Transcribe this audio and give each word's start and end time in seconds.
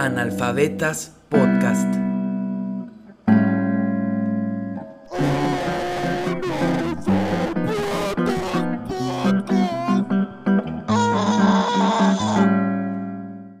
Analfabetas 0.00 1.12
Podcast. 1.28 1.94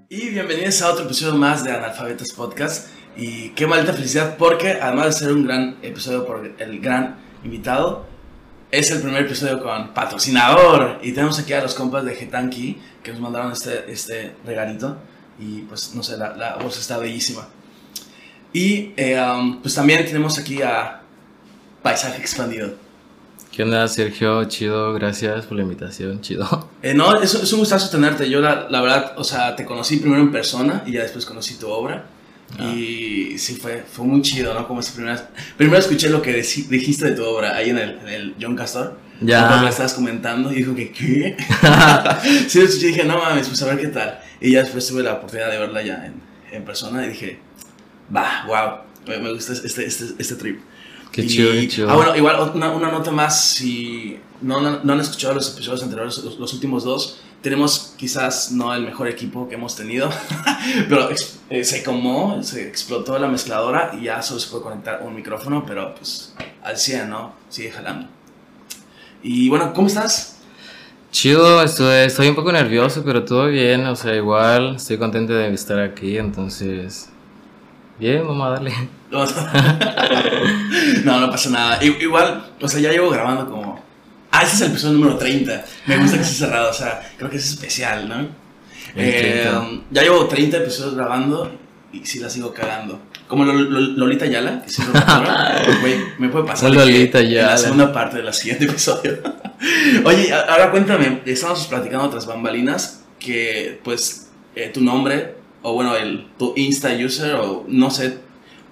Y 0.08 0.30
bienvenidos 0.30 0.80
a 0.80 0.92
otro 0.92 1.04
episodio 1.04 1.34
más 1.34 1.62
de 1.62 1.72
Analfabetas 1.72 2.32
Podcast. 2.32 2.88
Y 3.18 3.50
qué 3.50 3.66
maldita 3.66 3.92
felicidad 3.92 4.38
porque 4.38 4.78
además 4.80 5.08
de 5.08 5.12
ser 5.12 5.32
un 5.32 5.46
gran 5.46 5.76
episodio 5.82 6.24
por 6.24 6.54
el 6.58 6.80
gran 6.80 7.16
invitado, 7.44 8.06
es 8.70 8.90
el 8.90 9.02
primer 9.02 9.26
episodio 9.26 9.62
con 9.62 9.92
patrocinador. 9.92 11.00
Y 11.02 11.12
tenemos 11.12 11.38
aquí 11.38 11.52
a 11.52 11.60
los 11.60 11.74
compas 11.74 12.06
de 12.06 12.14
Getanki 12.14 12.80
que 13.02 13.10
nos 13.10 13.20
mandaron 13.20 13.52
este, 13.52 13.92
este 13.92 14.36
regalito. 14.46 14.96
Y 15.40 15.62
pues 15.62 15.94
no 15.94 16.02
sé, 16.02 16.18
la, 16.18 16.36
la 16.36 16.56
voz 16.56 16.78
está 16.78 16.98
bellísima. 16.98 17.48
Y 18.52 18.92
eh, 18.96 19.18
um, 19.20 19.62
pues 19.62 19.74
también 19.74 20.04
tenemos 20.04 20.38
aquí 20.38 20.60
a 20.60 21.00
Paisaje 21.82 22.20
Expandido. 22.20 22.74
¿Qué 23.50 23.62
onda, 23.62 23.88
Sergio? 23.88 24.44
Chido, 24.44 24.92
gracias 24.92 25.46
por 25.46 25.56
la 25.56 25.62
invitación, 25.62 26.20
chido. 26.20 26.68
Eh, 26.82 26.94
no, 26.94 27.20
es, 27.20 27.34
es 27.34 27.52
un 27.52 27.60
gustazo 27.60 27.90
tenerte. 27.90 28.28
Yo 28.28 28.40
la, 28.40 28.68
la 28.70 28.80
verdad, 28.80 29.14
o 29.16 29.24
sea, 29.24 29.56
te 29.56 29.64
conocí 29.64 29.96
primero 29.96 30.20
en 30.20 30.30
persona 30.30 30.84
y 30.86 30.92
ya 30.92 31.02
después 31.02 31.24
conocí 31.26 31.54
tu 31.54 31.68
obra. 31.68 32.04
Y 32.58 33.38
sí, 33.38 33.54
fue, 33.54 33.84
fue 33.90 34.04
muy 34.04 34.22
chido, 34.22 34.52
¿no? 34.52 34.66
Como 34.66 34.80
esa 34.80 34.92
primera... 34.92 35.30
Primero 35.56 35.78
escuché 35.78 36.10
lo 36.10 36.20
que 36.20 36.32
dijiste 36.34 37.10
de 37.10 37.12
tu 37.12 37.24
obra 37.24 37.54
ahí 37.54 37.70
en 37.70 37.78
el, 37.78 37.98
en 38.00 38.08
el 38.08 38.34
John 38.40 38.56
Castor. 38.56 38.98
Ya. 39.20 39.46
Cuando 39.46 39.64
la 39.64 39.70
estabas 39.70 39.92
comentando 39.94 40.50
y 40.52 40.56
dijo 40.56 40.74
que, 40.74 40.90
¿qué? 40.92 41.36
sí, 42.48 42.58
lo 42.58 42.64
escuché 42.64 42.86
y 42.86 42.88
dije, 42.92 43.04
no 43.04 43.18
mames, 43.18 43.48
pues 43.48 43.62
a 43.62 43.66
ver 43.66 43.78
qué 43.78 43.88
tal. 43.88 44.18
Y 44.40 44.52
ya 44.52 44.60
después 44.62 44.86
tuve 44.88 45.02
la 45.02 45.14
oportunidad 45.14 45.50
de 45.50 45.58
verla 45.58 45.82
ya 45.82 46.06
en, 46.06 46.14
en 46.52 46.64
persona 46.64 47.04
y 47.04 47.10
dije, 47.10 47.38
va, 48.14 48.44
wow, 48.46 48.78
me, 49.06 49.18
me 49.22 49.32
gusta 49.34 49.52
este, 49.52 49.84
este, 49.86 50.04
este 50.18 50.34
trip. 50.36 50.60
Qué 51.12 51.22
Y- 51.22 51.26
chido, 51.28 51.52
qué 51.52 51.68
chido. 51.68 51.90
Ah, 51.90 51.96
bueno, 51.96 52.16
igual 52.16 52.50
una, 52.54 52.70
una 52.70 52.90
nota 52.90 53.10
más, 53.10 53.44
si 53.46 54.18
no, 54.40 54.60
no, 54.60 54.80
no 54.82 54.92
han 54.92 55.00
escuchado 55.00 55.34
los 55.34 55.52
episodios 55.52 55.82
anteriores, 55.82 56.16
los, 56.18 56.38
los 56.38 56.52
últimos 56.54 56.84
dos, 56.84 57.20
tenemos 57.42 57.94
quizás 57.96 58.52
no 58.52 58.74
el 58.74 58.82
mejor 58.84 59.08
equipo 59.08 59.48
que 59.48 59.54
hemos 59.56 59.74
tenido, 59.76 60.08
pero 60.88 61.10
ex- 61.10 61.40
eh, 61.50 61.64
se 61.64 61.82
comó, 61.82 62.42
se 62.42 62.66
explotó 62.68 63.18
la 63.18 63.28
mezcladora 63.28 63.90
y 64.00 64.04
ya 64.04 64.22
solo 64.22 64.40
se 64.40 64.48
puede 64.50 64.62
conectar 64.62 65.02
un 65.04 65.14
micrófono, 65.14 65.64
pero 65.66 65.94
pues 65.94 66.34
al 66.62 66.76
100, 66.78 67.10
¿no? 67.10 67.34
Sigue 67.48 67.70
jalando. 67.72 68.08
Y 69.22 69.48
bueno, 69.48 69.72
¿cómo 69.74 69.86
estás? 69.88 70.38
Chido, 71.10 71.62
estoy, 71.62 72.06
estoy 72.06 72.28
un 72.28 72.34
poco 72.34 72.52
nervioso, 72.52 73.02
pero 73.04 73.24
todo 73.24 73.46
bien, 73.48 73.84
o 73.86 73.96
sea, 73.96 74.14
igual 74.14 74.76
estoy 74.76 74.96
contento 74.96 75.34
de 75.34 75.52
estar 75.52 75.80
aquí, 75.80 76.16
entonces... 76.18 77.10
Bien, 77.98 78.26
vamos 78.26 78.46
a 78.46 78.50
darle. 78.50 78.72
No, 81.04 81.20
no, 81.20 81.30
pasa 81.30 81.50
nada. 81.50 81.84
Igual, 81.84 82.44
o 82.60 82.68
sea, 82.68 82.80
ya 82.80 82.92
llevo 82.92 83.10
grabando 83.10 83.50
como... 83.50 83.82
Ah, 84.30 84.44
este 84.44 84.54
es 84.54 84.60
el 84.62 84.70
episodio 84.70 84.94
número 84.98 85.16
30. 85.16 85.64
Me 85.86 85.98
gusta 85.98 86.16
que 86.16 86.22
esté 86.22 86.34
cerrado, 86.34 86.70
o 86.70 86.72
sea, 86.72 87.00
creo 87.18 87.28
que 87.28 87.36
es 87.36 87.50
especial, 87.50 88.08
¿no? 88.08 88.28
Eh, 88.94 89.48
30. 89.50 89.84
ya 89.90 90.02
llevo 90.02 90.26
30 90.26 90.58
episodios 90.58 90.94
grabando 90.94 91.50
y 91.92 92.04
sí 92.06 92.18
la 92.20 92.30
sigo 92.30 92.52
cagando. 92.52 93.00
Como 93.28 93.44
Lol- 93.44 93.68
Lol- 93.68 93.94
Lolita 93.96 94.26
Yala, 94.26 94.62
que 94.62 94.70
siempre 94.70 95.00
Güey, 95.80 95.94
me 96.18 96.28
puede 96.28 96.46
pasar. 96.46 96.70
En 96.72 97.34
la 97.34 97.56
segunda 97.58 97.92
parte 97.92 98.16
del 98.22 98.32
siguiente 98.34 98.64
episodio. 98.64 99.18
Oye, 100.04 100.32
ahora 100.32 100.70
cuéntame, 100.70 101.20
estamos 101.26 101.66
platicando 101.66 102.06
otras 102.06 102.26
bambalinas 102.26 103.02
que, 103.18 103.80
pues, 103.84 104.30
eh, 104.54 104.70
tu 104.72 104.80
nombre, 104.80 105.34
o 105.62 105.74
bueno, 105.74 105.94
el, 105.96 106.26
tu 106.38 106.54
Insta 106.56 106.90
user, 106.94 107.34
o 107.34 107.64
no 107.68 107.90
sé, 107.90 108.18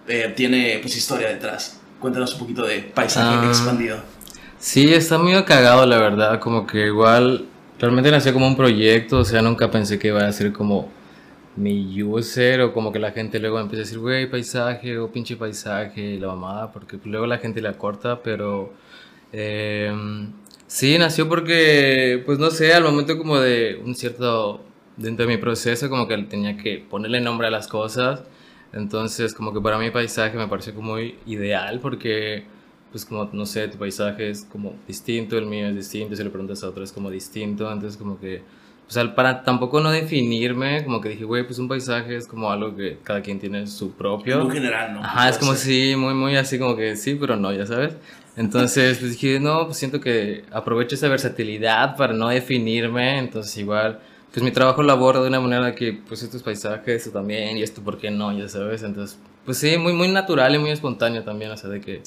eh, 0.08 0.33
tiene 0.34 0.78
pues 0.80 0.96
historia 0.96 1.28
detrás. 1.28 1.78
Cuéntanos 2.00 2.33
un 2.34 2.39
poquito 2.41 2.62
de 2.64 2.80
paisaje 2.80 3.36
Ah. 3.42 3.46
expandido. 3.48 3.98
Sí, 4.58 4.92
está 4.95 5.18
muy 5.18 5.40
cagado, 5.45 5.85
la 5.86 5.98
verdad, 5.98 6.40
como 6.40 6.67
que 6.67 6.86
igual... 6.86 7.45
Realmente 7.79 8.11
nació 8.11 8.33
como 8.33 8.48
un 8.48 8.56
proyecto, 8.56 9.18
o 9.18 9.24
sea, 9.24 9.40
nunca 9.40 9.70
pensé 9.70 10.00
que 10.00 10.08
iba 10.08 10.27
a 10.27 10.33
ser 10.33 10.52
como 10.52 10.90
mi 11.58 12.02
user 12.02 12.61
o 12.63 12.73
como 12.73 12.92
que 12.92 12.98
la 12.98 13.13
gente 13.13 13.39
luego 13.41 13.61
empieza 13.61 13.83
a 13.83 13.85
decir, 13.85 13.98
güey, 13.98 14.30
paisaje 14.30 14.98
o 14.98 15.11
pinche 15.11 15.36
paisaje 15.36 16.19
la 16.19 16.29
mamada, 16.29 16.73
porque 16.73 16.98
luego 17.05 17.27
la 17.27 17.39
gente 17.39 17.61
la 17.61 17.74
corta, 17.74 18.23
pero 18.23 18.73
eh, 19.33 19.92
sí, 20.67 20.98
nació 20.98 21.29
porque, 21.29 22.23
pues 22.27 22.39
no 22.39 22.51
sé, 22.51 22.73
al 22.74 22.85
momento 22.85 23.18
como 23.18 23.39
de 23.39 23.80
un 23.85 23.95
cierto, 23.95 24.64
dentro 24.97 25.27
de 25.27 25.36
mi 25.36 25.41
proceso, 25.41 25.89
como 25.91 26.07
que 26.08 26.17
tenía 26.24 26.57
que 26.57 26.79
ponerle 26.79 27.20
nombre 27.20 27.48
a 27.48 27.51
las 27.51 27.68
cosas, 27.68 28.23
entonces 28.73 29.35
como 29.35 29.52
que 29.52 29.61
para 29.61 29.79
mí 29.79 29.91
paisaje 29.91 30.36
me 30.36 30.48
pareció 30.48 30.74
como 30.74 30.92
muy 30.92 31.17
ideal 31.27 31.80
porque 31.80 32.45
pues 32.91 33.05
como, 33.05 33.29
no 33.33 33.47
sé, 33.47 33.68
tu 33.68 33.79
paisaje 33.79 34.30
es 34.30 34.45
como 34.45 34.74
distinto, 34.86 35.36
el 35.36 35.47
mío 35.47 35.68
es 35.68 35.74
distinto, 35.77 36.17
si 36.17 36.24
le 36.24 36.30
preguntas 36.30 36.63
a 36.63 36.68
otro 36.68 36.83
es 36.83 36.92
como 36.92 37.11
distinto, 37.11 37.70
entonces 37.70 37.98
como 37.98 38.18
que, 38.18 38.42
o 38.88 38.90
sea, 38.90 39.14
para 39.14 39.42
tampoco 39.44 39.80
no 39.80 39.90
definirme, 39.90 40.82
como 40.82 41.02
que 41.02 41.10
dije, 41.10 41.24
güey, 41.24 41.44
pues 41.44 41.58
un 41.58 41.68
paisaje 41.68 42.16
es 42.16 42.26
como 42.26 42.50
algo 42.50 42.74
que 42.74 42.98
cada 43.04 43.20
quien 43.20 43.38
tiene 43.38 43.66
su 43.66 43.92
propio. 43.92 44.44
Muy 44.44 44.54
general, 44.54 44.94
¿no? 44.94 45.04
Ajá, 45.04 45.28
es 45.28 45.36
como 45.36 45.54
Sí. 45.54 45.90
sí, 45.90 45.96
muy, 45.96 46.14
muy 46.14 46.36
así 46.36 46.58
como 46.58 46.74
que 46.74 46.96
sí, 46.96 47.14
pero 47.14 47.36
no, 47.36 47.52
ya 47.52 47.66
sabes. 47.66 47.94
Entonces, 48.34 48.96
pues 48.98 49.12
dije, 49.12 49.40
no, 49.40 49.66
pues 49.66 49.76
siento 49.76 50.00
que 50.00 50.44
aprovecho 50.52 50.94
esa 50.94 51.08
versatilidad 51.08 51.96
para 51.96 52.14
no 52.14 52.28
definirme, 52.28 53.18
entonces 53.18 53.54
igual, 53.58 53.98
pues 54.32 54.42
mi 54.42 54.52
trabajo 54.52 54.82
lo 54.82 54.92
abordo 54.92 55.22
de 55.22 55.28
una 55.28 55.40
manera 55.40 55.74
que, 55.74 55.92
pues 56.08 56.22
estos 56.22 56.42
paisajes, 56.42 57.02
esto 57.02 57.10
también, 57.10 57.58
y 57.58 57.62
esto, 57.62 57.82
¿por 57.82 57.98
qué 57.98 58.10
no? 58.10 58.32
Ya 58.32 58.48
sabes, 58.48 58.82
entonces, 58.84 59.18
pues 59.44 59.58
sí, 59.58 59.76
muy, 59.76 59.92
muy 59.92 60.08
natural 60.08 60.55
y 60.55 60.58
muy 60.58 60.70
espontáneo 60.70 61.24
también, 61.24 61.50
o 61.50 61.56
sea, 61.58 61.68
de 61.68 61.82
que, 61.82 62.00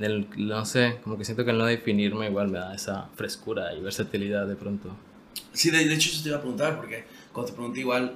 del, 0.00 0.26
no 0.38 0.64
sé, 0.64 0.96
como 1.04 1.16
que 1.16 1.24
siento 1.24 1.44
que 1.44 1.52
el 1.52 1.58
no 1.58 1.66
definirme 1.66 2.26
igual 2.26 2.48
me 2.48 2.58
da 2.58 2.74
esa 2.74 3.08
frescura 3.14 3.72
y 3.74 3.80
versatilidad 3.80 4.46
de 4.48 4.56
pronto. 4.56 4.88
Sí, 5.52 5.70
de, 5.70 5.84
de 5.88 5.94
hecho 5.94 6.10
eso 6.10 6.22
te 6.22 6.28
iba 6.28 6.38
a 6.38 6.40
preguntar, 6.40 6.76
porque 6.76 7.04
cuando 7.32 7.50
te 7.50 7.56
pregunté 7.56 7.80
igual 7.80 8.14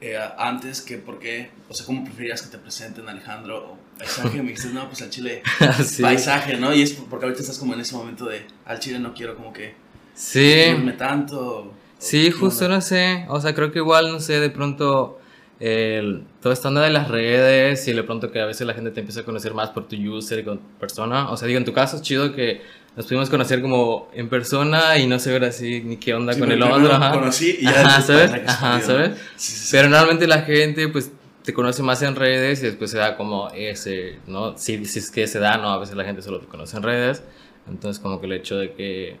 eh, 0.00 0.18
antes 0.38 0.80
que 0.82 0.98
por 0.98 1.18
qué, 1.18 1.50
o 1.68 1.74
sea, 1.74 1.86
¿cómo 1.86 2.04
preferías 2.04 2.42
que 2.42 2.48
te 2.50 2.58
presenten 2.58 3.08
Alejandro 3.08 3.56
o 3.72 3.78
paisaje? 3.98 4.42
Me 4.42 4.50
dijiste, 4.50 4.68
no, 4.72 4.86
pues 4.88 5.02
al 5.02 5.10
chile 5.10 5.42
sí. 5.84 6.02
paisaje, 6.02 6.56
¿no? 6.58 6.74
Y 6.74 6.82
es 6.82 6.92
porque 6.92 7.24
ahorita 7.26 7.40
estás 7.42 7.58
como 7.58 7.74
en 7.74 7.80
ese 7.80 7.94
momento 7.96 8.26
de, 8.26 8.42
al 8.66 8.78
chile 8.78 8.98
no 8.98 9.14
quiero 9.14 9.34
como 9.36 9.52
que 9.52 9.74
Sí. 10.14 10.64
tanto. 10.98 11.40
o- 11.40 11.72
Sí, 11.98 12.30
justo 12.30 12.68
no, 12.68 12.80
sé, 12.82 13.24
o 13.28 13.40
sea, 13.40 13.54
creo 13.54 13.72
que 13.72 13.78
igual, 13.78 14.12
no 14.12 14.20
sé, 14.20 14.38
de 14.38 14.50
pronto 14.50 15.18
el, 15.60 16.24
toda 16.42 16.52
esta 16.52 16.68
onda 16.68 16.82
de 16.82 16.90
las 16.90 17.08
redes 17.08 17.88
y 17.88 17.94
de 17.94 18.02
pronto 18.02 18.30
que 18.30 18.38
a 18.40 18.44
veces 18.44 18.66
la 18.66 18.74
gente 18.74 18.90
te 18.90 19.00
empieza 19.00 19.20
a 19.20 19.24
conocer 19.24 19.54
más 19.54 19.70
por 19.70 19.88
tu 19.88 19.96
user 19.96 20.40
y 20.40 20.44
con 20.44 20.58
persona, 20.78 21.30
o 21.30 21.36
sea, 21.38 21.48
digo, 21.48 21.56
en 21.58 21.64
tu 21.64 21.72
caso 21.72 21.96
es 21.96 22.02
chido 22.02 22.34
que 22.34 22.60
nos 22.96 23.06
pudimos 23.06 23.28
conocer 23.30 23.60
como 23.60 24.08
en 24.14 24.28
persona 24.28 24.96
y 24.98 25.06
no 25.06 25.18
saber 25.18 25.44
así 25.44 25.82
ni 25.84 25.98
qué 25.98 26.14
onda 26.14 26.32
Sí, 26.32 26.40
con 26.40 26.50
el 26.50 26.62
otro, 26.62 26.92
ajá. 26.92 27.12
conocí 27.12 27.56
y 27.60 27.64
ya 27.64 27.82
Ajá, 27.82 28.00
¿sabes? 28.00 28.32
Ajá, 28.46 28.80
¿sabes? 28.80 29.18
Sí, 29.36 29.52
sí. 29.52 29.68
Pero 29.70 29.88
normalmente 29.90 30.26
la 30.26 30.42
gente, 30.42 30.88
pues, 30.88 31.12
te 31.44 31.52
conoce 31.52 31.82
más 31.82 32.00
en 32.02 32.16
redes 32.16 32.62
y 32.62 32.66
después 32.66 32.90
se 32.90 32.98
da 32.98 33.16
como 33.16 33.50
ese, 33.54 34.18
¿no? 34.26 34.56
Si, 34.58 34.84
si 34.86 34.98
es 34.98 35.10
que 35.10 35.26
se 35.26 35.38
da, 35.38 35.58
¿no? 35.58 35.68
A 35.70 35.78
veces 35.78 35.94
la 35.94 36.04
gente 36.04 36.22
solo 36.22 36.40
te 36.40 36.46
conoce 36.46 36.76
en 36.76 36.82
redes. 36.82 37.22
Entonces, 37.68 38.02
como 38.02 38.18
que 38.20 38.26
el 38.26 38.32
hecho 38.32 38.56
de 38.56 38.72
que, 38.72 39.18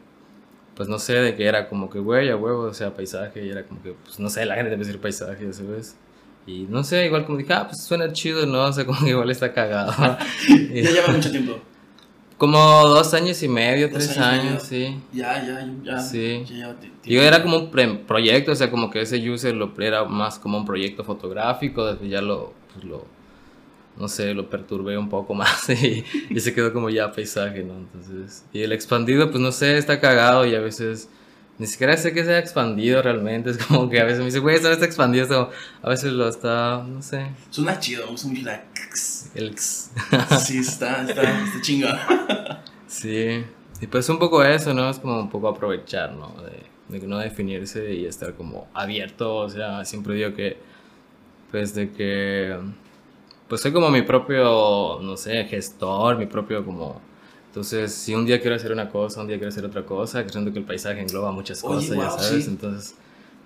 pues, 0.74 0.88
no 0.88 0.98
sé, 0.98 1.12
de 1.14 1.34
que 1.36 1.44
era 1.46 1.68
como 1.68 1.90
que, 1.90 1.98
güey, 1.98 2.30
a 2.30 2.36
huevo, 2.36 2.62
o 2.62 2.74
sea, 2.74 2.94
paisaje, 2.94 3.44
y 3.44 3.50
era 3.50 3.64
como 3.64 3.82
que, 3.82 3.92
pues, 3.92 4.18
no 4.18 4.30
sé, 4.30 4.44
la 4.46 4.54
gente 4.54 4.70
te 4.70 4.74
empieza 4.74 4.90
a 4.90 4.94
decir 4.94 5.00
paisaje, 5.02 5.52
¿sabes? 5.52 5.96
Y 6.46 6.60
no 6.70 6.82
sé, 6.82 7.04
igual 7.06 7.26
como 7.26 7.38
dije, 7.38 7.52
ah, 7.52 7.66
pues 7.68 7.84
suena 7.84 8.12
chido, 8.12 8.46
¿no? 8.46 8.64
O 8.64 8.72
sea, 8.72 8.84
como 8.86 9.00
que 9.04 9.10
igual 9.10 9.30
está 9.30 9.52
cagado. 9.52 9.92
Ya 10.48 10.90
lleva 10.90 11.08
mucho 11.08 11.30
tiempo. 11.30 11.58
Como 12.38 12.58
dos 12.58 13.14
años 13.14 13.42
y 13.42 13.48
medio, 13.48 13.88
Dos 13.88 13.98
tres 13.98 14.18
años 14.18 14.62
sí. 14.62 14.96
Ya, 15.12 15.44
ya, 15.44 15.68
ya. 15.82 15.98
Sí. 16.00 16.44
Ya 16.44 16.76
Yo 17.04 17.22
era 17.22 17.42
como 17.42 17.58
un 17.58 18.04
proyecto, 18.06 18.52
o 18.52 18.54
sea, 18.54 18.70
como 18.70 18.90
que 18.90 19.00
ese 19.00 19.30
user 19.30 19.54
lo 19.54 19.72
era 19.78 20.04
más 20.04 20.38
como 20.38 20.58
un 20.58 20.66
proyecto 20.66 21.02
fotográfico, 21.02 21.86
después 21.86 22.10
ya 22.10 22.20
lo, 22.20 22.52
pues 22.72 22.84
lo, 22.84 23.06
no 23.96 24.08
sé, 24.08 24.34
lo 24.34 24.50
perturbé 24.50 24.98
un 24.98 25.08
poco 25.08 25.34
más 25.34 25.68
y, 25.70 26.04
y 26.28 26.40
se 26.40 26.52
quedó 26.52 26.72
como 26.72 26.90
ya 26.90 27.12
paisaje, 27.12 27.62
¿no? 27.62 27.74
Entonces, 27.74 28.44
y 28.52 28.62
el 28.62 28.72
expandido, 28.72 29.30
pues 29.30 29.40
no 29.40 29.52
sé, 29.52 29.78
está 29.78 29.98
cagado 29.98 30.44
y 30.44 30.54
a 30.54 30.60
veces 30.60 31.08
ni 31.58 31.66
siquiera 31.66 31.96
sé 31.96 32.12
que 32.12 32.24
sea 32.24 32.38
expandido 32.38 33.02
realmente, 33.02 33.50
es 33.52 33.58
como 33.58 33.88
que 33.88 34.00
a 34.00 34.04
veces 34.04 34.20
me 34.20 34.26
dice, 34.26 34.40
güey, 34.40 34.56
esto 34.56 34.68
no 34.68 34.74
está 34.74 34.86
expandido, 34.86 35.24
esto 35.24 35.50
a 35.82 35.88
veces 35.88 36.12
lo 36.12 36.28
está, 36.28 36.84
no 36.86 37.02
sé, 37.02 37.26
Suena 37.50 37.78
chido, 37.78 38.04
me 38.04 38.12
gusta 38.12 38.28
mucho 38.28 38.42
la... 38.42 38.64
el... 39.34 39.58
Sí, 39.58 40.58
está, 40.58 41.02
está, 41.02 41.44
está 41.44 41.60
chingón. 41.62 41.96
Sí, 42.86 43.44
y 43.80 43.86
pues 43.88 44.08
un 44.08 44.18
poco 44.18 44.42
eso, 44.44 44.72
¿no? 44.72 44.88
Es 44.88 44.98
como 44.98 45.18
un 45.18 45.28
poco 45.28 45.48
aprovechar, 45.48 46.12
¿no? 46.12 46.34
De, 46.42 46.98
de 46.98 47.06
no 47.06 47.18
definirse 47.18 47.92
y 47.94 48.06
estar 48.06 48.34
como 48.34 48.68
abierto, 48.72 49.36
o 49.36 49.50
sea, 49.50 49.84
siempre 49.84 50.14
digo 50.14 50.32
que, 50.34 50.56
pues 51.50 51.74
de 51.74 51.90
que, 51.90 52.56
pues 53.48 53.60
soy 53.60 53.72
como 53.72 53.90
mi 53.90 54.02
propio, 54.02 55.00
no 55.02 55.16
sé, 55.16 55.44
gestor, 55.44 56.16
mi 56.16 56.26
propio 56.26 56.64
como... 56.64 57.00
Entonces, 57.56 57.94
si 57.94 58.14
un 58.14 58.26
día 58.26 58.38
quiero 58.38 58.54
hacer 58.54 58.70
una 58.70 58.90
cosa, 58.90 59.22
un 59.22 59.28
día 59.28 59.38
quiero 59.38 59.48
hacer 59.48 59.64
otra 59.64 59.86
cosa, 59.86 60.22
creyendo 60.24 60.52
que 60.52 60.58
el 60.58 60.66
paisaje 60.66 61.00
engloba 61.00 61.32
muchas 61.32 61.64
Oye, 61.64 61.76
cosas, 61.76 61.96
ya 61.96 62.08
wow, 62.10 62.18
sabes, 62.18 62.44
sí. 62.44 62.50
entonces, 62.50 62.94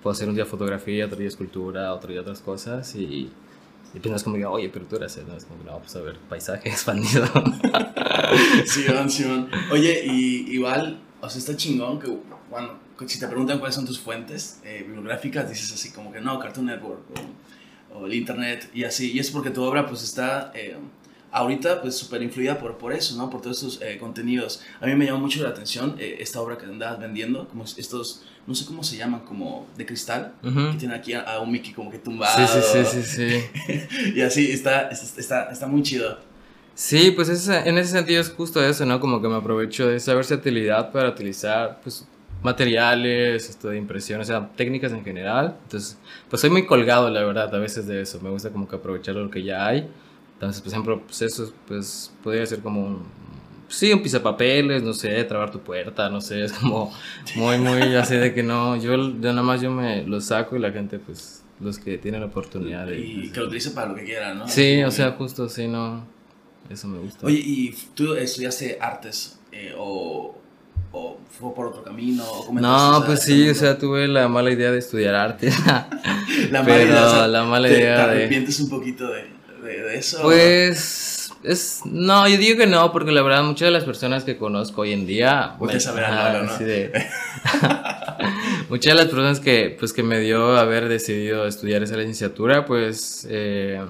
puedo 0.03 0.11
hacer 0.13 0.29
un 0.29 0.35
día 0.35 0.45
fotografía, 0.45 1.07
otro 1.07 1.17
día 1.17 1.29
escultura, 1.29 1.95
otro 1.95 2.11
día 2.11 2.21
otras 2.21 2.41
cosas 2.41 2.93
y, 2.97 3.31
y 3.95 4.01
pues 4.01 4.07
no 4.07 4.17
es 4.17 4.25
como 4.25 4.35
que, 4.35 4.45
oye, 4.45 4.69
pero 4.69 4.85
tú 4.87 4.97
eres, 4.97 5.17
¿no? 5.29 5.37
Es 5.37 5.45
como 5.45 5.63
que, 5.63 5.71
no, 5.71 5.79
pues 5.79 5.95
a 5.95 6.01
ver, 6.01 6.17
paisaje 6.29 6.69
expandido. 6.71 7.25
sí, 8.67 8.85
Simón. 9.11 9.49
Oye, 9.71 10.03
y 10.05 10.57
igual, 10.57 10.99
o 11.21 11.31
sea, 11.31 11.39
está 11.39 11.57
chingón 11.57 12.01
que, 12.01 12.09
bueno, 12.51 12.81
si 13.07 13.21
te 13.21 13.29
preguntan 13.29 13.61
cuáles 13.61 13.77
son 13.77 13.87
tus 13.87 14.01
fuentes 14.01 14.59
eh, 14.65 14.83
bibliográficas, 14.85 15.49
dices 15.49 15.73
así 15.73 15.93
como 15.93 16.11
que 16.11 16.21
no, 16.21 16.37
Cartoon 16.41 16.67
Network 16.67 17.03
o, 17.95 18.01
o, 18.01 18.07
el 18.07 18.15
Internet 18.15 18.71
y 18.75 18.83
así. 18.83 19.13
Y 19.13 19.21
es 19.21 19.31
porque 19.31 19.51
tu 19.51 19.63
obra 19.63 19.87
pues 19.87 20.03
está... 20.03 20.51
Eh, 20.57 20.75
ahorita 21.33 21.81
pues 21.81 21.97
súper 21.97 22.23
influida 22.23 22.59
por, 22.59 22.77
por 22.79 22.93
eso, 22.93 23.17
¿no? 23.17 23.31
Por 23.31 23.41
todos 23.41 23.63
estos 23.63 23.83
eh, 23.83 23.99
contenidos. 23.99 24.63
A 24.81 24.87
mí 24.87 24.95
me 24.95 25.07
llamó 25.07 25.21
mucho 25.21 25.43
la 25.43 25.51
atención 25.51 25.97
eh, 25.99 26.17
esta 26.21 26.41
obra 26.41 26.59
que 26.59 26.67
andabas 26.67 26.99
vendiendo, 26.99 27.49
como 27.49 27.65
estos, 27.65 28.23
no 28.47 28.55
sé 28.55 28.65
cómo 28.65 28.83
se 28.83 28.97
llaman, 28.97 29.21
como 29.21 29.67
de 29.77 29.87
cristal, 29.87 30.35
que 30.43 30.79
tiene 30.79 30.95
aquí 30.95 31.13
a, 31.13 31.39
un 31.41 31.53
Mickey 31.53 31.73
como 31.73 31.91
que 31.91 31.99
tumbado. 31.99 32.47
Sí, 32.47 32.61
sí, 32.61 32.85
sí, 32.85 33.03
sí, 33.03 33.43
sí. 33.83 34.13
y 34.17 34.21
así, 34.23 34.51
está, 34.51 34.89
está, 34.89 35.51
está 35.51 35.67
muy 35.67 35.83
chido. 35.83 36.19
Sí, 36.75 37.11
pues 37.11 37.29
en 37.49 37.79
ese 37.79 37.91
sentido 37.91 38.21
es 38.21 38.31
justo 38.31 38.65
eso, 38.65 38.87
¿no? 38.87 39.01
Como 39.01 39.21
que 39.21 39.29
me 39.29 39.37
aprovecho 39.37 39.87
de 39.87 39.97
esa 39.97 40.15
versatilidad 40.15 40.91
para 40.93 41.11
utilizar, 41.11 41.81
pues, 41.83 42.07
materiales, 42.43 43.51
esto 43.51 43.69
de 43.69 43.77
impresión, 43.77 44.21
o 44.23 44.25
sea, 44.25 44.49
técnicas 44.57 44.93
en 44.93 45.05
general. 45.05 45.59
Entonces, 45.65 45.99
pues 46.31 46.41
soy 46.41 46.49
muy 46.49 46.65
colgado, 46.65 47.11
la 47.11 47.23
verdad, 47.23 47.55
a 47.55 47.59
veces 47.59 47.87
de 47.87 48.01
eso. 48.01 48.19
Me 48.23 48.31
gusta 48.31 48.49
como 48.49 48.67
que 48.67 48.77
aprovechar 48.77 49.15
lo 49.15 49.31
que 49.31 49.43
ya 49.43 49.67
hay 49.67 49.91
entonces, 50.41 50.63
por 50.63 50.73
ejemplo, 50.73 51.03
pues 51.03 51.21
eso 51.21 51.53
pues, 51.69 52.11
podría 52.23 52.47
ser 52.47 52.61
como 52.61 52.81
un, 52.81 53.03
sí, 53.69 53.93
un 53.93 54.03
pisapapeles, 54.03 54.83
no 54.83 54.95
sé, 54.95 55.23
trabar 55.25 55.51
tu 55.51 55.61
puerta, 55.61 56.09
no 56.09 56.23
sé, 56.23 56.43
es 56.45 56.55
como 56.55 56.91
muy, 57.37 57.59
muy 57.59 57.95
así 57.95 58.17
de 58.17 58.33
que 58.33 58.43
no, 58.43 58.75
yo, 58.77 58.95
yo 58.97 59.33
nada 59.33 59.43
más 59.43 59.61
yo 59.61 59.71
me 59.71 60.03
lo 60.05 60.19
saco 60.23 60.57
y 60.57 60.59
la 60.59 60.73
gente, 60.73 60.99
pues, 60.99 61.45
los 61.61 61.79
que 61.79 61.99
tienen 61.99 62.23
la 62.23 62.29
oportunidad 62.29 62.87
de... 62.87 62.99
Y 62.99 63.29
que 63.29 63.41
lo 63.41 63.49
utilice 63.49 63.73
para 63.73 63.89
lo 63.89 63.95
que 63.95 64.05
quieran, 64.05 64.39
¿no? 64.39 64.49
Sí, 64.49 64.83
o 64.83 64.91
sea, 64.91 65.13
justo, 65.13 65.47
sí, 65.47 65.69
no, 65.69 66.07
eso 66.71 66.89
me 66.89 67.01
gusta. 67.01 67.27
Oye, 67.27 67.43
¿y 67.45 67.77
tú 67.95 68.15
estudiaste 68.15 68.79
artes 68.81 69.39
eh, 69.53 69.75
o, 69.77 70.39
o 70.93 71.19
fue 71.39 71.55
por 71.55 71.67
otro 71.67 71.85
camino? 71.85 72.25
O 72.25 72.51
no, 72.55 73.03
pues 73.05 73.25
sí, 73.25 73.47
o 73.47 73.55
sea, 73.55 73.77
tuve 73.77 74.09
la 74.09 74.27
mala 74.27 74.51
idea 74.51 74.71
de 74.71 74.79
estudiar 74.79 75.15
arte. 75.15 75.51
la 76.51 76.63
mala 76.63 76.83
idea, 76.83 77.29
la 77.29 77.45
mala 77.45 77.69
idea 77.69 77.97
te, 77.97 78.03
te 78.05 78.11
arrepientes 78.11 78.59
un 78.61 78.71
poquito 78.71 79.07
de 79.11 79.40
de, 79.61 79.97
eso? 79.97 80.23
Pues 80.23 81.31
es 81.43 81.81
no, 81.85 82.29
yo 82.29 82.37
digo 82.37 82.59
que 82.59 82.67
no, 82.67 82.93
porque 82.93 83.13
la 83.13 83.23
verdad 83.23 83.43
muchas 83.43 83.69
de 83.69 83.73
las 83.73 83.85
personas 83.85 84.25
que 84.25 84.37
conozco 84.37 84.83
hoy 84.83 84.93
en 84.93 85.07
día, 85.07 85.57
me, 85.61 85.81
saber 85.81 86.07
¿no? 86.11 86.51
muchas 88.69 88.93
de 88.93 88.95
las 88.95 89.07
personas 89.07 89.41
que 89.41 89.77
pues 89.79 89.93
que 89.93 90.03
me 90.03 90.21
dio 90.21 90.57
haber 90.57 90.89
decidido 90.89 91.47
estudiar 91.47 91.83
esa 91.83 91.97
licenciatura, 91.97 92.67
pues 92.67 93.27
eh, 93.31 93.81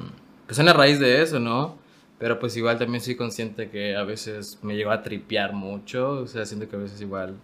pues 0.46 0.56
son 0.56 0.68
a 0.68 0.72
raíz 0.72 1.00
de 1.00 1.22
eso, 1.22 1.40
¿no? 1.40 1.78
Pero 2.18 2.38
pues 2.38 2.56
igual 2.56 2.78
también 2.78 3.02
soy 3.02 3.14
consciente 3.14 3.70
que 3.70 3.96
a 3.96 4.04
veces 4.04 4.58
me 4.62 4.76
llegó 4.76 4.90
a 4.90 5.02
tripear 5.02 5.54
mucho, 5.54 6.10
o 6.10 6.26
sea, 6.26 6.44
siento 6.44 6.68
que 6.68 6.76
a 6.76 6.80
veces 6.80 7.00
igual 7.00 7.34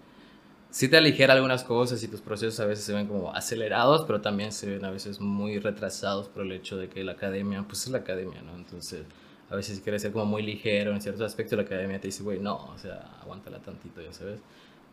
sí 0.76 0.88
te 0.88 0.98
aligera 0.98 1.32
algunas 1.32 1.64
cosas 1.64 2.02
y 2.02 2.08
tus 2.08 2.20
procesos 2.20 2.60
a 2.60 2.66
veces 2.66 2.84
se 2.84 2.92
ven 2.92 3.06
como 3.06 3.34
acelerados, 3.34 4.04
pero 4.06 4.20
también 4.20 4.52
se 4.52 4.68
ven 4.68 4.84
a 4.84 4.90
veces 4.90 5.22
muy 5.22 5.58
retrasados 5.58 6.28
por 6.28 6.42
el 6.42 6.52
hecho 6.52 6.76
de 6.76 6.90
que 6.90 7.02
la 7.02 7.12
academia, 7.12 7.64
pues 7.66 7.84
es 7.84 7.92
la 7.92 7.98
academia, 7.98 8.42
¿no? 8.42 8.54
Entonces, 8.54 9.06
a 9.48 9.56
veces 9.56 9.80
quieres 9.80 10.02
ser 10.02 10.12
como 10.12 10.26
muy 10.26 10.42
ligero 10.42 10.92
en 10.92 11.00
ciertos 11.00 11.22
aspectos, 11.22 11.56
la 11.56 11.62
academia 11.62 11.98
te 11.98 12.08
dice, 12.08 12.22
güey, 12.22 12.40
no, 12.40 12.56
o 12.56 12.76
sea, 12.76 13.10
aguántala 13.22 13.58
tantito, 13.60 14.02
ya 14.02 14.12
sabes. 14.12 14.38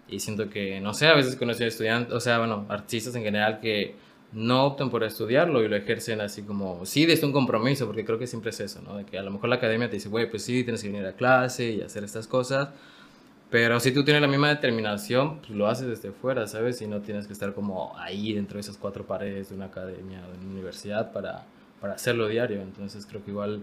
Y 0.08 0.22
siento 0.22 0.50
que, 0.50 0.80
no 0.80 0.94
sé, 0.94 1.08
a 1.08 1.16
veces 1.16 1.36
conocí 1.36 1.66
a 1.66 1.68
estudiantes, 1.68 2.14
o 2.14 2.22
sea, 2.22 2.40
bueno, 2.40 2.66
artistas 2.70 3.14
en 3.16 3.24
general 3.24 3.60
que 3.60 3.98
no 4.32 4.68
optan 4.68 4.90
por 4.90 5.04
estudiarlo 5.04 5.66
y 5.66 5.68
lo 5.68 5.76
ejercen 5.76 6.22
así 6.22 6.44
como, 6.44 6.86
sí, 6.86 7.06
desde 7.06 7.26
un 7.26 7.34
compromiso, 7.34 7.88
porque 7.88 8.06
creo 8.06 8.18
que 8.18 8.28
siempre 8.28 8.52
es 8.52 8.60
eso, 8.62 8.82
¿no? 8.82 8.96
De 8.96 9.04
que 9.04 9.18
a 9.18 9.22
lo 9.22 9.32
mejor 9.32 9.50
la 9.50 9.56
academia 9.58 9.90
te 9.90 9.98
dice, 9.98 10.08
güey, 10.08 10.30
pues 10.30 10.44
sí, 10.44 10.64
tienes 10.64 10.82
que 10.82 10.88
venir 10.88 11.06
a 11.06 11.12
clase 11.12 11.72
y 11.72 11.82
hacer 11.82 12.06
estas 12.06 12.26
cosas, 12.26 12.70
pero 13.54 13.80
si 13.80 13.92
tú 13.92 14.04
tienes 14.04 14.20
la 14.20 14.28
misma 14.28 14.50
determinación, 14.50 15.38
pues 15.38 15.52
lo 15.52 15.68
haces 15.68 15.86
desde 15.86 16.12
fuera, 16.12 16.48
¿sabes? 16.48 16.82
Y 16.82 16.88
no 16.88 17.02
tienes 17.02 17.28
que 17.28 17.34
estar 17.34 17.54
como 17.54 17.96
ahí 18.00 18.34
dentro 18.34 18.56
de 18.56 18.62
esas 18.62 18.78
cuatro 18.78 19.06
paredes 19.06 19.50
de 19.50 19.56
una 19.56 19.66
academia 19.66 20.24
o 20.28 20.32
de 20.32 20.40
una 20.40 20.54
universidad 20.54 21.12
para, 21.12 21.44
para 21.80 21.94
hacerlo 21.94 22.28
diario. 22.28 22.64
Entonces 22.64 23.06
creo 23.06 23.24
que 23.24 23.30
igual, 23.30 23.62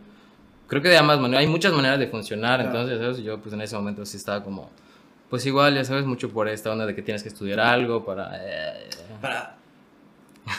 creo 0.68 0.80
que 0.80 0.90
de 0.90 0.96
ambas 0.96 1.18
maneras, 1.18 1.40
hay 1.40 1.48
muchas 1.48 1.72
maneras 1.72 1.98
de 1.98 2.06
funcionar. 2.06 2.60
Entonces, 2.60 3.00
¿sabes? 3.00 3.18
Yo 3.18 3.40
pues 3.40 3.52
en 3.52 3.62
ese 3.62 3.74
momento 3.74 4.06
sí 4.06 4.16
estaba 4.16 4.44
como, 4.44 4.70
pues 5.28 5.44
igual, 5.44 5.74
ya 5.74 5.84
sabes, 5.84 6.04
mucho 6.04 6.30
por 6.30 6.46
esta 6.46 6.70
onda 6.70 6.86
de 6.86 6.94
que 6.94 7.02
tienes 7.02 7.24
que 7.24 7.30
estudiar 7.30 7.58
algo 7.58 8.04
para... 8.04 8.30
Eh, 8.36 8.90
para 9.20 9.56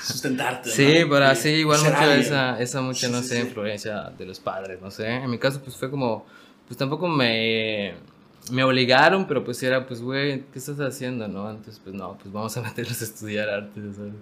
sustentarte. 0.03 0.71
sí, 0.71 1.05
para 1.09 1.33
sí, 1.35 1.51
igual 1.51 1.79
mucho 1.79 2.11
esa, 2.11 2.59
esa 2.59 2.81
mucha, 2.81 3.07
no 3.07 3.21
sé, 3.21 3.39
influencia 3.39 4.09
de 4.09 4.25
los 4.25 4.41
padres, 4.41 4.81
no 4.81 4.91
sé. 4.91 5.07
En 5.07 5.29
mi 5.29 5.37
caso 5.37 5.61
pues 5.61 5.77
fue 5.77 5.89
como, 5.89 6.25
pues 6.67 6.77
tampoco 6.77 7.07
me 7.07 8.10
me 8.49 8.63
obligaron, 8.63 9.27
pero 9.27 9.43
pues 9.43 9.61
era, 9.61 9.85
pues, 9.85 10.01
güey, 10.01 10.43
¿qué 10.51 10.59
estás 10.59 10.79
haciendo, 10.79 11.27
no? 11.27 11.49
Entonces, 11.49 11.79
pues, 11.83 11.95
no, 11.95 12.17
pues 12.17 12.33
vamos 12.33 12.55
a 12.57 12.61
meterlos 12.61 13.01
a 13.01 13.03
estudiar 13.03 13.49
arte, 13.49 13.81
¿sabes? 13.95 14.13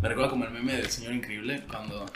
Me 0.00 0.08
recuerda 0.08 0.30
como 0.30 0.44
el 0.44 0.50
meme 0.50 0.74
del 0.74 0.88
señor 0.90 1.14
increíble, 1.14 1.64
cuando, 1.68 2.06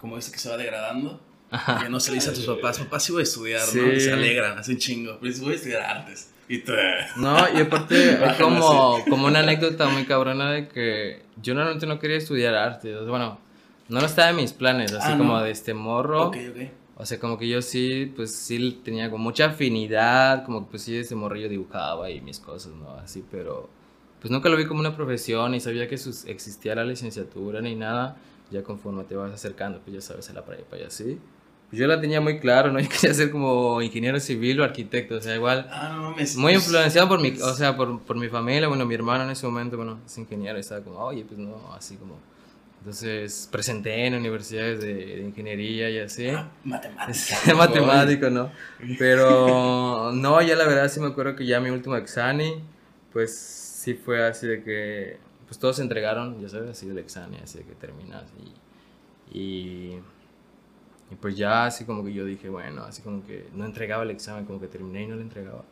como 0.00 0.16
dice 0.16 0.32
que 0.32 0.38
se 0.38 0.48
va 0.48 0.56
degradando, 0.56 1.20
Ajá. 1.50 1.80
que 1.82 1.88
no 1.88 2.00
se 2.00 2.10
le 2.10 2.16
dice 2.16 2.30
a 2.30 2.32
tus 2.32 2.46
papás, 2.46 2.78
papá, 2.78 3.00
sí 3.00 3.12
voy 3.12 3.20
a 3.20 3.24
estudiar, 3.24 3.62
¿no? 3.74 3.92
Y 3.92 4.00
se 4.00 4.12
alegran, 4.12 4.58
hacen 4.58 4.78
chingo, 4.78 5.18
pues 5.18 5.40
voy 5.40 5.52
a 5.52 5.56
estudiar 5.56 5.82
artes. 5.82 6.30
Y 6.48 6.58
tú... 6.58 6.72
No, 7.16 7.36
y 7.54 7.60
aparte, 7.60 8.24
es 8.26 8.36
como, 8.36 9.04
como 9.08 9.26
una 9.26 9.40
anécdota 9.40 9.88
muy 9.88 10.04
cabrona 10.04 10.50
de 10.52 10.68
que 10.68 11.22
yo 11.42 11.54
normalmente 11.54 11.86
no 11.86 11.98
quería 11.98 12.16
estudiar 12.16 12.54
arte, 12.54 12.94
bueno, 13.00 13.38
no 13.88 14.00
estaba 14.00 14.30
en 14.30 14.36
mis 14.36 14.52
planes, 14.52 14.92
así 14.92 15.12
ah, 15.12 15.18
como 15.18 15.40
de 15.40 15.50
este 15.50 15.74
morro. 15.74 16.28
Ok, 16.28 16.36
ok 16.50 16.77
o 17.00 17.06
sea, 17.06 17.20
como 17.20 17.38
que 17.38 17.48
yo 17.48 17.62
sí, 17.62 18.12
pues 18.16 18.34
sí 18.34 18.80
tenía 18.84 19.08
como 19.08 19.22
mucha 19.22 19.46
afinidad, 19.46 20.44
como 20.44 20.64
que 20.64 20.70
pues 20.72 20.82
sí, 20.82 20.96
ese 20.96 21.14
morrillo 21.14 21.48
dibujaba 21.48 22.10
y 22.10 22.20
mis 22.20 22.40
cosas, 22.40 22.72
¿no? 22.72 22.90
Así, 22.94 23.24
pero 23.30 23.68
pues 24.20 24.32
nunca 24.32 24.48
lo 24.48 24.56
vi 24.56 24.66
como 24.66 24.80
una 24.80 24.96
profesión 24.96 25.54
y 25.54 25.60
sabía 25.60 25.86
que 25.86 25.94
existía 25.94 26.74
la 26.74 26.84
licenciatura 26.84 27.60
ni 27.60 27.76
nada. 27.76 28.16
Ya 28.50 28.64
conforme 28.64 29.04
te 29.04 29.14
vas 29.14 29.32
acercando, 29.32 29.78
pues 29.80 29.94
ya 29.94 30.00
sabes, 30.00 30.28
a 30.30 30.32
la 30.32 30.44
prepa 30.44 30.76
y 30.76 30.82
así. 30.82 31.20
Pues 31.70 31.78
yo 31.78 31.86
la 31.86 32.00
tenía 32.00 32.20
muy 32.20 32.40
claro, 32.40 32.72
¿no? 32.72 32.80
Yo 32.80 32.88
quería 32.88 33.14
ser 33.14 33.30
como 33.30 33.80
ingeniero 33.80 34.18
civil 34.18 34.60
o 34.60 34.64
arquitecto, 34.64 35.16
o 35.16 35.20
sea, 35.20 35.36
igual. 35.36 35.68
Ah, 35.70 35.92
no 35.94 36.10
mames. 36.10 36.36
Muy 36.36 36.54
influenciado 36.54 37.06
por 37.08 37.20
mi, 37.20 37.28
o 37.28 37.54
sea, 37.54 37.76
por, 37.76 38.00
por 38.00 38.16
mi 38.16 38.28
familia, 38.28 38.66
bueno, 38.66 38.86
mi 38.86 38.94
hermano 38.94 39.24
en 39.24 39.30
ese 39.30 39.46
momento, 39.46 39.76
bueno, 39.76 40.00
es 40.04 40.18
ingeniero 40.18 40.56
y 40.56 40.60
estaba 40.62 40.82
como, 40.82 40.98
oye, 40.98 41.24
pues 41.24 41.38
no, 41.38 41.72
así 41.74 41.96
como 41.96 42.18
entonces 42.78 43.48
presenté 43.50 44.06
en 44.06 44.14
universidades 44.14 44.80
de, 44.80 45.20
ingeniería 45.20 45.90
y 45.90 45.98
así. 45.98 46.28
Ah, 46.28 46.48
matemático. 46.64 47.16
matemático, 47.56 48.30
¿no? 48.30 48.50
Pero 48.98 50.12
no, 50.12 50.40
ya 50.42 50.54
la 50.54 50.64
verdad 50.64 50.88
sí 50.88 51.00
me 51.00 51.08
acuerdo 51.08 51.34
que 51.34 51.44
ya 51.44 51.60
mi 51.60 51.70
último 51.70 51.96
examen, 51.96 52.62
pues 53.12 53.36
sí 53.36 53.94
fue 53.94 54.24
así 54.24 54.46
de 54.46 54.62
que, 54.62 55.18
pues 55.46 55.58
todos 55.58 55.76
se 55.76 55.82
entregaron, 55.82 56.40
ya 56.40 56.48
sabes, 56.48 56.70
así 56.70 56.88
el 56.88 56.98
examen, 56.98 57.40
así 57.42 57.58
de 57.58 57.64
que 57.64 57.74
terminas 57.74 58.24
y, 59.32 59.38
y, 59.38 60.00
y, 61.10 61.14
pues 61.20 61.36
ya 61.36 61.66
así 61.66 61.84
como 61.84 62.04
que 62.04 62.12
yo 62.12 62.24
dije, 62.24 62.48
bueno, 62.48 62.84
así 62.84 63.02
como 63.02 63.26
que 63.26 63.48
no 63.54 63.64
entregaba 63.64 64.04
el 64.04 64.10
examen, 64.10 64.44
como 64.44 64.60
que 64.60 64.68
terminé 64.68 65.02
y 65.02 65.06
no 65.08 65.16
lo 65.16 65.22
entregaba. 65.22 65.64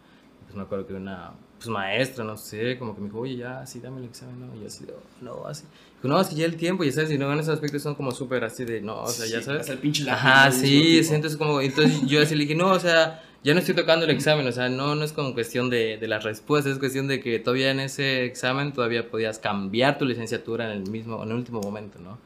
Pues 0.44 0.56
me 0.56 0.62
acuerdo 0.62 0.86
que 0.86 0.94
una 0.94 1.32
pues 1.56 1.68
maestra, 1.68 2.24
no 2.24 2.36
sé, 2.36 2.78
como 2.78 2.94
que 2.94 3.00
me 3.00 3.06
dijo, 3.06 3.20
oye, 3.20 3.36
ya, 3.36 3.66
sí, 3.66 3.80
dame 3.80 4.00
el 4.00 4.04
examen, 4.04 4.40
¿no? 4.40 4.54
Y 4.54 4.60
yo 4.60 4.66
así, 4.66 4.84
no, 5.22 5.46
así. 5.46 5.64
Dijo, 5.96 6.08
no, 6.08 6.18
así 6.18 6.36
ya 6.36 6.44
el 6.44 6.56
tiempo, 6.56 6.84
ya 6.84 6.92
sabes, 6.92 7.10
y 7.10 7.18
no, 7.18 7.32
en 7.32 7.38
esos 7.38 7.54
aspectos 7.54 7.82
son 7.82 7.94
como 7.94 8.10
súper 8.10 8.44
así 8.44 8.64
de, 8.64 8.80
no, 8.80 9.02
o 9.02 9.08
sea, 9.08 9.26
ya 9.26 9.42
sabes. 9.42 9.68
El 9.68 9.78
pinche 9.78 10.08
Ajá, 10.08 10.50
sí, 10.52 10.98
entonces 10.98 11.36
como, 11.36 11.60
entonces 11.60 12.02
yo 12.06 12.20
así 12.20 12.34
le 12.34 12.42
dije, 12.42 12.54
no, 12.54 12.72
o 12.72 12.78
sea, 12.78 13.22
ya 13.42 13.54
no 13.54 13.60
estoy 13.60 13.74
tocando 13.74 14.04
el 14.04 14.10
examen, 14.10 14.46
o 14.46 14.52
sea, 14.52 14.68
no, 14.68 14.94
no 14.94 15.04
es 15.04 15.12
como 15.12 15.32
cuestión 15.32 15.70
de, 15.70 15.96
de 15.96 16.08
las 16.08 16.24
respuestas, 16.24 16.74
es 16.74 16.78
cuestión 16.78 17.08
de 17.08 17.20
que 17.20 17.38
todavía 17.38 17.70
en 17.70 17.80
ese 17.80 18.24
examen 18.24 18.72
todavía 18.72 19.08
podías 19.08 19.38
cambiar 19.38 19.98
tu 19.98 20.04
licenciatura 20.04 20.70
en 20.70 20.82
el 20.82 20.90
mismo, 20.90 21.22
en 21.22 21.30
el 21.30 21.36
último 21.36 21.60
momento, 21.60 21.98
¿no? 22.00 22.18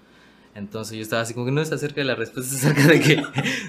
Entonces 0.54 0.96
yo 0.96 1.02
estaba 1.02 1.22
así 1.22 1.32
como 1.32 1.46
que 1.46 1.52
no 1.52 1.60
es 1.60 1.70
acerca 1.70 2.00
de 2.00 2.06
la 2.06 2.16
respuesta, 2.16 2.54
es 2.54 2.64
acerca 2.64 2.88
de 2.88 3.00
que... 3.00 3.16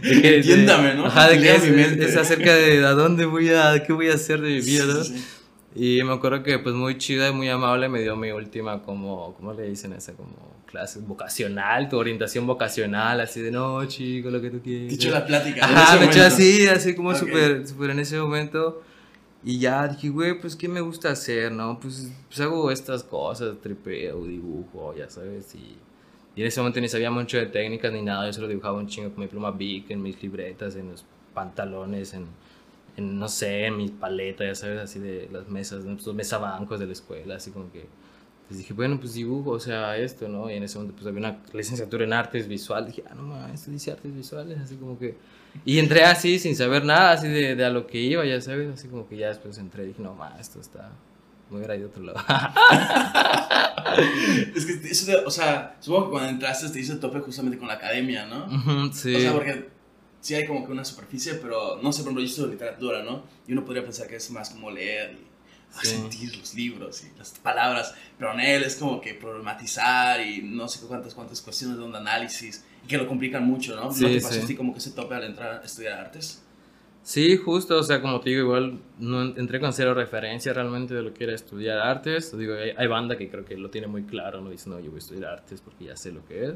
De 0.01 0.21
que 0.21 0.35
Entiéndame, 0.37 0.95
¿no? 0.95 1.05
Ajá, 1.05 1.29
de 1.29 1.39
que 1.39 1.55
es, 1.55 1.63
es, 1.63 2.17
acerca 2.17 2.55
de 2.55 2.83
a 2.83 2.91
dónde 2.91 3.25
voy 3.25 3.49
a, 3.49 3.83
qué 3.85 3.93
voy 3.93 4.09
a 4.09 4.15
hacer 4.15 4.41
de 4.41 4.49
mi 4.49 4.61
vida, 4.61 4.85
¿no? 4.85 5.03
Sí, 5.03 5.13
sí. 5.15 5.25
Y 5.73 6.03
me 6.03 6.13
acuerdo 6.13 6.43
que 6.43 6.59
pues 6.59 6.75
muy 6.75 6.97
chida 6.97 7.29
y 7.29 7.33
muy 7.33 7.47
amable 7.47 7.87
me 7.87 8.01
dio 8.01 8.15
mi 8.15 8.31
última 8.31 8.81
como, 8.81 9.33
¿cómo 9.35 9.53
le 9.53 9.69
dicen 9.69 9.93
esa? 9.93 10.13
Como 10.13 10.35
clase 10.65 10.99
vocacional, 10.99 11.87
tu 11.87 11.97
orientación 11.97 12.45
vocacional, 12.45 13.21
así 13.21 13.41
de 13.41 13.51
no, 13.51 13.85
chico, 13.85 14.29
lo 14.29 14.41
que 14.41 14.49
tú 14.49 14.61
quieres. 14.61 14.89
Te 14.89 14.95
echó 14.95 15.11
la 15.11 15.25
plática. 15.25 15.65
Ajá, 15.65 15.97
me 15.97 16.05
echó 16.05 16.23
así, 16.23 16.67
así 16.67 16.93
como 16.95 17.15
súper, 17.15 17.67
súper 17.67 17.91
en 17.91 17.99
ese 17.99 18.19
momento. 18.19 18.81
Y 19.43 19.59
ya 19.59 19.87
dije, 19.87 20.09
güey, 20.09 20.39
pues 20.39 20.55
¿qué 20.55 20.67
me 20.67 20.81
gusta 20.81 21.09
hacer, 21.09 21.51
no? 21.51 21.79
Pues, 21.79 22.11
pues 22.27 22.39
hago 22.41 22.69
estas 22.69 23.03
cosas, 23.03 23.59
tripeo, 23.61 24.25
dibujo, 24.25 24.93
ya 24.95 25.09
sabes, 25.09 25.55
y... 25.55 25.77
Y 26.33 26.41
en 26.41 26.47
ese 26.47 26.61
momento 26.61 26.79
ni 26.79 26.87
sabía 26.87 27.11
mucho 27.11 27.37
de 27.37 27.47
técnicas 27.47 27.91
ni 27.91 28.01
nada, 28.01 28.25
yo 28.25 28.31
solo 28.31 28.47
dibujaba 28.47 28.77
un 28.77 28.87
chingo 28.87 29.09
con 29.09 29.19
mi 29.19 29.27
pluma 29.27 29.51
Bic, 29.51 29.91
en 29.91 30.01
mis 30.01 30.21
libretas, 30.23 30.77
en 30.77 30.91
los 30.91 31.03
pantalones, 31.33 32.13
en 32.13 32.25
en, 32.97 33.19
no 33.19 33.29
sé, 33.29 33.65
en 33.65 33.77
mi 33.77 33.89
paleta, 33.89 34.45
ya 34.45 34.55
sabes, 34.55 34.79
así 34.79 34.99
de 34.99 35.29
las 35.31 35.47
mesas, 35.47 35.83
los 35.83 36.13
mesabancos 36.13 36.79
de 36.79 36.87
la 36.87 36.93
escuela, 36.93 37.35
así 37.35 37.51
como 37.51 37.71
que 37.71 37.85
Pues 38.47 38.57
dije, 38.57 38.73
bueno, 38.73 38.99
pues 38.99 39.13
dibujo, 39.13 39.51
o 39.51 39.59
sea, 39.59 39.97
esto, 39.97 40.27
¿no? 40.27 40.49
Y 40.49 40.55
en 40.55 40.63
ese 40.63 40.77
momento 40.77 40.95
pues 40.95 41.07
había 41.07 41.19
una 41.19 41.39
licenciatura 41.53 42.03
en 42.03 42.13
artes 42.13 42.47
visual. 42.47 42.85
Dije, 42.85 43.03
ah, 43.09 43.13
no 43.15 43.23
mames, 43.23 43.61
esto 43.61 43.71
dice 43.71 43.91
artes 43.91 44.13
visuales, 44.13 44.59
así 44.59 44.75
como 44.75 44.97
que... 44.99 45.15
Y 45.65 45.79
entré 45.79 46.03
así, 46.05 46.39
sin 46.39 46.55
saber 46.55 46.85
nada, 46.85 47.11
así 47.11 47.27
de, 47.27 47.55
de 47.55 47.65
a 47.65 47.69
lo 47.69 47.87
que 47.87 47.99
iba, 47.99 48.25
ya 48.25 48.39
sabes, 48.41 48.69
así 48.73 48.87
como 48.87 49.07
que 49.07 49.17
ya 49.17 49.27
después 49.29 49.57
entré 49.57 49.83
y 49.83 49.87
dije, 49.87 50.01
no, 50.01 50.13
mames, 50.15 50.41
esto 50.41 50.59
está... 50.59 50.91
Me 51.49 51.57
hubiera 51.57 51.75
ido 51.75 51.87
a 51.87 51.89
otro 51.89 52.03
lado. 52.03 52.17
es 54.55 54.65
que 54.65 54.89
eso, 54.89 55.11
o 55.25 55.31
sea, 55.31 55.75
supongo 55.81 56.05
que 56.05 56.11
cuando 56.11 56.29
entraste 56.29 56.69
te 56.69 56.79
hizo 56.79 56.97
tope 56.97 57.19
justamente 57.19 57.57
con 57.57 57.67
la 57.67 57.73
academia, 57.73 58.25
¿no? 58.25 58.93
Sí. 58.93 59.13
O 59.15 59.19
sea, 59.19 59.33
porque 59.33 59.67
sí 60.21 60.35
hay 60.35 60.45
como 60.47 60.65
que 60.65 60.71
una 60.71 60.85
superficie, 60.85 61.33
pero 61.35 61.79
no 61.81 61.91
sé, 61.91 62.03
por 62.03 62.09
ejemplo, 62.09 62.21
yo 62.23 62.29
estudio 62.29 62.49
literatura, 62.49 63.03
¿no? 63.03 63.23
Y 63.47 63.51
uno 63.53 63.65
podría 63.65 63.83
pensar 63.83 64.07
que 64.07 64.15
es 64.15 64.31
más 64.31 64.49
como 64.51 64.71
leer 64.71 65.13
y 65.13 65.25
ah, 65.73 65.79
Sí. 65.81 65.89
sentir 65.89 66.35
los 66.37 66.53
libros 66.53 67.03
y 67.03 67.17
las 67.17 67.31
palabras, 67.39 67.93
pero 68.17 68.33
en 68.33 68.39
él 68.39 68.63
es 68.63 68.75
como 68.75 69.01
que 69.01 69.13
problematizar 69.15 70.21
y 70.25 70.41
no 70.41 70.67
sé 70.67 70.85
cuántas, 70.87 71.13
cuántas 71.13 71.41
cuestiones 71.41 71.77
de 71.77 71.83
un 71.83 71.95
análisis 71.95 72.63
y 72.83 72.87
que 72.87 72.97
lo 72.97 73.07
complican 73.07 73.43
mucho, 73.45 73.75
¿no? 73.75 73.91
Sí, 73.91 74.03
¿No 74.03 74.09
te 74.11 74.21
pasó 74.21 74.35
sí. 74.35 74.41
a 74.43 74.45
ti 74.47 74.55
como 74.55 74.73
que 74.73 74.79
ese 74.79 74.91
tope 74.91 75.15
al 75.15 75.23
entrar 75.23 75.61
a 75.61 75.65
estudiar 75.65 75.99
artes? 75.99 76.41
Sí, 77.03 77.35
justo, 77.35 77.79
o 77.79 77.83
sea, 77.83 77.99
como 77.99 78.21
te 78.21 78.29
digo, 78.29 78.41
igual 78.43 78.79
no 78.99 79.23
en- 79.23 79.33
entré 79.39 79.59
con 79.59 79.73
cero 79.73 79.95
referencia 79.95 80.53
realmente 80.53 80.93
de 80.93 81.01
lo 81.01 81.13
que 81.15 81.23
era 81.23 81.33
estudiar 81.33 81.79
artes. 81.79 82.37
Digo, 82.37 82.53
hay, 82.53 82.73
hay 82.77 82.87
banda 82.87 83.17
que 83.17 83.27
creo 83.27 83.43
que 83.43 83.57
lo 83.57 83.71
tiene 83.71 83.87
muy 83.87 84.03
claro, 84.03 84.39
¿no? 84.39 84.51
Dice, 84.51 84.69
no, 84.69 84.79
yo 84.79 84.91
voy 84.91 84.97
a 84.97 84.99
estudiar 84.99 85.25
artes 85.31 85.61
porque 85.61 85.85
ya 85.85 85.97
sé 85.97 86.11
lo 86.11 86.23
que 86.27 86.45
es. 86.45 86.53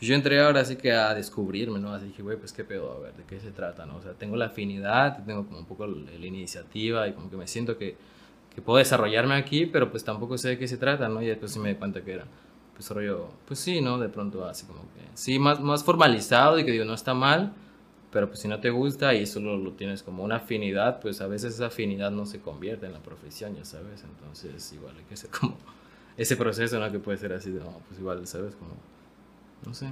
Yo 0.00 0.14
entré 0.14 0.40
ahora 0.40 0.60
así 0.60 0.76
que 0.76 0.92
a 0.92 1.14
descubrirme, 1.14 1.78
¿no? 1.78 1.92
Así 1.92 2.06
dije, 2.06 2.22
güey, 2.22 2.36
pues 2.36 2.52
qué 2.52 2.64
pedo, 2.64 2.92
a 2.92 2.98
ver, 3.00 3.14
¿de 3.14 3.24
qué 3.24 3.40
se 3.40 3.50
trata, 3.50 3.86
no? 3.86 3.96
O 3.96 4.02
sea, 4.02 4.12
tengo 4.12 4.36
la 4.36 4.46
afinidad, 4.46 5.24
tengo 5.24 5.46
como 5.46 5.58
un 5.58 5.66
poco 5.66 5.86
la 5.86 6.26
iniciativa 6.26 7.08
y 7.08 7.14
como 7.14 7.30
que 7.30 7.36
me 7.36 7.46
siento 7.46 7.78
que, 7.78 7.96
que 8.54 8.60
puedo 8.60 8.78
desarrollarme 8.78 9.34
aquí, 9.34 9.64
pero 9.66 9.90
pues 9.90 10.04
tampoco 10.04 10.36
sé 10.36 10.50
de 10.50 10.58
qué 10.58 10.68
se 10.68 10.76
trata, 10.76 11.08
¿no? 11.08 11.22
Y 11.22 11.26
después 11.26 11.52
sí 11.52 11.58
me 11.58 11.70
di 11.70 11.74
cuenta 11.76 12.02
que 12.02 12.12
era, 12.12 12.26
pues 12.74 12.90
rollo, 12.90 13.28
pues 13.46 13.58
sí, 13.58 13.80
¿no? 13.80 13.98
De 13.98 14.10
pronto 14.10 14.44
así 14.44 14.66
como 14.66 14.80
que, 14.80 15.00
sí, 15.14 15.38
más, 15.38 15.60
más 15.60 15.82
formalizado 15.82 16.58
y 16.58 16.64
que 16.64 16.72
digo, 16.72 16.84
no 16.84 16.94
está 16.94 17.14
mal, 17.14 17.54
pero 18.12 18.28
pues 18.28 18.40
si 18.40 18.48
no 18.48 18.60
te 18.60 18.70
gusta 18.70 19.14
y 19.14 19.26
solo 19.26 19.56
lo 19.56 19.72
tienes 19.72 20.02
como 20.02 20.24
una 20.24 20.36
afinidad, 20.36 21.00
pues 21.00 21.20
a 21.20 21.26
veces 21.26 21.54
esa 21.54 21.66
afinidad 21.66 22.10
no 22.10 22.26
se 22.26 22.40
convierte 22.40 22.86
en 22.86 22.92
la 22.92 23.00
profesión, 23.00 23.54
ya 23.54 23.64
sabes. 23.64 24.04
Entonces 24.04 24.72
igual 24.72 24.94
hay 24.96 25.04
que 25.04 25.14
hacer 25.14 25.30
como 25.30 25.56
ese 26.16 26.36
proceso, 26.36 26.78
¿no? 26.78 26.90
Que 26.90 26.98
puede 26.98 27.18
ser 27.18 27.32
así 27.32 27.50
de, 27.50 27.60
no, 27.60 27.80
pues 27.88 28.00
igual, 28.00 28.26
¿sabes? 28.26 28.54
Como, 28.56 28.74
no 29.64 29.74
sé. 29.74 29.86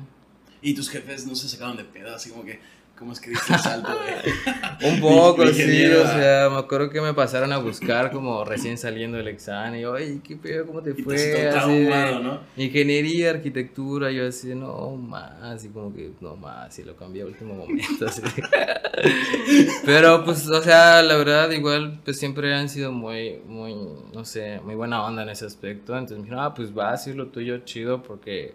Y 0.62 0.75
tus 0.75 0.88
jefes 0.90 1.26
no 1.26 1.35
se 1.35 1.49
sacaron 1.49 1.76
de 1.76 1.85
pedo, 1.85 2.14
así 2.14 2.30
como 2.30 2.44
que, 2.44 2.59
¿cómo 2.99 3.12
es 3.12 3.21
que 3.21 3.30
diste 3.30 3.52
el 3.52 3.59
salto 3.59 3.92
de...? 3.92 4.88
Un 4.88 5.00
poco, 5.00 5.38
Mi- 5.38 5.49
mi 5.49 5.52
sí, 5.52 5.87
o 5.92 6.06
sea, 6.06 6.49
me 6.50 6.59
acuerdo 6.59 6.88
que 6.90 7.00
me 7.00 7.12
pasaron 7.12 7.52
a 7.52 7.59
buscar 7.59 8.11
como 8.11 8.44
recién 8.44 8.78
saliendo 8.78 9.16
del 9.18 9.28
examen 9.28 9.78
y 9.78 9.83
yo, 9.83 9.92
oye, 9.92 10.21
¿qué 10.23 10.37
pedo? 10.37 10.66
¿Cómo 10.66 10.83
te 10.83 10.90
Y 10.90 10.94
te 10.94 11.02
fue? 11.02 11.49
Así 11.49 11.50
traumado, 11.50 12.21
¿no? 12.21 12.40
Ingeniería, 12.56 13.30
arquitectura, 13.30 14.11
yo 14.11 14.26
así, 14.26 14.54
no 14.54 14.92
más, 14.97 15.64
y 15.64 15.68
como 15.68 15.94
que 15.94 16.12
no 16.21 16.37
más, 16.37 16.78
y 16.78 16.85
lo 16.85 16.97
cambié 16.97 17.23
a 17.23 17.26
último 17.26 17.54
momento, 17.54 18.06
así. 18.06 18.23
Pero 19.85 20.25
pues, 20.25 20.49
o 20.49 20.62
sea, 20.62 21.02
la 21.02 21.16
verdad, 21.16 21.50
igual, 21.50 22.00
pues 22.04 22.18
siempre 22.18 22.54
han 22.54 22.68
sido 22.68 22.92
muy, 22.92 23.38
muy, 23.47 23.75
no 24.12 24.25
sé, 24.25 24.61
muy 24.64 24.75
buena 24.75 25.04
onda 25.04 25.23
en 25.23 25.28
ese 25.30 25.47
aspecto. 25.47 25.92
Entonces 25.94 26.18
me 26.18 26.25
dijeron, 26.25 26.44
ah, 26.44 26.54
pues 26.54 26.76
va 26.76 26.92
a 26.92 26.97
ser 26.97 27.16
lo 27.16 27.26
tuyo 27.28 27.59
chido, 27.64 28.02
porque 28.02 28.54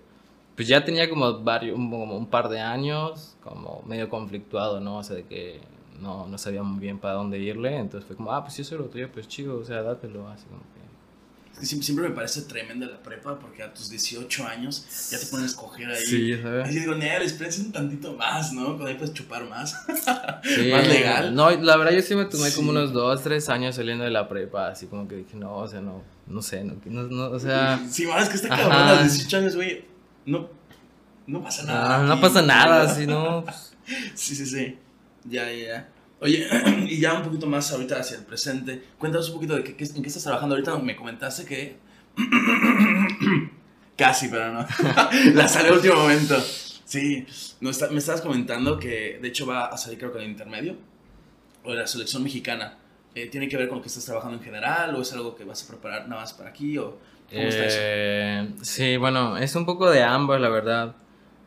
pues 0.59 0.67
ya 0.67 0.83
tenía 0.83 1.09
como 1.09 1.39
varios, 1.39 1.77
un, 1.77 1.89
como 1.89 2.17
un 2.17 2.27
par 2.29 2.49
de 2.49 2.59
años, 2.59 3.37
como 3.41 3.81
medio 3.87 4.09
conflictuado, 4.09 4.81
¿no? 4.81 4.97
O 4.97 5.03
sea, 5.05 5.15
de 5.15 5.23
que 5.23 5.61
no, 6.01 6.27
no 6.27 6.37
sabía 6.37 6.63
muy 6.63 6.81
bien 6.81 6.99
para 6.99 7.13
dónde 7.13 7.39
irle. 7.39 7.77
Entonces 7.77 8.05
fue 8.05 8.17
como, 8.17 8.33
ah, 8.33 8.43
pues 8.43 8.55
si 8.55 8.63
eso 8.63 8.75
es 8.75 8.81
lo 8.81 8.87
tuyo, 8.87 9.09
pues 9.09 9.25
chido, 9.29 9.57
o 9.57 9.63
sea, 9.63 9.81
dátelo, 9.83 10.27
así 10.27 10.43
como 10.47 10.59
que. 10.59 10.79
Es 11.61 11.69
que 11.69 11.81
siempre, 11.81 12.09
me 12.09 12.13
parece 12.13 12.41
tremenda 12.41 12.87
la 12.87 13.01
prepa 13.01 13.39
porque 13.39 13.63
a 13.63 13.73
tus 13.73 13.89
18 13.89 14.45
años 14.47 15.09
ya 15.11 15.17
te 15.17 15.25
ponen 15.27 15.45
a 15.45 15.47
escoger 15.47 15.87
ahí. 15.89 16.05
Sí, 16.05 16.31
Y 16.33 16.41
¿sabes? 16.41 16.73
yo 16.73 16.79
digo, 16.81 16.95
Nel, 16.95 17.21
espérense 17.21 17.61
un 17.61 17.71
tantito 17.71 18.13
más, 18.17 18.51
¿no? 18.51 18.65
Cuando 18.65 18.87
ahí 18.87 18.95
puedes 18.95 19.13
chupar 19.13 19.47
más. 19.49 19.71
Sí, 20.43 20.69
Más 20.73 20.87
legal. 20.89 21.33
No, 21.33 21.49
la 21.51 21.77
verdad 21.77 21.93
yo 21.93 22.01
sí 22.01 22.15
me 22.15 22.25
tomé 22.25 22.51
como 22.51 22.71
Sí. 22.73 22.77
unos 22.77 22.91
dos, 22.91 23.23
tres 23.23 23.47
años 23.47 23.75
saliendo 23.75 24.03
de 24.03 24.09
la 24.11 24.27
prepa, 24.27 24.67
así 24.67 24.87
como 24.87 25.07
que 25.07 25.15
dije, 25.15 25.37
no, 25.37 25.55
o 25.55 25.67
sea, 25.69 25.79
no, 25.79 26.01
no 26.27 26.41
sé, 26.41 26.65
no, 26.65 26.75
no, 26.85 27.03
no, 27.03 27.25
o 27.31 27.39
sea, 27.39 27.81
Sí, 27.89 28.05
bueno, 28.05 28.21
es 28.21 28.29
que 28.29 28.47
Ajá. 28.47 28.55
cabrón 28.63 28.81
a 28.81 29.01
los 29.03 29.13
18 29.15 29.37
años, 29.37 29.55
güey. 29.55 29.88
No, 30.25 30.49
no 31.27 31.41
pasa 31.43 31.63
nada. 31.63 31.95
ah, 31.99 32.03
no 32.03 32.19
pasa 32.21 32.41
nada, 32.41 32.83
así, 32.91 33.05
¿no? 33.07 33.43
Pues, 33.45 33.75
Sí, 34.15 34.35
sí, 34.35 34.45
sí. 34.45 34.77
Ya, 35.25 35.51
ya, 35.51 35.65
ya. 35.67 35.89
Oye, 36.21 36.47
y 36.87 36.99
ya 36.99 37.13
un 37.13 37.23
poquito 37.23 37.47
más 37.47 37.71
ahorita 37.71 37.99
hacia 37.99 38.17
el 38.17 38.25
presente. 38.25 38.83
Cuéntanos 38.97 39.29
un 39.29 39.35
poquito 39.35 39.55
de 39.55 39.63
qué, 39.63 39.75
qué- 39.75 39.85
en 39.85 40.01
qué 40.01 40.07
estás 40.07 40.23
trabajando 40.23 40.55
ahorita. 40.55 40.77
Me 40.79 40.95
comentaste 40.95 41.45
que. 41.45 41.77
Casi, 43.97 44.27
pero 44.29 44.53
no. 44.53 44.65
La 45.33 45.47
salió 45.47 45.71
al 45.71 45.77
último 45.77 45.95
momento. 45.95 46.39
Sí, 46.85 47.25
no 47.61 47.69
está- 47.69 47.89
me 47.89 47.99
estabas 47.99 48.21
comentando 48.21 48.79
que 48.79 49.19
de 49.21 49.27
hecho 49.27 49.45
va 49.45 49.65
a 49.67 49.77
salir, 49.77 49.97
creo 49.99 50.11
que 50.11 50.19
en 50.19 50.25
el 50.25 50.31
intermedio. 50.31 50.75
O 51.63 51.73
la 51.73 51.85
selección 51.87 52.23
mexicana. 52.23 52.77
Eh, 53.15 53.27
¿Tiene 53.27 53.49
que 53.49 53.57
ver 53.57 53.67
con 53.67 53.79
lo 53.79 53.81
que 53.81 53.89
estás 53.89 54.05
trabajando 54.05 54.37
en 54.37 54.43
general? 54.43 54.95
¿O 54.95 55.01
es 55.01 55.11
algo 55.13 55.35
que 55.35 55.43
vas 55.43 55.63
a 55.63 55.67
preparar 55.67 56.07
nada 56.07 56.21
más 56.21 56.33
para 56.33 56.49
aquí? 56.51 56.77
¿O 56.77 56.97
cómo 57.33 57.49
está 57.49 57.65
eso? 57.65 57.83
eh, 57.91 58.53
sí, 58.61 58.97
bueno, 58.97 59.37
es 59.37 59.55
un 59.55 59.65
poco 59.65 59.89
de 59.89 60.03
ambos, 60.03 60.39
la 60.39 60.49
verdad. 60.49 60.95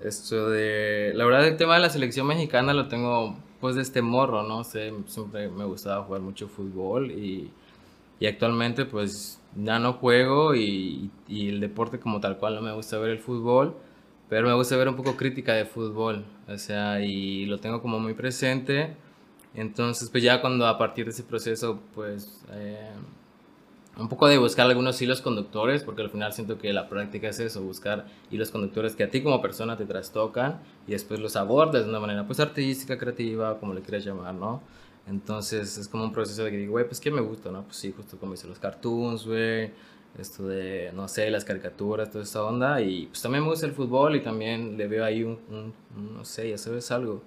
Esto 0.01 0.51
de, 0.51 1.13
la 1.15 1.25
verdad, 1.25 1.47
el 1.47 1.57
tema 1.57 1.75
de 1.75 1.81
la 1.81 1.91
selección 1.91 2.27
mexicana 2.27 2.75
lo 2.75 2.89
tengo 2.89 3.37
pues 3.61 3.77
de 3.77 3.83
este 3.83 4.03
morro, 4.03 4.43
¿no? 4.43 4.65
sé, 4.65 4.93
siempre 5.07 5.49
me 5.49 5.65
gustaba 5.65 6.03
jugar 6.05 6.21
mucho 6.23 6.49
fútbol 6.49 7.13
y, 7.13 7.51
y 8.21 8.27
actualmente 8.27 8.85
pues 8.87 9.41
ya 9.57 9.79
no 9.79 9.95
juego 9.95 10.55
y, 10.57 11.11
y 11.29 11.49
el 11.51 11.61
deporte 11.61 12.01
como 12.01 12.21
tal 12.21 12.39
cual 12.39 12.57
no 12.57 12.63
me 12.63 12.73
gusta 12.73 12.99
ver 12.99 13.11
el 13.11 13.19
fútbol, 13.21 13.77
pero 14.29 14.47
me 14.49 14.55
gusta 14.55 14.77
ver 14.77 14.89
un 14.89 14.97
poco 14.97 15.17
crítica 15.17 15.55
de 15.55 15.65
fútbol, 15.67 16.25
o 16.49 16.59
sea, 16.59 17.01
y 17.05 17.47
lo 17.47 17.59
tengo 17.61 17.83
como 17.83 18.01
muy 18.01 18.15
presente. 18.15 18.97
Entonces, 19.55 20.09
pues 20.11 20.23
ya 20.25 20.41
cuando 20.41 20.67
a 20.67 20.79
partir 20.79 21.05
de 21.05 21.11
ese 21.13 21.23
proceso, 21.25 21.81
pues 21.95 22.45
eh, 22.53 22.91
un 23.99 24.09
poco 24.09 24.27
de 24.27 24.39
buscar 24.39 24.67
algunos 24.67 25.01
hilos 25.03 25.21
conductores, 25.21 25.85
porque 25.85 26.03
al 26.03 26.11
final 26.11 26.33
siento 26.33 26.59
que 26.59 26.73
la 26.73 26.89
práctica 26.89 27.29
es 27.29 27.39
eso, 27.41 27.63
buscar 27.63 28.07
hilos 28.31 28.51
conductores 28.51 28.97
que 28.97 29.05
a 29.05 29.11
ti 29.11 29.23
como 29.23 29.43
persona 29.43 29.77
te 29.77 29.85
trastocan 29.85 30.61
y 30.89 30.93
después 30.93 31.21
los 31.21 31.37
abordas 31.37 31.85
de 31.85 31.91
una 31.91 32.01
manera 32.01 32.27
pues 32.27 32.41
artística, 32.41 32.97
creativa, 32.99 33.59
como 33.61 33.75
le 33.75 33.83
quieras 33.83 34.05
llamar, 34.05 34.35
¿no? 34.35 34.63
Entonces 35.07 35.77
es 35.79 35.89
como 35.89 36.05
un 36.05 36.13
proceso 36.13 36.45
de 36.45 36.51
que 36.51 36.57
digo, 36.57 36.73
güey, 36.73 36.87
pues 36.87 37.01
¿qué 37.01 37.11
me 37.11 37.21
gusta, 37.21 37.51
no? 37.51 37.63
Pues 37.65 37.77
sí, 37.77 37.93
justo 37.95 38.17
como 38.19 38.33
dice 38.33 38.47
los 38.47 38.59
cartoons, 38.59 39.27
güey, 39.27 39.71
esto 40.19 40.47
de, 40.47 40.91
no 40.95 41.09
sé, 41.09 41.31
las 41.31 41.45
caricaturas, 41.45 42.11
toda 42.11 42.25
esta 42.25 42.43
onda, 42.45 42.81
y 42.81 43.07
pues 43.07 43.21
también 43.23 43.43
me 43.45 43.51
gusta 43.51 43.67
el 43.67 43.73
fútbol 43.73 44.17
y 44.17 44.21
también 44.21 44.77
le 44.79 44.87
veo 44.87 45.05
ahí 45.05 45.23
un- 45.23 45.39
un, 45.51 45.75
no 46.15 46.25
sé, 46.25 46.49
ya 46.51 46.59
sabes 46.59 46.91
algo. 46.91 47.23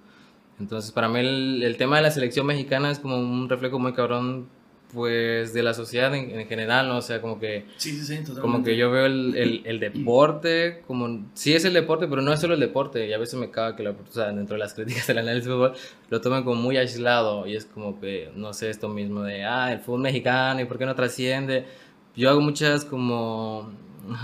Entonces 0.60 0.92
para 0.92 1.10
mí 1.10 1.20
el, 1.20 1.64
el 1.64 1.78
tema 1.78 1.98
de 1.98 2.04
la 2.04 2.12
selección 2.12 2.46
mexicana 2.46 2.92
es 2.92 3.00
como 3.00 3.18
un 3.20 3.50
reflejo 3.50 3.78
muy 3.80 3.94
cabrón, 3.94 4.48
pues 4.96 5.54
de 5.54 5.62
la 5.62 5.76
sociedad 5.76 6.16
en, 6.16 6.32
en 6.40 6.48
general, 6.48 6.88
¿no? 6.88 6.98
O 6.98 7.02
sea, 7.04 7.22
como 7.22 7.38
que 7.40 7.66
Sí, 7.78 7.92
sí, 7.92 8.00
sí, 8.00 8.16
totalmente. 8.20 8.42
como 8.42 8.64
que 8.64 8.76
yo 8.78 8.90
veo 8.90 9.06
el, 9.06 9.36
el, 9.36 9.62
el 9.66 9.80
deporte 9.80 10.82
como... 10.88 11.30
Sí 11.36 11.54
es 11.54 11.66
el 11.66 11.74
deporte, 11.74 12.08
pero 12.08 12.22
no 12.24 12.34
es 12.34 12.40
solo 12.40 12.56
el 12.56 12.60
deporte. 12.60 13.06
Y 13.08 13.14
a 13.14 13.18
veces 13.20 13.40
me 13.40 13.52
caga 13.52 13.76
que 13.76 13.84
la, 13.84 13.92
o 13.92 13.96
sea, 14.10 14.32
dentro 14.32 14.56
de 14.56 14.60
las 14.60 14.74
críticas 14.74 15.06
del 15.08 15.18
análisis 15.20 15.46
de 15.46 15.52
fútbol 15.54 15.74
lo 16.10 16.22
tomen 16.22 16.44
como 16.44 16.60
muy 16.60 16.78
aislado. 16.78 17.46
Y 17.46 17.56
es 17.56 17.66
como 17.66 18.00
que, 18.00 18.32
no 18.36 18.54
sé, 18.54 18.70
esto 18.72 18.90
mismo 18.90 19.22
de, 19.24 19.44
ah, 19.44 19.72
el 19.74 19.80
fútbol 19.82 20.02
mexicano 20.02 20.62
y 20.62 20.66
por 20.66 20.78
qué 20.80 20.86
no 20.88 20.96
trasciende. 20.96 21.66
Yo 22.16 22.30
hago 22.30 22.40
muchas 22.42 22.86
como 22.86 23.72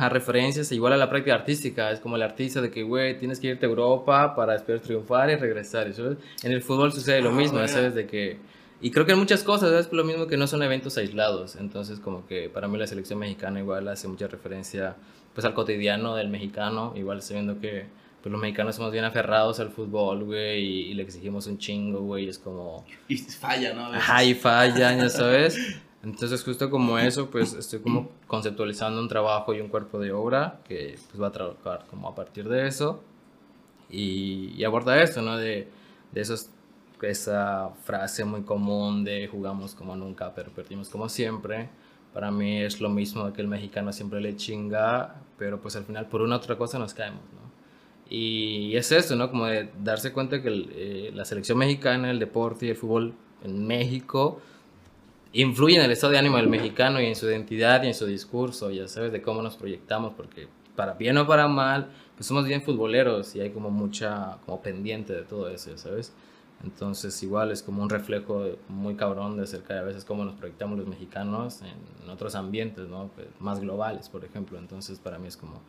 referencias 0.10 0.72
igual 0.72 0.94
a 0.94 0.98
la 0.98 1.10
práctica 1.10 1.36
artística. 1.36 1.92
Es 1.92 2.00
como 2.00 2.16
el 2.16 2.22
artista 2.22 2.62
de 2.62 2.72
que, 2.72 2.84
güey, 2.84 3.18
tienes 3.18 3.40
que 3.40 3.48
irte 3.48 3.66
a 3.66 3.70
Europa 3.70 4.36
para 4.36 4.54
después 4.54 4.82
triunfar 4.82 5.30
y 5.30 5.36
regresar. 5.36 5.92
¿sabes? 5.94 6.18
En 6.44 6.52
el 6.52 6.62
fútbol 6.62 6.92
sucede 6.94 7.22
lo 7.22 7.30
Ah, 7.30 7.34
mismo. 7.34 7.68
¿sabes? 7.68 7.96
De 7.96 8.06
que... 8.08 8.38
Y 8.82 8.92
creo 8.92 9.06
que 9.06 9.12
en 9.12 9.20
muchas 9.20 9.44
cosas 9.44 9.72
es 9.74 9.94
lo 9.94 10.04
mismo 10.04 10.26
que 10.28 10.38
no 10.38 10.48
son 10.48 10.64
eventos 10.64 10.98
aislados. 10.98 11.56
Entonces, 11.56 12.00
como 12.00 12.26
que 12.26 12.50
para 12.50 12.68
mí 12.68 12.78
la 12.78 12.88
selección 12.88 13.20
mexicana 13.20 13.60
igual 13.60 13.88
hace 13.88 14.08
mucha 14.08 14.28
referencia 14.28 14.96
pues 15.34 15.46
al 15.46 15.54
cotidiano 15.54 16.16
del 16.16 16.30
mexicano. 16.30 16.94
Igual 16.96 17.22
sabiendo 17.22 17.60
que 17.60 17.86
pues, 18.24 18.32
los 18.32 18.42
mexicanos 18.42 18.76
somos 18.76 18.92
bien 18.92 19.06
aferrados 19.06 19.60
al 19.60 19.70
fútbol, 19.70 20.24
güey, 20.24 20.64
y, 20.64 20.82
y 20.88 20.94
le 20.96 21.04
exigimos 21.04 21.46
un 21.48 21.60
chingo, 21.60 22.02
güey. 22.02 22.28
Es 22.28 22.40
como... 22.40 22.84
Y 23.08 23.18
falla, 23.18 23.74
¿no? 23.74 23.86
Ajá, 23.86 24.24
y 24.24 24.34
fallan, 24.34 25.00
ya 25.00 25.10
sabes. 25.12 25.58
Entonces, 26.04 26.44
justo 26.44 26.70
como 26.72 26.98
eso, 26.98 27.30
pues 27.30 27.54
estoy 27.54 27.80
como 27.80 28.10
conceptualizando 28.26 29.00
un 29.00 29.08
trabajo 29.08 29.54
y 29.54 29.62
un 29.62 29.68
cuerpo 29.68 30.00
de 30.00 30.12
obra 30.12 30.60
que 30.68 30.98
pues 31.10 31.22
va 31.22 31.28
a 31.28 31.32
trabajar 31.32 31.86
como 31.90 32.08
a 32.08 32.16
partir 32.16 32.50
de 32.50 32.68
eso. 32.68 33.04
Y, 33.92 34.54
y 34.56 34.64
aborda 34.64 35.02
esto, 35.04 35.22
¿no? 35.22 35.38
De, 35.38 35.68
de 36.12 36.22
esos, 36.22 36.50
esa 37.10 37.70
frase 37.84 38.26
muy 38.26 38.44
común 38.44 39.04
de 39.04 39.28
jugamos 39.28 39.76
como 39.76 39.96
nunca, 39.96 40.34
pero 40.34 40.52
perdimos 40.52 40.90
como 40.90 41.10
siempre. 41.10 41.70
Para 42.14 42.30
mí 42.30 42.62
es 42.62 42.82
lo 42.82 42.90
mismo 42.90 43.32
que 43.34 43.42
el 43.42 43.48
mexicano 43.48 43.94
siempre 43.94 44.22
le 44.22 44.36
chinga, 44.36 45.16
pero 45.38 45.62
pues 45.62 45.76
al 45.76 45.86
final 45.86 46.08
por 46.08 46.22
una 46.22 46.36
u 46.36 46.40
otra 46.40 46.58
cosa 46.58 46.78
nos 46.78 46.94
caemos, 46.94 47.24
¿no? 47.34 47.52
Y 48.10 48.76
es 48.76 48.92
eso, 48.92 49.16
¿no? 49.16 49.30
Como 49.30 49.46
de 49.46 49.70
darse 49.82 50.12
cuenta 50.12 50.42
que 50.42 50.50
el, 50.50 50.70
eh, 50.74 51.12
la 51.14 51.24
selección 51.24 51.58
mexicana, 51.58 52.12
el 52.12 52.20
deporte 52.20 52.66
y 52.66 52.70
el 52.70 52.76
fútbol 52.76 53.14
en 53.44 53.66
México 53.66 54.42
influye 55.34 55.78
en 55.78 55.84
el 55.84 55.92
estado 55.92 56.12
de 56.12 56.20
ánimo 56.20 56.38
del 56.38 56.48
mexicano 56.48 57.00
y 57.02 57.06
en 57.06 57.16
su 57.16 57.26
identidad 57.28 57.84
y 57.84 57.88
en 57.88 57.94
su 57.94 58.06
discurso, 58.06 58.70
ya 58.70 58.88
sabes, 58.88 59.12
de 59.12 59.22
cómo 59.22 59.42
nos 59.42 59.56
proyectamos, 59.56 60.14
porque 60.16 60.48
para 60.76 60.94
bien 60.94 61.18
o 61.18 61.28
para 61.28 61.48
mal, 61.48 61.90
pues 62.16 62.28
somos 62.28 62.46
bien 62.46 62.62
futboleros 62.62 63.36
y 63.36 63.42
hay 63.42 63.52
como 63.52 63.70
mucha, 63.70 64.38
como 64.46 64.62
pendiente 64.62 65.14
de 65.14 65.22
todo 65.22 65.50
eso, 65.50 65.72
ya 65.72 65.78
sabes. 65.78 66.14
Entonces 66.64 67.22
igual 67.24 67.52
es 67.52 67.64
como 67.64 67.82
un 67.82 67.90
reflejo 67.90 68.46
muy 68.68 68.96
cabrón 68.96 69.38
de 69.38 69.44
acerca 69.44 69.74
de 69.74 69.80
a 69.80 69.84
veces 69.84 70.06
cómo 70.06 70.24
nos 70.26 70.36
proyectamos 70.36 70.78
los 70.78 70.88
mexicanos 70.88 71.62
en, 71.62 72.10
otros 72.10 72.36
ambientes, 72.36 72.88
¿no? 72.88 73.10
Pues, 73.16 73.28
más 73.40 73.60
globales, 73.60 74.10
por 74.10 74.26
ejemplo. 74.26 74.60
Entonces 74.60 75.00
para 75.00 75.18
mí 75.18 75.28
es 75.28 75.38
como, 75.38 75.62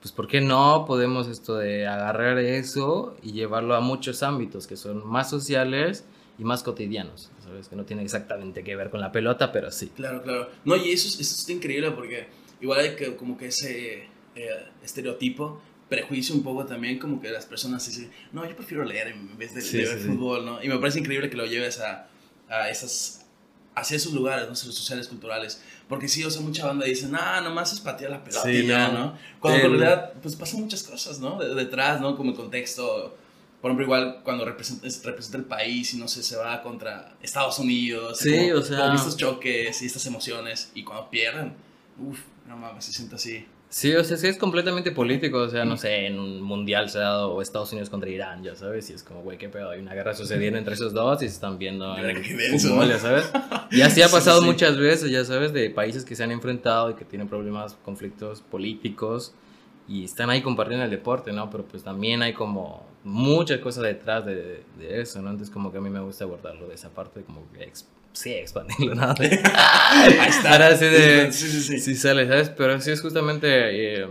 pues 0.00 0.12
¿por 0.12 0.28
qué 0.28 0.40
no 0.40 0.84
podemos 0.86 1.26
esto 1.28 1.56
de 1.56 1.86
agarrar 1.86 2.38
eso 2.38 3.16
y 3.22 3.32
llevarlo 3.32 3.74
a 3.74 3.80
muchos 3.80 4.22
ámbitos 4.22 4.66
que 4.66 4.76
son 4.76 5.06
más 5.06 5.30
sociales 5.30 6.04
y 6.38 6.44
más 6.44 6.62
cotidianos, 6.62 7.30
¿sabes? 7.42 7.68
Que 7.68 7.74
no 7.74 7.84
tiene 7.84 8.02
exactamente 8.02 8.62
que 8.62 8.76
ver 8.76 8.90
con 8.90 9.00
la 9.00 9.10
pelota, 9.10 9.50
pero 9.50 9.72
sí. 9.72 9.88
Claro, 9.96 10.22
claro. 10.22 10.48
No, 10.64 10.76
y 10.76 10.92
eso, 10.92 11.08
eso 11.08 11.34
está 11.34 11.52
increíble 11.52 11.90
porque 11.90 12.28
igual 12.60 12.80
hay 12.80 12.94
que, 12.94 13.16
como 13.16 13.36
que 13.36 13.46
ese 13.46 14.04
eh, 14.36 14.68
estereotipo 14.84 15.60
prejuicio 15.88 16.34
un 16.34 16.42
poco 16.42 16.66
también, 16.66 16.98
como 16.98 17.20
que 17.20 17.30
las 17.30 17.46
personas 17.46 17.86
dicen, 17.86 18.10
no, 18.32 18.46
yo 18.46 18.54
prefiero 18.54 18.84
leer 18.84 19.08
en 19.08 19.38
vez 19.38 19.54
de, 19.54 19.78
ver 19.78 19.98
fútbol, 19.98 20.44
¿no? 20.44 20.62
Y 20.62 20.68
me 20.68 20.78
parece 20.78 21.00
increíble 21.00 21.30
que 21.30 21.36
lo 21.36 21.46
lleves 21.46 21.80
a, 21.80 22.08
a 22.48 22.68
esas, 22.68 23.26
hacia 23.74 23.96
esos 23.96 24.12
lugares, 24.12 24.44
¿no? 24.44 24.50
Los 24.50 24.60
sociales, 24.60 25.08
culturales. 25.08 25.62
Porque 25.88 26.08
sí, 26.08 26.22
o 26.24 26.30
sea, 26.30 26.42
mucha 26.42 26.66
banda 26.66 26.84
dice, 26.84 27.08
ah, 27.18 27.40
nomás 27.42 27.72
es 27.72 27.80
patear 27.80 28.10
la 28.10 28.22
pelota 28.22 28.50
ya, 28.50 28.88
¿no? 28.88 29.16
Cuando 29.40 29.60
en 29.60 29.78
realidad, 29.78 30.12
pues 30.20 30.36
pasan 30.36 30.60
muchas 30.60 30.82
cosas, 30.82 31.18
¿no? 31.18 31.38
detrás, 31.38 32.00
¿no? 32.00 32.16
Como 32.16 32.30
el 32.30 32.36
contexto. 32.36 33.16
Por 33.62 33.70
ejemplo, 33.70 33.86
igual 33.86 34.20
cuando 34.22 34.44
representa, 34.44 34.86
representa 35.04 35.38
el 35.38 35.44
país 35.44 35.92
y 35.94 35.96
no 35.96 36.06
sé, 36.06 36.22
se 36.22 36.36
va 36.36 36.62
contra 36.62 37.16
Estados 37.20 37.58
Unidos. 37.58 38.18
Sí, 38.18 38.52
o 38.52 38.62
sea. 38.62 38.94
estos 38.94 39.16
choques 39.16 39.82
y 39.82 39.86
estas 39.86 40.06
emociones. 40.06 40.70
Y 40.74 40.84
cuando 40.84 41.10
pierden, 41.10 41.54
uff, 41.98 42.20
no 42.46 42.56
mames, 42.56 42.84
se 42.84 42.92
siente 42.92 43.16
así. 43.16 43.46
Sí, 43.70 43.94
o 43.94 44.02
sea, 44.02 44.16
sí 44.16 44.26
es 44.26 44.38
completamente 44.38 44.92
político, 44.92 45.38
o 45.38 45.48
sea, 45.48 45.66
no 45.66 45.76
sé, 45.76 46.06
en 46.06 46.18
un 46.18 46.40
mundial 46.40 46.88
se 46.88 46.98
ha 46.98 47.02
dado 47.02 47.42
Estados 47.42 47.70
Unidos 47.72 47.90
contra 47.90 48.08
Irán, 48.08 48.42
ya 48.42 48.54
sabes, 48.54 48.88
y 48.88 48.94
es 48.94 49.02
como, 49.02 49.20
güey, 49.20 49.36
qué 49.36 49.50
pedo, 49.50 49.68
hay 49.68 49.80
una 49.80 49.92
guerra 49.92 50.14
sucediendo 50.14 50.58
entre 50.58 50.72
esos 50.72 50.94
dos 50.94 51.22
y 51.22 51.28
se 51.28 51.34
están 51.34 51.58
viendo 51.58 51.94
en 51.98 52.24
fútbol, 52.58 52.88
ya 52.88 52.98
sabes. 52.98 53.30
Y 53.70 53.82
así 53.82 54.00
ha 54.02 54.08
pasado 54.08 54.40
muchas 54.40 54.78
veces, 54.78 55.10
ya 55.10 55.22
sabes, 55.22 55.52
de 55.52 55.68
países 55.68 56.06
que 56.06 56.16
se 56.16 56.24
han 56.24 56.32
enfrentado 56.32 56.90
y 56.90 56.94
que 56.94 57.04
tienen 57.04 57.28
problemas, 57.28 57.76
conflictos 57.84 58.40
políticos 58.40 59.34
y 59.86 60.04
están 60.04 60.30
ahí 60.30 60.40
compartiendo 60.40 60.84
el 60.86 60.90
deporte, 60.90 61.32
¿no? 61.32 61.50
Pero 61.50 61.64
pues 61.64 61.82
también 61.82 62.22
hay 62.22 62.32
como 62.32 62.86
muchas 63.04 63.58
cosas 63.60 63.84
detrás 63.84 64.24
de, 64.24 64.62
de 64.78 65.00
eso, 65.02 65.20
¿no? 65.20 65.28
Entonces 65.28 65.52
como 65.52 65.70
que 65.70 65.76
a 65.76 65.80
mí 65.82 65.90
me 65.90 66.00
gusta 66.00 66.24
abordarlo 66.24 66.68
de 66.68 66.74
esa 66.74 66.88
parte, 66.88 67.22
como 67.22 67.42
que 67.52 67.70
sí, 68.12 68.32
expandirlo, 68.32 68.94
¿no? 68.94 69.14
Ahí 69.18 70.28
está. 70.28 70.52
Ahora 70.52 70.76
sí 70.76 70.84
de, 70.84 71.32
sí, 71.32 71.48
sí, 71.48 71.60
sí. 71.60 71.80
sí 71.80 71.94
sale, 71.94 72.26
¿sabes? 72.26 72.50
Pero 72.50 72.80
sí 72.80 72.90
es 72.90 73.00
justamente 73.00 74.00
eh, 74.02 74.06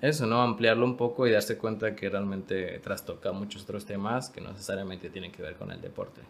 eso, 0.00 0.26
¿no? 0.26 0.42
Ampliarlo 0.42 0.84
un 0.84 0.96
poco 0.96 1.26
y 1.26 1.30
darse 1.30 1.56
cuenta 1.56 1.94
que 1.94 2.10
realmente 2.10 2.80
trastoca 2.80 3.32
muchos 3.32 3.62
otros 3.62 3.86
temas 3.86 4.30
que 4.30 4.40
no 4.40 4.50
necesariamente 4.50 5.10
tienen 5.10 5.30
que 5.30 5.42
ver 5.42 5.54
con 5.54 5.70
el 5.70 5.80
deporte. 5.80 6.20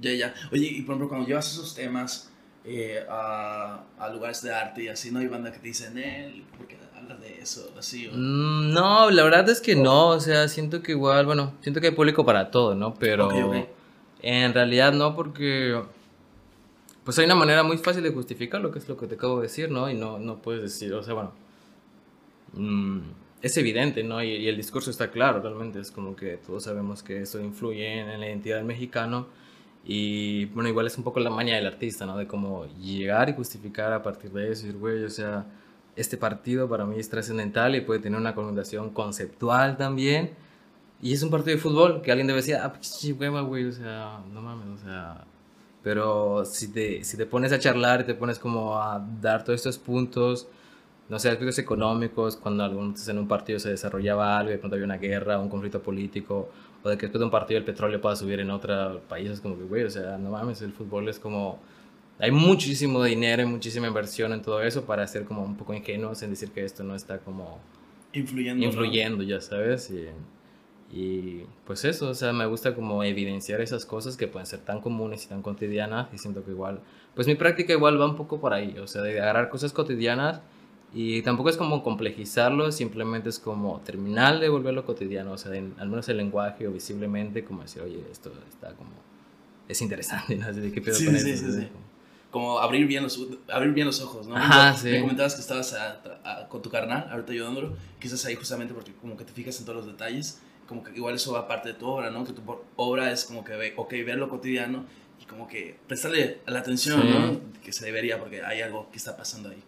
Ya, 0.00 0.12
ya. 0.12 0.34
Oye, 0.52 0.66
y 0.66 0.82
por 0.82 0.94
ejemplo, 0.94 1.08
cuando 1.08 1.26
llevas 1.26 1.50
esos 1.52 1.74
temas 1.74 2.30
eh, 2.64 3.04
a, 3.08 3.84
a, 3.98 4.08
lugares 4.10 4.42
de 4.42 4.52
arte 4.52 4.84
y 4.84 4.88
así, 4.88 5.10
¿no? 5.10 5.20
Hay 5.20 5.26
banda 5.26 5.52
que 5.52 5.58
te 5.58 5.68
dicen, 5.68 5.96
él, 5.98 6.44
¿por 6.56 6.66
qué 6.66 6.76
hablas 6.96 7.20
de 7.20 7.40
eso? 7.40 7.72
Así, 7.78 8.08
mm, 8.08 8.72
no, 8.72 9.10
la 9.10 9.22
verdad 9.24 9.48
es 9.48 9.60
que 9.60 9.74
no, 9.74 10.08
o 10.08 10.20
sea, 10.20 10.48
siento 10.48 10.82
que 10.82 10.92
igual, 10.92 11.26
bueno, 11.26 11.54
siento 11.62 11.80
que 11.80 11.88
hay 11.88 11.94
público 11.94 12.24
para 12.24 12.50
todo, 12.50 12.74
¿no? 12.74 12.94
Pero 12.94 13.30
en 14.22 14.54
realidad 14.54 14.92
no, 14.92 15.14
porque 15.14 15.80
pues 17.06 17.20
hay 17.20 17.24
una 17.26 17.36
manera 17.36 17.62
muy 17.62 17.78
fácil 17.78 18.02
de 18.02 18.10
justificar 18.10 18.60
lo 18.60 18.72
que 18.72 18.80
es 18.80 18.88
lo 18.88 18.96
que 18.96 19.06
te 19.06 19.14
acabo 19.14 19.36
de 19.36 19.44
decir, 19.44 19.70
¿no? 19.70 19.88
Y 19.88 19.94
no, 19.94 20.18
no 20.18 20.42
puedes 20.42 20.60
decir, 20.60 20.92
o 20.92 21.04
sea, 21.04 21.14
bueno, 21.14 21.30
mm, 22.54 22.98
es 23.42 23.56
evidente, 23.56 24.02
¿no? 24.02 24.20
Y, 24.24 24.48
el 24.48 24.56
discurso 24.56 24.90
está 24.90 25.08
claro, 25.12 25.40
realmente 25.40 25.78
es 25.78 25.92
como 25.92 26.16
que 26.16 26.36
todos 26.38 26.64
sabemos 26.64 27.04
que 27.04 27.22
eso 27.22 27.40
influye 27.40 28.00
en, 28.00 28.18
la 28.18 28.26
identidad 28.26 28.56
del 28.56 28.64
mexicano 28.64 29.28
y, 29.84 30.46
bueno, 30.46 30.68
igual 30.68 30.88
es 30.88 30.98
un 30.98 31.04
poco 31.04 31.20
la 31.20 31.30
maña 31.30 31.54
del 31.54 31.66
artista, 31.66 32.06
¿no? 32.06 32.16
De 32.18 32.26
cómo 32.26 32.66
llegar 32.80 33.28
y 33.28 33.34
justificar 33.34 33.92
a 33.92 34.02
partir 34.02 34.32
de 34.32 34.50
eso, 34.50 34.66
decir, 34.66 34.76
güey, 34.76 35.04
o 35.04 35.10
sea, 35.10 35.46
este 35.94 36.16
partido 36.16 36.68
para 36.68 36.86
mí 36.86 36.98
es 36.98 37.08
trascendental 37.08 37.76
y 37.76 37.82
puede 37.82 38.00
tener 38.00 38.18
una 38.18 38.34
connotación 38.34 38.90
conceptual 38.90 39.76
también. 39.76 40.32
Y 41.00 41.12
es 41.12 41.22
un 41.22 41.30
partido 41.30 41.56
de 41.56 41.62
fútbol 41.62 42.02
que 42.02 42.10
alguien 42.10 42.26
debe 42.26 42.38
decir, 42.40 42.56
ah, 42.56 42.72
pues, 42.72 43.14
güey, 43.46 43.66
o 43.66 43.72
sea, 43.72 44.22
no 44.32 44.42
mames, 44.42 44.80
o 44.80 44.84
sea, 44.84 45.24
pero 45.86 46.44
si 46.44 46.72
te, 46.72 47.04
si 47.04 47.16
te 47.16 47.26
pones 47.26 47.52
a 47.52 47.60
charlar 47.60 48.00
y 48.00 48.04
te 48.06 48.14
pones 48.14 48.40
como 48.40 48.76
a 48.76 48.98
dar 49.20 49.44
todos 49.44 49.60
estos 49.60 49.78
puntos, 49.78 50.48
no 51.08 51.16
sé, 51.20 51.28
aspectos 51.28 51.60
económicos, 51.60 52.34
cuando 52.34 52.64
algunos 52.64 53.06
en 53.06 53.18
un 53.18 53.28
partido 53.28 53.60
se 53.60 53.70
desarrollaba 53.70 54.36
algo, 54.36 54.50
de 54.50 54.58
pronto 54.58 54.74
había 54.74 54.84
una 54.84 54.96
guerra, 54.96 55.38
un 55.38 55.48
conflicto 55.48 55.80
político, 55.80 56.50
o 56.82 56.88
de 56.88 56.98
que 56.98 57.02
después 57.02 57.20
de 57.20 57.26
un 57.26 57.30
partido 57.30 57.58
el 57.58 57.64
petróleo 57.64 58.00
pueda 58.00 58.16
subir 58.16 58.40
en 58.40 58.50
otro 58.50 59.00
país, 59.08 59.30
es 59.30 59.40
como 59.40 59.56
que, 59.56 59.62
güey, 59.62 59.84
o 59.84 59.90
sea, 59.90 60.18
no 60.18 60.30
mames, 60.30 60.60
el 60.60 60.72
fútbol 60.72 61.08
es 61.08 61.20
como... 61.20 61.60
Hay 62.18 62.32
muchísimo 62.32 63.04
dinero 63.04 63.42
y 63.42 63.46
muchísima 63.46 63.86
inversión 63.86 64.32
en 64.32 64.42
todo 64.42 64.60
eso 64.64 64.84
para 64.86 65.06
ser 65.06 65.24
como 65.24 65.44
un 65.44 65.56
poco 65.56 65.72
ingenuos 65.72 66.20
en 66.20 66.30
decir 66.30 66.50
que 66.50 66.64
esto 66.64 66.82
no 66.82 66.96
está 66.96 67.18
como... 67.18 67.60
Influyendo. 68.12 68.66
Influyendo, 68.66 69.22
ya 69.22 69.40
sabes. 69.40 69.88
Y, 69.92 70.08
y 70.92 71.42
pues 71.64 71.84
eso, 71.84 72.08
o 72.10 72.14
sea, 72.14 72.32
me 72.32 72.46
gusta 72.46 72.74
como 72.74 73.02
evidenciar 73.02 73.60
esas 73.60 73.84
cosas 73.84 74.16
que 74.16 74.28
pueden 74.28 74.46
ser 74.46 74.60
tan 74.60 74.80
comunes 74.80 75.24
y 75.24 75.28
tan 75.28 75.42
cotidianas 75.42 76.08
y 76.12 76.18
siento 76.18 76.44
que 76.44 76.52
igual, 76.52 76.80
pues 77.14 77.26
mi 77.26 77.34
práctica 77.34 77.72
igual 77.72 78.00
va 78.00 78.06
un 78.06 78.16
poco 78.16 78.40
por 78.40 78.52
ahí, 78.54 78.78
o 78.78 78.86
sea, 78.86 79.02
de 79.02 79.20
agarrar 79.20 79.48
cosas 79.48 79.72
cotidianas 79.72 80.40
y 80.94 81.22
tampoco 81.22 81.50
es 81.50 81.56
como 81.56 81.82
complejizarlo, 81.82 82.70
simplemente 82.70 83.28
es 83.28 83.38
como 83.40 83.80
terminar 83.80 84.38
de 84.38 84.48
volverlo 84.48 84.84
cotidiano, 84.84 85.32
o 85.32 85.38
sea, 85.38 85.52
al 85.52 85.88
menos 85.88 86.08
el 86.08 86.18
lenguaje 86.18 86.68
o 86.68 86.72
visiblemente 86.72 87.44
como 87.44 87.62
decir, 87.62 87.82
oye, 87.82 88.04
esto 88.10 88.32
está 88.48 88.72
como, 88.74 88.92
es 89.68 89.82
interesante, 89.82 90.36
¿no? 90.36 90.52
¿De 90.52 90.70
qué 90.70 90.80
pedo 90.80 90.96
con 90.96 91.18
sí, 91.18 91.36
Sí, 91.36 91.52
sí, 91.52 91.68
como 92.30 92.58
abrir 92.58 92.86
bien 92.86 93.02
los, 93.02 93.18
abrir 93.48 93.72
bien 93.72 93.86
los 93.86 94.00
ojos, 94.02 94.28
¿no? 94.28 94.36
Ajá, 94.36 94.74
sí. 94.76 94.90
Me 94.90 95.00
comentabas 95.00 95.34
que 95.34 95.40
estabas 95.40 95.76
con 96.48 96.62
tu 96.62 96.70
carnal, 96.70 97.08
ahorita 97.10 97.32
ayudándolo, 97.32 97.74
que 97.98 98.06
estás 98.06 98.24
ahí 98.26 98.34
justamente 98.34 98.74
porque 98.74 98.92
como 98.92 99.16
que 99.16 99.24
te 99.24 99.32
fijas 99.32 99.58
en 99.58 99.64
todos 99.64 99.78
los 99.78 99.86
detalles 99.86 100.40
como 100.66 100.82
que 100.82 100.92
igual 100.94 101.14
eso 101.14 101.32
va 101.32 101.48
parte 101.48 101.70
de 101.70 101.74
tu 101.74 101.86
obra, 101.86 102.10
¿no? 102.10 102.24
Que 102.24 102.32
tu 102.32 102.42
obra 102.76 103.12
es 103.12 103.24
como 103.24 103.44
que, 103.44 103.74
ok, 103.76 103.90
ver 104.04 104.16
lo 104.16 104.28
cotidiano 104.28 104.84
y 105.20 105.24
como 105.24 105.48
que 105.48 105.76
prestarle 105.86 106.40
la 106.46 106.60
atención, 106.60 107.00
¿no? 107.08 107.40
Que 107.62 107.72
se 107.72 107.84
debería 107.84 108.18
porque 108.18 108.42
hay 108.42 108.60
algo 108.60 108.90
que 108.90 108.98
está 108.98 109.16
pasando 109.16 109.50
ahí. 109.50 109.62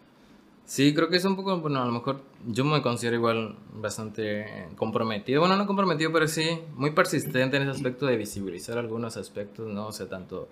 Sí, 0.65 0.93
creo 0.93 1.09
que 1.09 1.17
es 1.17 1.25
un 1.25 1.35
poco, 1.35 1.59
bueno, 1.61 1.81
a 1.81 1.87
lo 1.87 1.93
mejor 1.93 2.21
yo 2.47 2.63
me 2.65 2.83
considero 2.83 3.17
igual 3.17 3.57
bastante 3.73 4.69
comprometido, 4.77 5.41
bueno, 5.41 5.57
no 5.57 5.67
comprometido, 5.67 6.13
pero 6.13 6.29
sí 6.29 6.61
muy 6.75 6.91
persistente 6.91 7.57
en 7.57 7.63
ese 7.63 7.71
aspecto 7.71 8.05
de 8.05 8.19
visibilizar 8.19 8.77
algunos 8.77 9.17
aspectos, 9.17 9.73
¿no? 9.73 9.87
O 9.87 9.93
sea, 9.93 10.11
tanto 10.11 10.51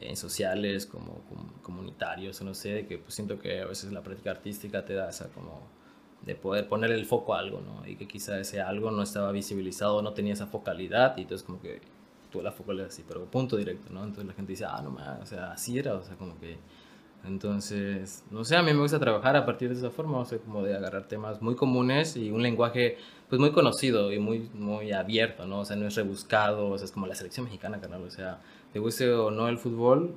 en 0.00 0.16
sociales 0.16 0.86
como, 0.86 1.24
como 1.28 1.52
comunitarios, 1.62 2.40
no 2.42 2.54
sé, 2.54 2.86
que 2.86 2.98
pues 2.98 3.14
siento 3.14 3.40
que 3.40 3.60
a 3.60 3.66
veces 3.66 3.92
la 3.92 4.02
práctica 4.02 4.30
artística 4.30 4.84
te 4.84 4.94
da 4.94 5.10
esa 5.10 5.28
como 5.30 5.66
de 6.22 6.34
poder 6.34 6.68
poner 6.68 6.90
el 6.90 7.06
foco 7.06 7.34
a 7.34 7.38
algo, 7.38 7.60
¿no? 7.60 7.86
Y 7.86 7.96
que 7.96 8.06
quizá 8.06 8.38
ese 8.38 8.60
algo 8.60 8.90
no 8.90 9.02
estaba 9.02 9.32
visibilizado, 9.32 10.02
no 10.02 10.12
tenía 10.12 10.34
esa 10.34 10.46
focalidad, 10.46 11.16
y 11.16 11.22
entonces 11.22 11.46
como 11.46 11.60
que 11.60 11.80
tú 12.30 12.42
la 12.42 12.52
focalidad 12.52 12.88
así, 12.88 13.04
pero 13.06 13.24
punto 13.24 13.56
directo, 13.56 13.92
¿no? 13.92 14.00
Entonces 14.00 14.26
la 14.26 14.34
gente 14.34 14.52
dice, 14.52 14.64
ah, 14.66 14.82
no 14.82 14.96
o 15.22 15.26
sea, 15.26 15.52
así 15.52 15.78
era, 15.78 15.94
o 15.94 16.02
sea, 16.02 16.16
como 16.16 16.38
que... 16.38 16.58
Entonces, 17.24 18.24
no 18.30 18.44
sé, 18.44 18.56
a 18.56 18.62
mí 18.62 18.72
me 18.72 18.80
gusta 18.80 19.00
trabajar 19.00 19.34
a 19.34 19.44
partir 19.44 19.68
de 19.68 19.74
esa 19.74 19.90
forma, 19.90 20.18
o 20.18 20.24
sea, 20.24 20.38
como 20.38 20.62
de 20.62 20.76
agarrar 20.76 21.08
temas 21.08 21.42
muy 21.42 21.56
comunes 21.56 22.16
y 22.16 22.30
un 22.30 22.42
lenguaje 22.42 22.96
pues 23.28 23.40
muy 23.40 23.50
conocido 23.50 24.12
y 24.12 24.20
muy, 24.20 24.48
muy 24.54 24.92
abierto, 24.92 25.44
¿no? 25.44 25.60
O 25.60 25.64
sea, 25.64 25.74
no 25.76 25.88
es 25.88 25.96
rebuscado, 25.96 26.68
o 26.68 26.78
sea, 26.78 26.84
es 26.84 26.92
como 26.92 27.08
la 27.08 27.16
selección 27.16 27.44
mexicana, 27.44 27.80
canal, 27.80 28.02
o 28.04 28.10
sea, 28.10 28.40
te 28.72 28.78
guste 28.78 29.12
o 29.12 29.32
no 29.32 29.48
el 29.48 29.58
fútbol, 29.58 30.14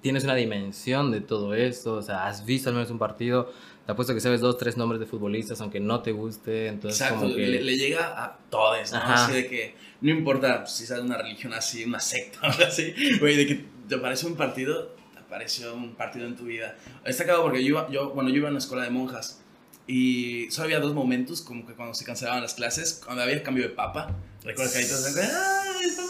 tienes 0.00 0.24
una 0.24 0.34
dimensión 0.34 1.10
de 1.10 1.20
todo 1.20 1.54
esto, 1.54 1.94
o 1.94 2.02
sea, 2.02 2.26
has 2.26 2.44
visto 2.44 2.68
al 2.68 2.74
menos 2.74 2.90
un 2.90 2.98
partido, 2.98 3.50
te 3.90 3.92
apuesto 3.92 4.14
que 4.14 4.20
sabes 4.20 4.40
dos, 4.40 4.56
tres 4.56 4.76
nombres 4.76 5.00
de 5.00 5.06
futbolistas, 5.06 5.60
aunque 5.60 5.80
no 5.80 6.00
te 6.00 6.12
guste, 6.12 6.68
entonces 6.68 7.00
Exacto, 7.00 7.24
como 7.24 7.34
que... 7.34 7.44
le, 7.44 7.76
llega 7.76 8.24
a 8.24 8.38
todos, 8.48 8.92
¿no? 8.92 8.98
Así 9.02 9.32
de 9.32 9.48
que, 9.48 9.74
no 10.00 10.10
importa 10.12 10.64
si 10.64 10.86
sabes 10.86 11.02
una 11.02 11.18
religión 11.18 11.52
así, 11.54 11.82
una 11.82 11.98
secta 11.98 12.38
o 12.46 12.64
así, 12.64 12.94
güey, 13.18 13.36
de 13.36 13.48
que 13.48 13.64
te 13.88 13.98
parece 13.98 14.28
un 14.28 14.36
partido, 14.36 14.94
te 15.12 15.18
apareció 15.18 15.74
un 15.74 15.96
partido 15.96 16.28
en 16.28 16.36
tu 16.36 16.44
vida. 16.44 16.76
Está 17.04 17.24
acabado 17.24 17.46
porque 17.46 17.64
yo, 17.64 17.90
yo, 17.90 18.10
bueno, 18.10 18.30
yo 18.30 18.36
iba 18.36 18.46
a 18.46 18.50
una 18.50 18.60
escuela 18.60 18.84
de 18.84 18.90
monjas, 18.90 19.42
y 19.88 20.48
solo 20.52 20.66
había 20.66 20.78
dos 20.78 20.94
momentos, 20.94 21.40
como 21.42 21.66
que 21.66 21.72
cuando 21.72 21.92
se 21.94 22.04
cancelaban 22.04 22.42
las 22.42 22.54
clases, 22.54 23.02
cuando 23.04 23.24
había 23.24 23.42
cambio 23.42 23.64
de 23.64 23.70
papa. 23.70 24.14
Recuerdo 24.44 24.72
que 24.72 24.78
ahí 24.78 24.86
todos 24.86 25.16
¡ay, 25.16 25.90
Papa 25.96 26.09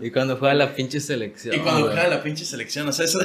Y 0.00 0.10
cuando 0.10 0.36
juega 0.36 0.54
la 0.54 0.74
pinche 0.74 1.00
selección. 1.00 1.54
Y 1.54 1.58
cuando 1.60 1.86
juega 1.86 2.08
la 2.08 2.22
pinche 2.22 2.44
selección, 2.44 2.88
o 2.88 2.92
sea, 2.92 3.04
eso 3.04 3.18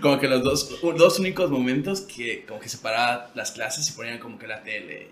como 0.00 0.18
que 0.18 0.28
los 0.28 0.42
dos, 0.42 0.80
dos 0.96 1.18
únicos 1.18 1.50
momentos 1.50 2.00
que 2.02 2.44
como 2.46 2.60
que 2.60 2.68
separaban 2.68 3.26
las 3.34 3.52
clases 3.52 3.88
y 3.88 3.92
ponían 3.92 4.18
como 4.18 4.38
que 4.38 4.46
la 4.46 4.62
tele. 4.62 5.08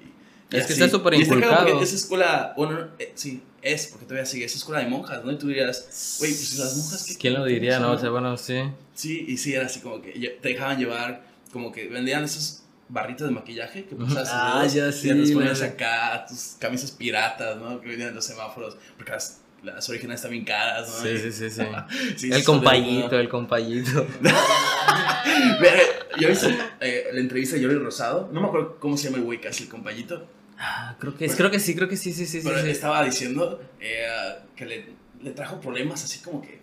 Es 0.50 0.64
Y 0.64 0.66
que 0.66 0.72
así. 0.72 0.72
está 0.74 0.88
súper 0.88 1.14
Y 1.14 1.22
está 1.22 1.34
porque 1.34 1.46
inculcado. 1.46 1.82
Esa 1.82 1.96
escuela, 1.96 2.54
bueno, 2.56 2.88
eh, 3.00 3.12
sí, 3.16 3.42
es, 3.62 3.88
porque 3.88 4.04
todavía 4.06 4.26
sigue, 4.26 4.44
esa 4.44 4.58
escuela 4.58 4.80
de 4.80 4.88
monjas, 4.88 5.24
¿no? 5.24 5.32
Y 5.32 5.38
tú 5.38 5.48
dirías, 5.48 6.16
güey, 6.20 6.30
pues 6.30 6.56
las 6.58 6.76
monjas, 6.76 7.04
¿qué 7.04 7.16
¿Quién 7.16 7.34
lo 7.34 7.44
diría, 7.44 7.80
no? 7.80 7.92
O 7.92 7.98
sea, 7.98 8.10
bueno, 8.10 8.36
sí. 8.36 8.62
Sí, 8.94 9.24
y 9.26 9.36
sí, 9.38 9.54
era 9.54 9.66
así 9.66 9.80
como 9.80 10.00
que 10.00 10.12
te 10.40 10.48
dejaban 10.48 10.78
llevar, 10.78 11.24
como 11.52 11.72
que 11.72 11.88
vendían 11.88 12.22
esos 12.22 12.62
barritos 12.88 13.26
de 13.26 13.34
maquillaje 13.34 13.84
que 13.86 13.96
pasabas 13.96 14.22
tus 14.22 14.32
Ah, 14.32 14.66
ya 14.72 14.88
y 14.88 14.92
sí, 14.92 15.08
te 15.08 15.14
los 15.16 15.30
ponías 15.32 15.62
acá, 15.62 16.24
tus 16.28 16.54
camisas 16.60 16.92
piratas, 16.92 17.56
¿no? 17.56 17.80
Que 17.80 17.88
vendían 17.88 18.10
en 18.10 18.14
los 18.14 18.24
semáforos, 18.24 18.76
porque 18.96 19.10
las, 19.10 19.40
las 19.62 19.88
originales 19.88 20.20
están 20.20 20.30
bien 20.32 20.44
caras, 20.44 20.88
¿no? 20.88 20.94
Sí, 21.02 21.18
sí, 21.18 21.32
sí, 21.32 21.50
sí. 21.50 21.62
sí, 22.16 22.30
El 22.32 22.44
compayito, 22.44 23.12
¿no? 23.12 23.18
el 23.18 23.28
compayito. 23.28 24.06
Yo 26.20 26.30
hice 26.30 26.56
eh, 26.80 27.08
la 27.12 27.20
entrevista 27.20 27.56
de 27.56 27.62
Jordi 27.64 27.78
Rosado, 27.78 28.28
no 28.32 28.40
me 28.40 28.46
acuerdo 28.46 28.78
cómo 28.80 28.96
se 28.96 29.04
llama 29.04 29.18
el 29.18 29.24
güey 29.24 29.40
casi, 29.40 29.64
el 29.64 29.68
compayito, 29.68 30.26
Ah, 30.58 30.96
creo 30.98 31.14
que, 31.14 31.28
creo 31.28 31.50
que 31.50 31.60
sí, 31.60 31.74
creo 31.74 31.86
que 31.86 31.98
sí, 31.98 32.14
sí, 32.14 32.24
sí, 32.24 32.40
pero 32.42 32.62
sí. 32.62 32.70
estaba 32.70 33.04
diciendo 33.04 33.60
eh, 33.78 34.06
que 34.56 34.64
le, 34.64 34.86
le 35.22 35.30
trajo 35.32 35.60
problemas 35.60 36.02
así 36.02 36.20
como 36.20 36.40
que 36.40 36.62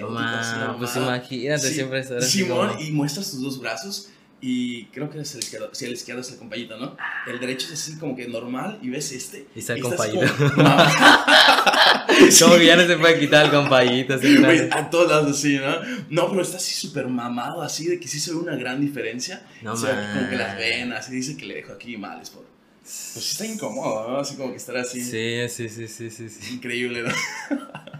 No 0.00 0.08
la 0.12 0.74
pues 0.78 0.96
imagínate, 0.96 1.68
siempre 1.70 2.00
estar 2.00 2.16
así 2.16 2.44
Simón, 2.44 2.68
como- 2.70 2.80
y 2.80 2.90
muestras 2.92 3.30
tus 3.30 3.42
dos 3.42 3.60
brazos 3.60 4.08
y 4.40 4.84
creo 4.86 5.10
que 5.10 5.20
es 5.20 5.34
el 5.34 5.40
izquierdo. 5.40 5.68
Sí, 5.72 5.84
el 5.84 5.92
izquierdo 5.92 6.22
es 6.22 6.30
el 6.30 6.38
compayito, 6.38 6.78
¿no? 6.78 6.96
El 7.26 7.38
derecho 7.38 7.66
es 7.66 7.72
así 7.82 7.98
como 7.98 8.16
que 8.16 8.26
normal 8.28 8.78
y 8.80 8.88
ves 8.88 9.12
este. 9.12 9.46
Y 9.54 9.58
está 9.58 9.74
el 9.74 9.80
estás 9.84 9.98
compayito. 10.08 10.54
como- 10.54 10.68
Como 12.40 12.56
que 12.56 12.66
ya 12.66 12.76
no 12.76 12.86
se 12.86 12.96
puede 12.96 13.20
quitar 13.20 13.44
el 13.46 13.50
compayito, 13.50 14.14
así, 14.14 14.36
a 14.70 14.90
todos 14.90 15.08
lados 15.10 15.36
así, 15.38 15.58
¿no? 15.58 15.76
No, 16.08 16.30
pero 16.30 16.42
está 16.42 16.56
así 16.56 16.74
súper 16.74 17.06
mamado, 17.08 17.62
así 17.62 17.86
de 17.86 18.00
que 18.00 18.08
sí 18.08 18.18
se 18.18 18.30
ve 18.32 18.38
una 18.38 18.56
gran 18.56 18.80
diferencia. 18.80 19.46
No 19.62 19.76
se 19.76 19.86
ve 19.92 20.08
como 20.12 20.28
que 20.28 20.36
las 20.36 20.56
venas 20.56 21.08
y 21.10 21.12
dice 21.12 21.36
que 21.36 21.44
le 21.46 21.54
dejó 21.56 21.72
aquí 21.74 21.96
males, 21.96 22.30
por. 22.30 22.44
Pues 22.82 23.24
sí 23.24 23.30
está 23.32 23.46
incómodo, 23.46 24.08
¿no? 24.10 24.16
Así 24.18 24.36
como 24.36 24.50
que 24.50 24.56
estar 24.56 24.76
así. 24.78 25.02
Sí, 25.02 25.46
sí, 25.50 25.68
sí, 25.68 25.86
sí, 25.88 26.10
sí, 26.10 26.28
sí. 26.30 26.54
Increíble, 26.54 27.02
¿no? 27.02 27.10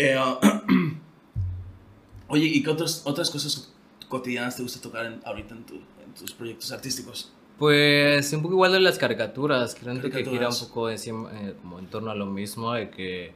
Eh, 0.00 0.16
oye, 2.28 2.46
¿y 2.46 2.62
qué 2.62 2.70
otras, 2.70 3.02
otras 3.04 3.30
cosas 3.30 3.72
cotidianas 4.08 4.56
te 4.56 4.62
gusta 4.62 4.80
tocar 4.80 5.06
en- 5.06 5.20
ahorita 5.24 5.54
en, 5.54 5.64
tu- 5.64 5.76
en 6.04 6.14
tus 6.18 6.32
proyectos 6.32 6.70
artísticos? 6.72 7.32
Pues 7.58 8.32
un 8.32 8.42
poco 8.42 8.54
igual 8.54 8.72
de 8.72 8.80
las 8.80 8.98
caricaturas, 8.98 9.74
creo 9.74 9.94
que 10.00 10.10
gira 10.30 10.48
un 10.48 10.54
poco 10.68 10.90
encima, 10.90 11.28
eh, 11.34 11.54
como 11.60 11.78
en 11.80 11.86
torno 11.86 12.10
a 12.10 12.14
lo 12.14 12.26
mismo, 12.26 12.72
de 12.72 12.88
que 12.90 13.32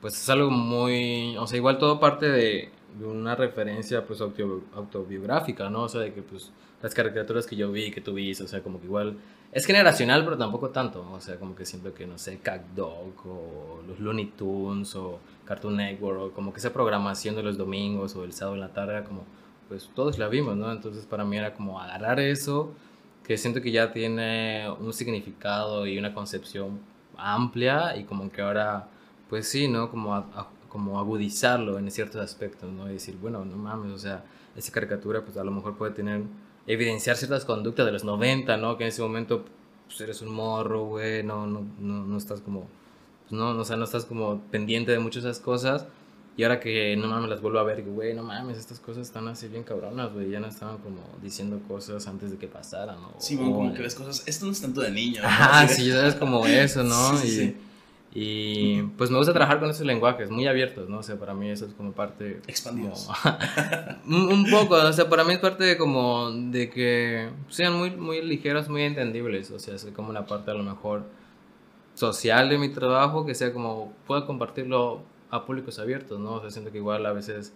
pues 0.00 0.14
es 0.20 0.28
algo 0.28 0.50
muy, 0.50 1.36
o 1.36 1.46
sea, 1.46 1.56
igual 1.56 1.78
todo 1.78 1.98
parte 1.98 2.28
de, 2.30 2.68
de 2.98 3.06
una 3.06 3.34
referencia 3.34 4.04
pues 4.06 4.20
auto- 4.20 4.62
autobiográfica, 4.74 5.68
¿no? 5.70 5.82
O 5.84 5.88
sea, 5.88 6.02
de 6.02 6.12
que 6.12 6.22
pues 6.22 6.52
las 6.82 6.94
caricaturas 6.94 7.46
que 7.46 7.56
yo 7.56 7.72
vi, 7.72 7.90
que 7.90 8.00
tú 8.00 8.12
viste, 8.14 8.44
o 8.44 8.46
sea, 8.48 8.62
como 8.62 8.78
que 8.78 8.86
igual 8.86 9.16
es 9.50 9.64
generacional, 9.66 10.24
pero 10.24 10.36
tampoco 10.36 10.70
tanto, 10.70 11.04
o 11.10 11.20
sea, 11.20 11.36
como 11.36 11.56
que 11.56 11.64
siento 11.64 11.92
que, 11.94 12.06
no 12.06 12.18
sé, 12.18 12.38
CatDog 12.38 13.14
o 13.26 13.80
los 13.88 13.98
Looney 13.98 14.26
Tunes 14.36 14.94
o 14.94 15.18
Cartoon 15.44 15.76
Network, 15.76 16.20
o 16.20 16.30
como 16.32 16.52
que 16.52 16.58
esa 16.60 16.72
programación 16.72 17.34
de 17.34 17.42
los 17.42 17.56
domingos 17.56 18.14
o 18.14 18.24
el 18.24 18.32
sábado 18.32 18.54
en 18.56 18.60
la 18.60 18.72
tarde, 18.72 19.02
como, 19.04 19.24
pues 19.68 19.90
todos 19.94 20.18
la 20.18 20.28
vimos, 20.28 20.56
¿no? 20.56 20.70
Entonces 20.70 21.06
para 21.06 21.24
mí 21.24 21.36
era 21.38 21.54
como 21.54 21.80
agarrar 21.80 22.20
eso 22.20 22.72
que 23.26 23.36
siento 23.38 23.60
que 23.62 23.70
ya 23.72 23.92
tiene 23.92 24.68
un 24.80 24.92
significado 24.92 25.86
y 25.86 25.98
una 25.98 26.12
concepción 26.14 26.80
amplia 27.16 27.96
y 27.96 28.04
como 28.04 28.30
que 28.30 28.42
ahora, 28.42 28.88
pues 29.28 29.48
sí, 29.48 29.68
¿no? 29.68 29.90
Como, 29.90 30.14
a- 30.14 30.26
a- 30.34 30.48
como 30.68 30.98
agudizarlo 30.98 31.78
en 31.78 31.90
ciertos 31.90 32.20
aspectos, 32.20 32.70
¿no? 32.70 32.88
Y 32.90 32.94
decir, 32.94 33.16
bueno, 33.20 33.44
no 33.44 33.56
mames, 33.56 33.92
o 33.92 33.98
sea, 33.98 34.24
esa 34.56 34.72
caricatura 34.72 35.22
pues 35.24 35.36
a 35.36 35.44
lo 35.44 35.50
mejor 35.50 35.76
puede 35.76 35.92
tener, 35.92 36.22
evidenciar 36.66 37.16
ciertas 37.16 37.44
conductas 37.44 37.86
de 37.86 37.92
los 37.92 38.04
90, 38.04 38.56
¿no? 38.56 38.76
Que 38.76 38.84
en 38.84 38.88
ese 38.88 39.02
momento 39.02 39.44
pues 39.86 40.00
eres 40.00 40.22
un 40.22 40.32
morro, 40.34 40.84
güey, 40.86 41.22
no, 41.22 41.46
no, 41.46 41.62
no, 41.78 42.04
no 42.04 42.16
estás 42.18 42.40
como, 42.40 42.66
pues, 43.22 43.32
no, 43.32 43.50
o 43.50 43.64
sea, 43.64 43.76
no 43.76 43.84
estás 43.84 44.04
como 44.04 44.40
pendiente 44.50 44.92
de 44.92 44.98
muchas 44.98 45.22
de 45.24 45.30
esas 45.30 45.42
cosas. 45.42 45.86
Y 46.36 46.42
ahora 46.42 46.58
que 46.58 46.96
no 46.96 47.06
mames, 47.06 47.30
las 47.30 47.40
vuelvo 47.40 47.60
a 47.60 47.62
ver, 47.62 47.82
güey, 47.84 48.12
no 48.12 48.24
mames, 48.24 48.58
estas 48.58 48.80
cosas 48.80 49.06
están 49.06 49.28
así 49.28 49.46
bien 49.46 49.62
cabronas, 49.62 50.12
güey. 50.12 50.30
Ya 50.30 50.40
no 50.40 50.48
estaban 50.48 50.78
como 50.78 51.00
diciendo 51.22 51.60
cosas 51.68 52.08
antes 52.08 52.32
de 52.32 52.38
que 52.38 52.48
pasaran, 52.48 53.00
¿no? 53.00 53.12
Simón, 53.18 53.52
como 53.52 53.72
que 53.74 53.82
ves 53.82 53.94
cosas. 53.94 54.24
Esto 54.26 54.46
no 54.46 54.52
es 54.52 54.60
tanto 54.60 54.80
de 54.80 54.90
niño. 54.90 55.22
¿no? 55.22 55.28
Ajá, 55.28 55.68
sí, 55.68 55.90
sabes 55.92 56.16
como 56.16 56.44
eso, 56.46 56.82
¿no? 56.82 57.16
Sí, 57.18 57.28
sí, 57.28 57.34
y, 57.34 57.36
sí. 57.46 57.56
y, 58.14 58.82
pues 58.96 59.10
me 59.10 59.18
gusta 59.18 59.32
trabajar 59.32 59.60
con 59.60 59.70
esos 59.70 59.86
lenguajes 59.86 60.28
muy 60.28 60.48
abiertos, 60.48 60.88
¿no? 60.88 60.98
O 60.98 61.02
sea, 61.04 61.16
para 61.20 61.34
mí 61.34 61.50
eso 61.50 61.66
es 61.66 61.74
como 61.74 61.92
parte... 61.92 62.40
Expandidos. 62.48 63.08
como- 64.02 64.28
un 64.28 64.50
poco, 64.50 64.74
o 64.74 64.92
sea, 64.92 65.08
para 65.08 65.22
mí 65.22 65.34
es 65.34 65.38
parte 65.38 65.62
de 65.62 65.76
como 65.78 66.32
de 66.32 66.68
que 66.68 67.28
sean 67.48 67.74
muy, 67.74 67.92
muy 67.92 68.22
ligeros, 68.22 68.68
muy 68.68 68.82
entendibles, 68.82 69.52
o 69.52 69.60
sea, 69.60 69.76
es 69.76 69.86
como 69.94 70.10
una 70.10 70.26
parte 70.26 70.50
a 70.50 70.54
lo 70.54 70.64
mejor 70.64 71.04
social 71.94 72.48
de 72.48 72.58
mi 72.58 72.70
trabajo, 72.70 73.24
que 73.24 73.36
sea 73.36 73.52
como, 73.52 73.92
pueda 74.06 74.26
compartirlo 74.26 75.02
a 75.34 75.44
públicos 75.46 75.78
abiertos, 75.78 76.18
¿no? 76.20 76.34
O 76.34 76.40
sea, 76.40 76.50
siento 76.50 76.70
que 76.72 76.78
igual 76.78 77.04
a 77.06 77.12
veces, 77.12 77.54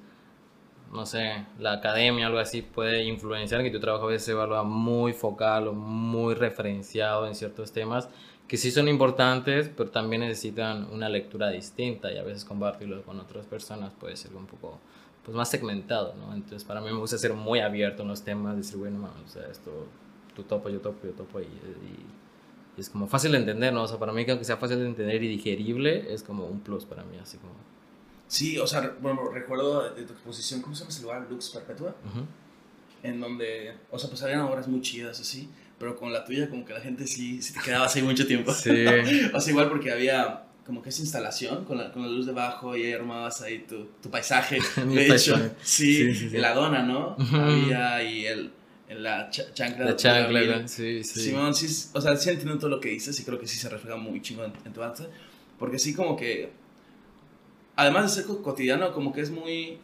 no 0.92 1.04
sé, 1.06 1.44
la 1.58 1.72
academia 1.74 2.26
o 2.26 2.28
algo 2.28 2.38
así 2.40 2.62
puede 2.62 3.04
influenciar 3.04 3.62
que 3.62 3.70
tu 3.70 3.80
trabajo 3.80 4.04
a 4.04 4.08
veces 4.08 4.24
se 4.26 4.32
evalúa 4.32 4.62
muy 4.62 5.12
focal 5.12 5.68
o 5.68 5.72
muy 5.74 6.34
referenciado 6.34 7.26
en 7.26 7.34
ciertos 7.34 7.72
temas 7.72 8.08
que 8.46 8.56
sí 8.56 8.70
son 8.70 8.88
importantes, 8.88 9.70
pero 9.76 9.90
también 9.90 10.22
necesitan 10.22 10.88
una 10.90 11.08
lectura 11.10 11.50
distinta 11.50 12.10
y 12.10 12.16
a 12.16 12.22
veces 12.22 12.46
compartirlo 12.46 13.02
con 13.02 13.20
otras 13.20 13.44
personas 13.46 13.92
puede 14.00 14.16
ser 14.16 14.34
un 14.34 14.46
poco 14.46 14.78
pues 15.24 15.36
más 15.36 15.50
segmentado, 15.50 16.14
¿no? 16.18 16.32
Entonces 16.34 16.64
para 16.64 16.80
mí 16.80 16.86
me 16.86 16.98
gusta 16.98 17.18
ser 17.18 17.34
muy 17.34 17.60
abierto 17.60 18.02
en 18.02 18.08
los 18.08 18.22
temas, 18.22 18.56
decir, 18.56 18.78
bueno, 18.78 18.98
mames, 18.98 19.22
o 19.26 19.28
sea, 19.28 19.46
esto, 19.50 19.70
tú 20.34 20.42
topo, 20.44 20.70
yo 20.70 20.80
topo, 20.80 21.06
yo 21.06 21.12
topo 21.12 21.40
y- 21.40 21.44
y 21.44 22.06
es 22.78 22.90
como 22.90 23.06
fácil 23.06 23.32
de 23.32 23.38
entender, 23.38 23.72
¿no? 23.72 23.82
O 23.82 23.88
sea, 23.88 23.98
para 23.98 24.12
mí 24.12 24.24
que 24.24 24.30
aunque 24.30 24.44
sea 24.44 24.56
fácil 24.56 24.78
de 24.78 24.86
entender 24.86 25.22
y 25.22 25.28
digerible, 25.28 26.12
es 26.12 26.22
como 26.22 26.46
un 26.46 26.60
plus 26.60 26.84
para 26.84 27.02
mí, 27.04 27.16
así 27.22 27.38
como... 27.38 27.52
Sí, 28.26 28.58
o 28.58 28.66
sea, 28.66 28.94
bueno, 29.00 29.30
recuerdo 29.32 29.94
de 29.94 30.02
tu 30.02 30.12
exposición, 30.12 30.60
¿cómo 30.60 30.74
se 30.74 30.80
llama 30.80 30.90
ese 30.90 31.02
lugar? 31.02 31.26
Lux 31.30 31.50
Perpetua. 31.50 31.94
En 33.02 33.20
donde, 33.20 33.74
o 33.90 33.98
sea, 33.98 34.10
pues 34.10 34.22
habían 34.22 34.40
obras 34.40 34.66
muy 34.68 34.80
chidas 34.82 35.20
así, 35.20 35.48
pero 35.78 35.96
con 35.96 36.12
la 36.12 36.24
tuya, 36.24 36.50
como 36.50 36.64
que 36.64 36.74
la 36.74 36.80
gente 36.80 37.06
sí, 37.06 37.40
sí 37.40 37.54
te 37.54 37.60
quedabas 37.60 37.94
ahí 37.96 38.02
mucho 38.02 38.26
tiempo. 38.26 38.52
Sí. 38.52 38.70
O 39.34 39.40
sea, 39.40 39.50
igual 39.50 39.68
porque 39.68 39.92
había 39.92 40.44
como 40.66 40.82
que 40.82 40.90
esa 40.90 41.00
instalación 41.00 41.64
con 41.64 41.78
la, 41.78 41.90
con 41.92 42.02
la 42.02 42.08
luz 42.08 42.26
debajo 42.26 42.76
y 42.76 42.82
ahí 42.84 42.92
armabas 42.92 43.40
ahí 43.40 43.60
tu, 43.60 43.86
tu 44.02 44.10
paisaje. 44.10 44.58
De 44.86 45.06
hecho, 45.06 45.36
sí, 45.62 45.94
Sí, 45.94 46.14
sí, 46.14 46.30
sí. 46.30 46.36
la 46.36 46.52
dona, 46.52 46.82
¿no? 46.82 47.16
Había 47.32 48.02
y 48.02 48.26
el, 48.26 48.50
en 48.88 49.02
la 49.02 49.28
cha- 49.30 49.52
chancla. 49.52 49.84
La 49.84 49.90
de 49.92 49.96
chancla, 49.96 50.42
güey, 50.44 50.68
sí, 50.68 51.04
sí. 51.04 51.20
Simón, 51.20 51.54
sí, 51.54 51.66
o 51.92 52.00
sea, 52.00 52.16
sí 52.16 52.30
entiendo 52.30 52.58
todo 52.58 52.70
lo 52.70 52.80
que 52.80 52.88
dices 52.90 53.18
y 53.20 53.24
creo 53.24 53.38
que 53.38 53.46
sí 53.46 53.56
se 53.58 53.68
refleja 53.68 53.96
muy 53.96 54.20
chingo 54.22 54.44
en, 54.44 54.52
en 54.64 54.72
tu 54.72 54.82
arte. 54.82 55.04
Porque 55.58 55.78
sí, 55.78 55.94
como 55.94 56.16
que. 56.16 56.50
Además 57.76 58.04
de 58.04 58.08
ser 58.22 58.24
co- 58.26 58.42
cotidiano, 58.42 58.92
como 58.92 59.12
que 59.12 59.20
es 59.20 59.30
muy. 59.30 59.78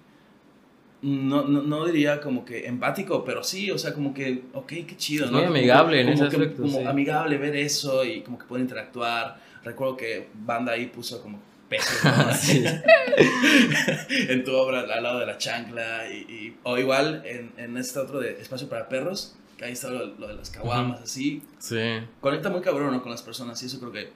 No, 1.02 1.42
no, 1.42 1.60
no 1.62 1.84
diría 1.84 2.18
como 2.20 2.46
que 2.46 2.66
empático, 2.66 3.24
pero 3.24 3.44
sí, 3.44 3.70
o 3.70 3.76
sea, 3.76 3.92
como 3.92 4.14
que, 4.14 4.44
ok, 4.54 4.66
qué 4.68 4.94
chido, 4.96 5.26
¿no? 5.26 5.32
muy 5.32 5.42
Como- 5.42 5.54
amigable 5.58 6.00
en 6.00 6.06
como 6.12 6.26
ese 6.26 6.36
que- 6.36 6.42
aspecto, 6.42 6.62
Como 6.62 6.78
sí. 6.78 6.84
amigable 6.84 7.36
ver 7.36 7.56
eso 7.56 8.04
y 8.06 8.22
como 8.22 8.38
que 8.38 8.46
pueden 8.46 8.64
interactuar. 8.64 9.38
Recuerdo 9.62 9.96
que 9.98 10.28
Banda 10.34 10.72
ahí 10.72 10.86
puso 10.86 11.20
como 11.20 11.38
pesos, 11.68 12.05
¿no? 12.05 12.33
Sí. 12.35 12.64
en 14.29 14.44
tu 14.44 14.53
obra 14.55 14.81
al 14.81 15.03
lado 15.03 15.18
de 15.20 15.27
la 15.27 15.38
chancla. 15.38 16.11
Y, 16.11 16.16
y- 16.16 16.57
o 16.62 16.79
igual 16.79 17.22
en, 17.24 17.53
en 17.57 17.77
este 17.77 17.98
otro 17.98 18.20
de 18.20 18.40
Espacio 18.40 18.68
para 18.68 18.88
Perros, 18.88 19.37
que 19.57 19.64
ahí 19.66 19.72
está 19.72 19.88
lo, 19.90 20.07
lo 20.07 20.29
de 20.29 20.35
las 20.35 20.50
caguamas, 20.50 21.00
así 21.03 21.42
Sí. 21.59 21.79
conecta 22.20 22.50
muy 22.50 22.61
cabrón 22.61 22.92
¿no? 22.92 23.03
con 23.03 23.11
las 23.11 23.22
personas 23.22 23.62
y 23.62 23.66
eso 23.66 23.79
creo 23.79 23.92
que 23.92 24.11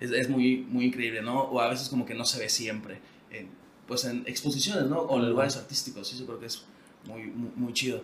es, 0.00 0.10
es 0.10 0.28
muy, 0.28 0.58
muy 0.68 0.86
increíble, 0.86 1.22
¿no? 1.22 1.42
O 1.42 1.60
a 1.60 1.68
veces 1.68 1.88
como 1.88 2.04
que 2.04 2.14
no 2.14 2.24
se 2.24 2.40
ve 2.40 2.48
siempre, 2.48 2.98
en, 3.30 3.48
pues 3.86 4.04
en 4.04 4.24
exposiciones, 4.26 4.86
¿no? 4.86 4.98
O 5.00 5.18
en 5.20 5.30
lugares 5.30 5.56
artísticos, 5.56 6.12
y 6.12 6.16
eso 6.16 6.26
creo 6.26 6.40
que 6.40 6.46
es 6.46 6.64
muy, 7.06 7.22
muy, 7.26 7.50
muy 7.54 7.72
chido. 7.72 8.02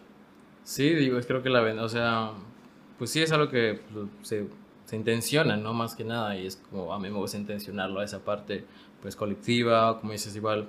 Sí, 0.62 0.94
digo, 0.94 1.18
es 1.18 1.26
creo 1.26 1.42
que 1.42 1.50
la 1.50 1.60
ven, 1.62 1.78
o 1.80 1.88
sea, 1.88 2.30
pues 2.98 3.10
sí 3.10 3.20
es 3.22 3.32
algo 3.32 3.48
que 3.48 3.80
pues, 3.92 4.06
se, 4.22 4.46
se 4.90 4.96
intenciona, 4.96 5.56
¿no? 5.56 5.72
Más 5.72 5.94
que 5.94 6.02
nada, 6.02 6.36
y 6.36 6.46
es 6.46 6.56
como 6.56 6.92
a 6.92 6.98
mí 6.98 7.08
me 7.08 7.16
gusta 7.16 7.36
intencionarlo 7.36 8.00
a 8.00 8.04
esa 8.04 8.24
parte, 8.24 8.64
pues 9.00 9.14
colectiva, 9.14 10.00
como 10.00 10.10
dices, 10.10 10.34
igual, 10.34 10.66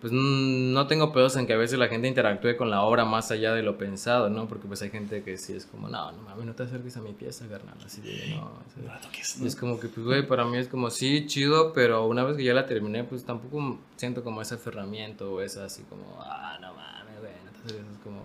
pues 0.00 0.10
mm, 0.10 0.72
no 0.72 0.86
tengo 0.86 1.12
pedos 1.12 1.36
en 1.36 1.46
que 1.46 1.52
a 1.52 1.58
veces 1.58 1.78
la 1.78 1.88
gente 1.88 2.08
interactúe 2.08 2.56
con 2.56 2.70
la 2.70 2.80
obra 2.80 3.04
más 3.04 3.30
allá 3.30 3.52
de 3.52 3.62
lo 3.62 3.76
pensado, 3.76 4.30
¿no? 4.30 4.48
Porque 4.48 4.66
pues 4.66 4.80
hay 4.80 4.88
gente 4.88 5.22
que 5.22 5.36
sí 5.36 5.52
es 5.52 5.66
como, 5.66 5.86
no, 5.86 6.12
no 6.12 6.22
mames, 6.22 6.46
no 6.46 6.54
te 6.54 6.62
acerques 6.62 6.96
a 6.96 7.02
mi 7.02 7.12
pieza, 7.12 7.46
carnal, 7.46 7.76
así 7.84 8.00
de, 8.00 8.36
no, 8.36 8.52
No 8.86 9.00
toques, 9.02 9.38
¿no? 9.38 9.46
es 9.46 9.54
como 9.54 9.78
que, 9.78 9.88
pues, 9.88 10.06
güey, 10.06 10.26
para 10.26 10.46
mí 10.46 10.56
es 10.56 10.68
como, 10.68 10.88
sí, 10.88 11.26
chido, 11.26 11.74
pero 11.74 12.06
una 12.06 12.24
vez 12.24 12.38
que 12.38 12.44
ya 12.44 12.54
la 12.54 12.64
terminé, 12.64 13.04
pues 13.04 13.26
tampoco 13.26 13.80
siento 13.96 14.24
como 14.24 14.40
ese 14.40 14.54
aferramiento 14.54 15.30
o 15.30 15.42
esa 15.42 15.66
así 15.66 15.82
como, 15.82 16.04
ah, 16.22 16.56
no 16.62 16.72
mames, 16.72 17.20
güey, 17.20 17.32
no 17.44 17.50
te 17.50 17.58
acerques", 17.58 17.92
es 17.92 17.98
como, 18.02 18.22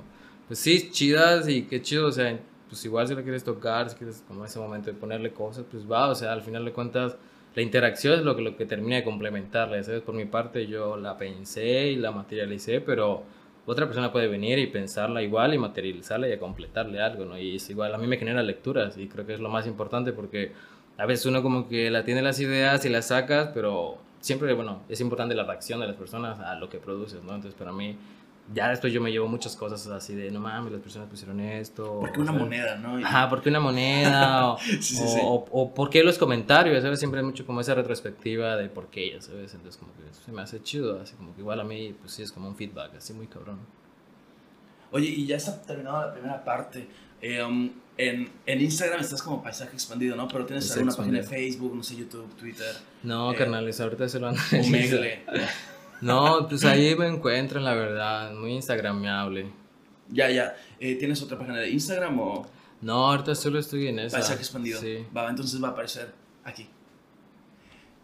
pues 0.48 0.58
sí, 0.58 0.90
chidas 0.90 1.50
y 1.50 1.64
qué 1.64 1.82
chido, 1.82 2.08
o 2.08 2.12
sea, 2.14 2.40
pues 2.74 2.86
igual 2.86 3.08
si 3.08 3.14
la 3.14 3.22
quieres 3.22 3.44
tocar, 3.44 3.88
si 3.88 3.96
quieres 3.96 4.24
como 4.28 4.44
ese 4.44 4.58
momento 4.58 4.92
de 4.92 4.98
ponerle 4.98 5.32
cosas, 5.32 5.64
pues 5.70 5.90
va, 5.90 6.10
o 6.10 6.16
sea, 6.16 6.34
al 6.34 6.42
final 6.42 6.66
de 6.66 6.72
cuentas, 6.72 7.16
la 7.54 7.62
interacción 7.62 8.16
es 8.16 8.26
lo 8.26 8.36
que, 8.36 8.42
lo 8.42 8.58
que 8.58 8.66
termina 8.66 8.96
de 8.96 9.04
complementarla, 9.04 9.84
¿sabes? 9.84 10.02
Por 10.02 10.16
mi 10.16 10.26
parte 10.26 10.66
yo 10.66 10.98
la 10.98 11.16
pensé 11.16 11.92
y 11.92 11.98
la 11.98 12.10
materialicé, 12.10 12.82
pero 12.82 13.22
otra 13.68 13.86
persona 13.86 14.12
puede 14.12 14.28
venir 14.28 14.58
y 14.58 14.66
pensarla 14.66 15.22
igual 15.22 15.54
y 15.54 15.60
materializarla 15.60 16.28
y 16.30 16.32
a 16.32 16.40
completarle 16.40 17.00
algo, 17.00 17.26
¿no? 17.26 17.38
Y 17.38 17.58
es 17.58 17.70
igual, 17.70 17.94
a 17.94 18.00
mí 18.00 18.08
me 18.08 18.18
genera 18.18 18.42
lecturas 18.42 18.98
y 18.98 19.08
creo 19.08 19.28
que 19.28 19.36
es 19.36 19.40
lo 19.40 19.50
más 19.50 19.68
importante 19.68 20.14
porque 20.14 20.52
a 20.98 21.06
veces 21.06 21.28
uno 21.28 21.44
como 21.44 21.70
que 21.70 21.92
la 21.92 22.04
tiene 22.04 22.24
las 22.24 22.40
ideas 22.40 22.84
y 22.86 22.90
las 22.90 23.10
sacas, 23.10 23.52
pero 23.54 24.00
siempre, 24.20 24.52
bueno, 24.54 24.82
es 24.90 25.00
importante 25.00 25.36
la 25.36 25.44
reacción 25.44 25.80
de 25.80 25.86
las 25.86 25.96
personas 25.96 26.40
a 26.40 26.56
lo 26.56 26.72
que 26.72 26.80
produces, 26.80 27.24
¿no? 27.24 27.36
Entonces, 27.36 27.54
para 27.54 27.72
mí, 27.72 27.98
ya 28.54 28.70
después 28.70 28.92
yo 28.92 29.00
me 29.00 29.12
llevo 29.12 29.28
muchas 29.28 29.56
cosas 29.56 29.88
así 29.88 30.16
de, 30.16 30.30
no 30.32 30.40
mames, 30.40 30.74
las 30.74 30.82
personas 30.82 31.08
pusieron 31.10 31.40
esto. 31.40 32.00
Porque 32.02 32.20
una 32.20 32.32
moneda, 32.34 32.76
¿no? 32.78 32.98
Ajá, 32.98 33.30
porque 33.30 33.50
una 33.50 33.60
moneda, 33.60 34.50
o, 34.54 34.58
Sí, 34.60 34.82
sí, 34.82 34.96
sí. 34.96 35.20
o, 35.22 35.46
o 35.52 35.74
por 35.74 35.90
qué 35.90 36.04
los 36.04 36.18
comentarios, 36.18 36.82
¿sabes? 36.84 37.00
Siempre 37.00 37.22
hay 37.22 37.26
mucho 37.26 37.46
como 37.46 37.62
esa 37.62 37.74
retrospectiva 37.76 38.58
de 38.58 38.68
por 38.70 38.88
qué, 38.88 39.16
¿sabes? 39.22 39.54
Entonces, 39.54 39.78
como 39.80 39.94
que 39.94 40.02
se 40.14 40.32
me 40.32 40.42
hace 40.42 40.62
chido, 40.62 41.00
así 41.02 41.16
como 41.16 41.34
que 41.36 41.42
igual 41.42 41.60
a 41.62 41.64
mí, 41.64 41.96
pues 42.00 42.12
sí, 42.14 42.24
es 42.24 42.32
como 42.32 42.48
un 42.50 42.56
feedback, 42.56 42.96
así 42.98 43.14
muy 43.14 43.28
cabrón. 43.28 43.60
Oye, 44.92 45.08
y 45.08 45.26
ya 45.26 45.38
está 45.38 45.60
terminada 45.62 46.08
la 46.08 46.14
primera 46.14 46.44
parte. 46.44 46.88
Eh, 47.22 47.42
um, 47.42 47.72
en, 47.98 48.30
en 48.46 48.62
Instagram 48.62 49.00
estás 49.00 49.22
como 49.24 49.42
paisaje 49.42 49.74
expandido, 49.74 50.16
¿no? 50.16 50.28
Pero 50.28 50.46
tienes 50.46 50.66
Paisaje 50.66 50.80
alguna 50.82 50.96
página 50.98 51.14
de 51.14 51.20
expandido. 51.22 51.52
Facebook, 51.52 51.76
no 51.76 51.84
sé, 51.84 51.96
YouTube, 51.96 52.36
Twitter, 52.36 52.76
No, 53.02 53.32
Eh, 53.32 53.36
carnales, 53.36 53.80
ahorita 53.80 54.10
se 54.10 54.20
lo 54.20 54.28
han 54.28 54.36
Omegle. 54.36 55.24
No, 56.04 56.48
pues 56.48 56.64
ahí 56.66 56.96
me 56.96 57.08
encuentran, 57.08 57.64
la 57.64 57.74
verdad, 57.74 58.34
muy 58.34 58.54
instagramable. 58.54 59.52
ya, 60.10 60.30
ya. 60.30 60.56
Eh, 60.80 60.96
¿Tienes 60.96 61.22
otra 61.22 61.38
página 61.38 61.58
de 61.60 61.70
Instagram 61.70 62.20
o 62.20 62.46
No, 62.82 63.10
ahorita 63.12 63.34
solo 63.36 63.60
estoy 63.60 63.88
en 63.88 64.00
esa. 64.00 64.18
paisaje 64.18 64.40
expandido? 64.40 64.80
Sí. 64.82 65.06
Va, 65.16 65.30
entonces 65.30 65.62
va 65.64 65.70
a 65.70 65.72
aparecer 65.72 66.12
aquí. 66.44 66.68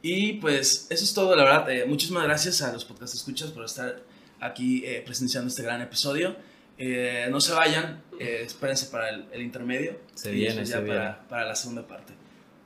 Y 0.01 0.33
pues 0.33 0.87
eso 0.89 1.03
es 1.03 1.13
todo, 1.13 1.35
la 1.35 1.43
verdad. 1.43 1.69
eh, 1.71 1.85
muchísimas 1.85 2.23
gracias 2.23 2.61
a 2.61 2.71
los 2.71 2.85
podcast 2.85 3.13
escuchas 3.13 3.51
por 3.51 3.65
estar 3.65 4.01
aquí 4.39 4.83
eh, 4.85 5.01
presenciando 5.05 5.49
este 5.49 5.61
gran 5.63 5.81
episodio. 5.81 6.35
Eh, 6.77 7.27
no 7.29 7.41
se 7.41 7.51
vayan, 7.51 8.01
eh, 8.17 8.43
espérense 8.45 8.85
para 8.85 9.09
el, 9.09 9.25
el 9.33 9.41
intermedio. 9.41 9.99
Se 10.15 10.31
y 10.31 10.35
viene, 10.35 10.63
ya 10.63 10.77
se 10.77 10.81
viene. 10.81 10.97
para, 10.99 11.27
para 11.27 11.45
la 11.45 11.55
segunda 11.55 11.85
parte. 11.85 12.13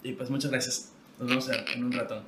Y 0.04 0.12
pues 0.14 0.30
muchas 0.30 0.52
gracias. 0.52 0.92
Nos 1.18 1.28
vemos 1.30 1.50
en- 1.50 1.68
en 1.76 1.84
un 1.86 1.92
ratón. 1.94 2.24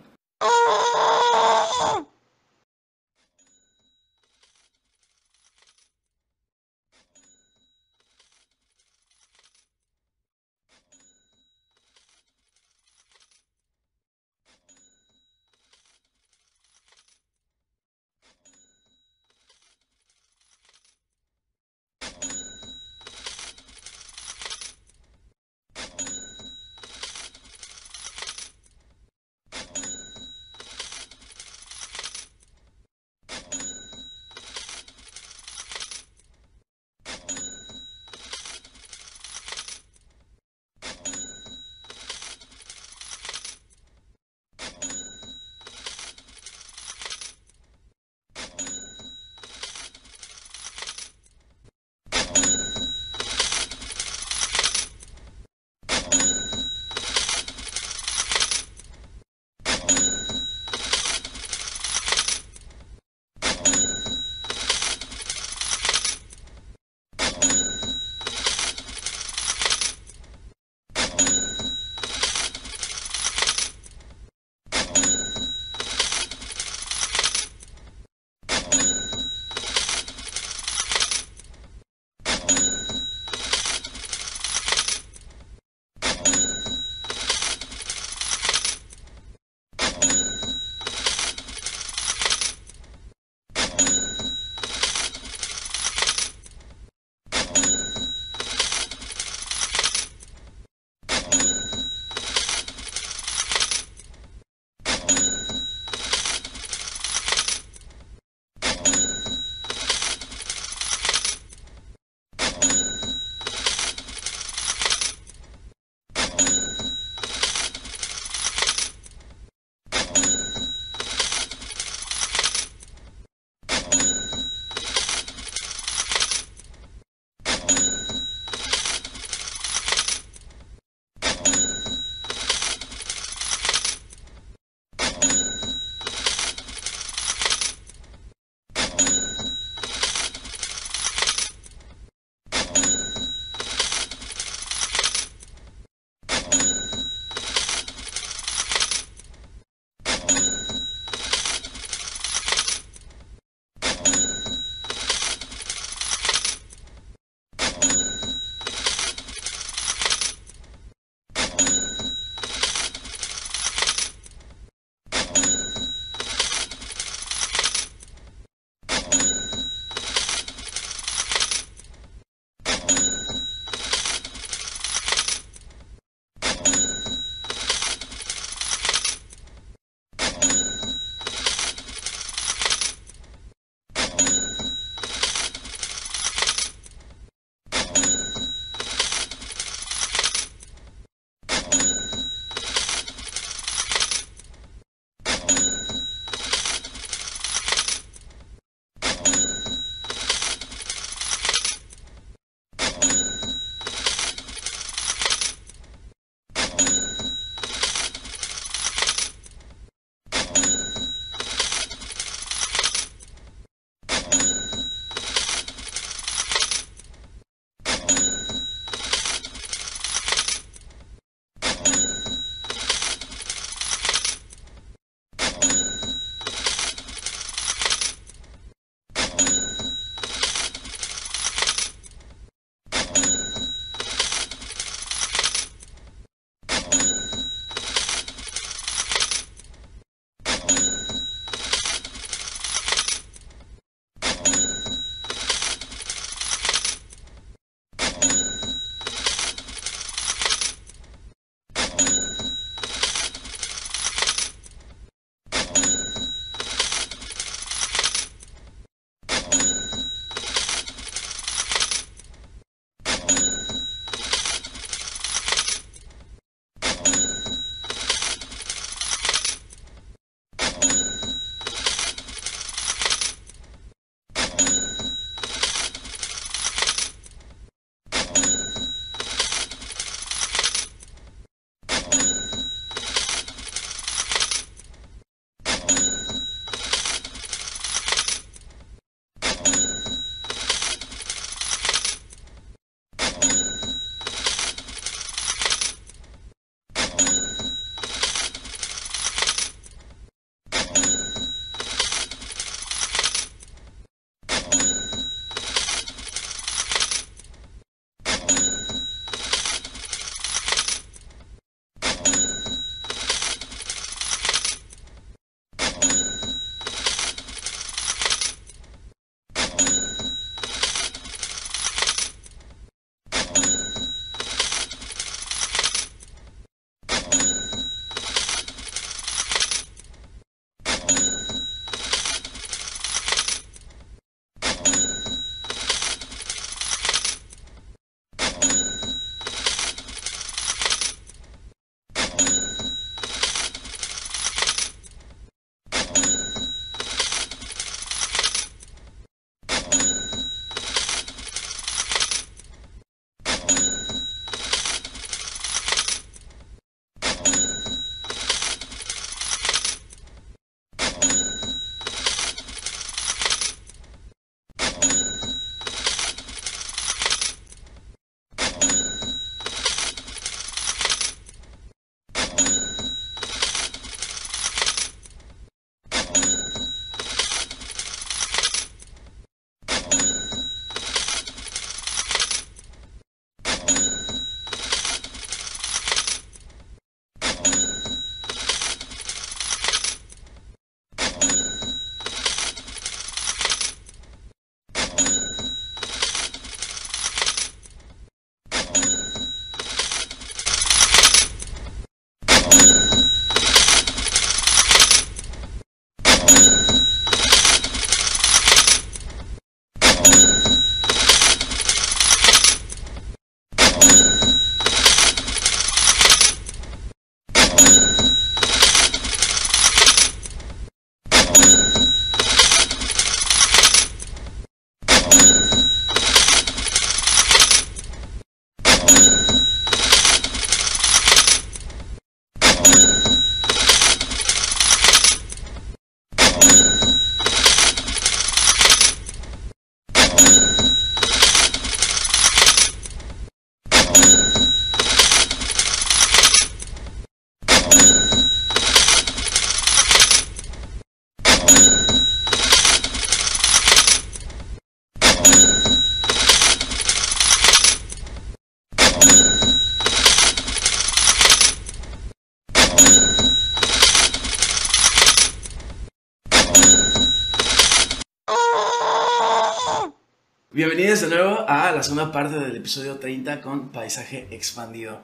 Bienvenidos 470.79 471.21
de 471.21 471.29
nuevo 471.29 471.63
a 471.69 471.91
la 471.93 472.03
segunda 472.03 472.33
parte 472.33 472.59
del 472.59 472.75
episodio 472.75 473.15
30 473.15 473.61
con 473.61 473.89
Paisaje 473.93 474.47
Expandido. 474.51 475.21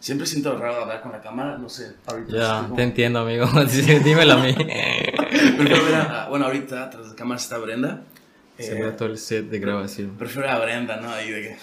Siempre 0.00 0.26
siento 0.26 0.58
raro 0.58 0.82
hablar 0.82 1.02
con 1.02 1.12
la 1.12 1.20
cámara, 1.20 1.56
no 1.56 1.68
sé, 1.68 1.92
ahorita. 2.04 2.32
Ya, 2.36 2.62
como- 2.62 2.74
te 2.74 2.82
entiendo, 2.82 3.20
amigo. 3.20 3.46
Dímelo 4.04 4.32
a 4.34 4.36
mí. 4.38 4.52
Prefiero 4.54 5.84
ver 5.84 5.94
a- 5.94 6.26
bueno, 6.28 6.46
ahorita 6.46 6.90
tras 6.90 7.10
de 7.10 7.14
cámara 7.14 7.40
está 7.40 7.58
Brenda. 7.58 8.02
Se 8.58 8.76
Eh, 8.76 8.82
ve 8.82 8.90
todo 8.90 9.08
el 9.08 9.18
set 9.18 9.46
de 9.48 9.58
grabación. 9.60 10.16
prefiero 10.18 10.50
a 10.50 10.58
Brenda, 10.58 10.96
¿no? 10.96 11.10
Ahí 11.12 11.30
de 11.30 11.42
que. 11.42 11.56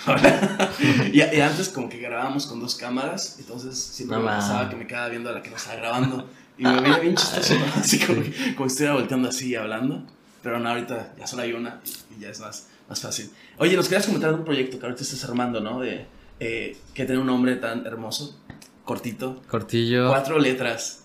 Y, 1.14 1.20
y 1.38 1.42
antes, 1.42 1.68
como 1.68 1.90
que 1.90 1.98
grabábamos 2.00 2.48
con 2.48 2.62
dos 2.62 2.76
cámaras, 2.76 3.36
entonces 3.40 3.78
siempre 3.78 4.16
No 4.18 4.24
me 4.24 4.30
pasaba 4.30 4.70
que 4.70 4.78
me 4.78 4.88
quedaba 4.88 5.10
viendo 5.10 5.30
a 5.30 5.34
la 5.34 5.42
que 5.44 5.50
nos 5.50 5.60
estaba 5.62 5.78
grabando. 5.82 6.26
Y 6.58 6.64
me 6.64 6.80
veía 6.80 7.00
bien 7.00 7.16
chistoso. 7.16 7.54
Así 7.76 8.00
como, 8.00 8.24
que- 8.24 8.56
como 8.56 8.70
si 8.70 8.74
estuviera 8.76 8.94
volteando 8.94 9.28
así 9.28 9.50
y 9.50 9.56
hablando. 9.56 10.04
Pero 10.42 10.60
no, 10.60 10.70
ahorita 10.70 11.14
ya 11.20 11.28
solo 11.28 11.42
hay 11.42 11.52
una 11.52 11.82
y, 11.84 12.16
y 12.16 12.20
ya 12.22 12.30
es 12.30 12.40
más, 12.40 12.68
más 12.90 13.02
fácil. 13.02 13.30
Oye, 13.58 13.76
nos 13.76 13.88
querías 13.88 14.06
comentar 14.06 14.34
un 14.34 14.44
proyecto 14.46 14.80
que 14.80 14.86
ahorita 14.86 15.04
estás 15.04 15.24
armando, 15.26 15.60
¿no? 15.60 15.80
De 15.82 16.06
eh, 16.40 16.78
que 16.94 17.06
tiene 17.06 17.20
un 17.22 17.28
nombre 17.28 17.56
tan 17.56 17.86
hermoso, 17.86 18.40
cortito. 18.86 19.42
Cortillo, 19.50 20.10
Cuatro 20.10 20.38
letras. 20.40 21.04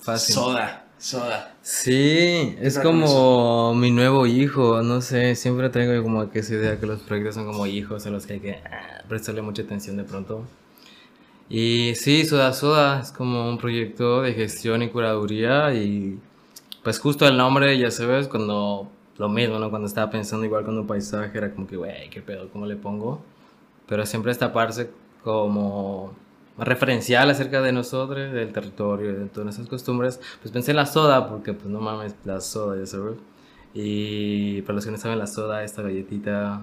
fácil. 0.00 0.34
Soda, 0.34 0.86
soda. 0.98 1.54
Sí, 1.62 2.56
es 2.60 2.78
como 2.78 3.74
mi 3.74 3.90
nuevo 3.92 4.26
hijo, 4.26 4.82
no 4.82 5.00
sé, 5.00 5.36
siempre 5.36 5.70
tengo 5.70 6.02
como 6.02 6.30
que 6.30 6.40
esa 6.40 6.54
idea 6.54 6.78
que 6.80 6.86
los 6.86 7.00
proyectos 7.02 7.36
son 7.36 7.46
como 7.46 7.66
hijos 7.66 8.04
a 8.06 8.10
los 8.10 8.26
que 8.26 8.34
hay 8.34 8.40
que 8.40 8.52
ah, 8.54 9.02
prestarle 9.08 9.42
mucha 9.42 9.62
atención 9.62 9.96
de 9.96 10.04
pronto. 10.04 10.44
Y 11.48 11.92
sí, 11.96 12.24
Soda 12.24 12.52
Soda 12.52 13.00
es 13.02 13.12
como 13.12 13.48
un 13.48 13.58
proyecto 13.58 14.22
de 14.22 14.32
gestión 14.32 14.82
y 14.82 14.88
curaduría 14.88 15.74
y 15.74 16.18
pues 16.82 16.98
justo 16.98 17.26
el 17.28 17.36
nombre, 17.36 17.78
ya 17.78 17.90
sabes, 17.90 18.26
cuando 18.26 18.90
lo 19.18 19.28
mismo, 19.28 19.58
¿no? 19.58 19.70
Cuando 19.70 19.86
estaba 19.88 20.10
pensando 20.10 20.44
igual 20.46 20.64
con 20.64 20.78
un 20.78 20.86
paisaje 20.86 21.36
era 21.38 21.52
como 21.54 21.66
que, 21.66 21.76
güey, 21.76 22.10
qué 22.10 22.22
pedo, 22.22 22.48
¿cómo 22.50 22.66
le 22.66 22.76
pongo? 22.76 23.22
Pero 23.88 24.06
siempre 24.06 24.32
esta 24.32 24.52
parte 24.52 24.90
como 25.24 26.12
referencial 26.58 27.30
acerca 27.30 27.62
de 27.62 27.72
nosotros, 27.72 28.32
del 28.32 28.52
territorio, 28.52 29.12
de 29.18 29.26
todas 29.26 29.44
nuestras 29.44 29.68
costumbres, 29.68 30.20
pues 30.40 30.52
pensé 30.52 30.72
en 30.72 30.76
la 30.78 30.86
soda, 30.86 31.28
porque 31.28 31.52
pues 31.54 31.66
no 31.66 31.80
mames, 31.80 32.14
la 32.24 32.40
soda, 32.40 32.78
ya 32.78 32.86
sabes. 32.86 33.16
Y 33.74 34.62
para 34.62 34.74
los 34.74 34.84
que 34.84 34.90
no 34.90 34.98
saben, 34.98 35.18
la 35.18 35.26
soda, 35.26 35.64
esta 35.64 35.82
galletita, 35.82 36.60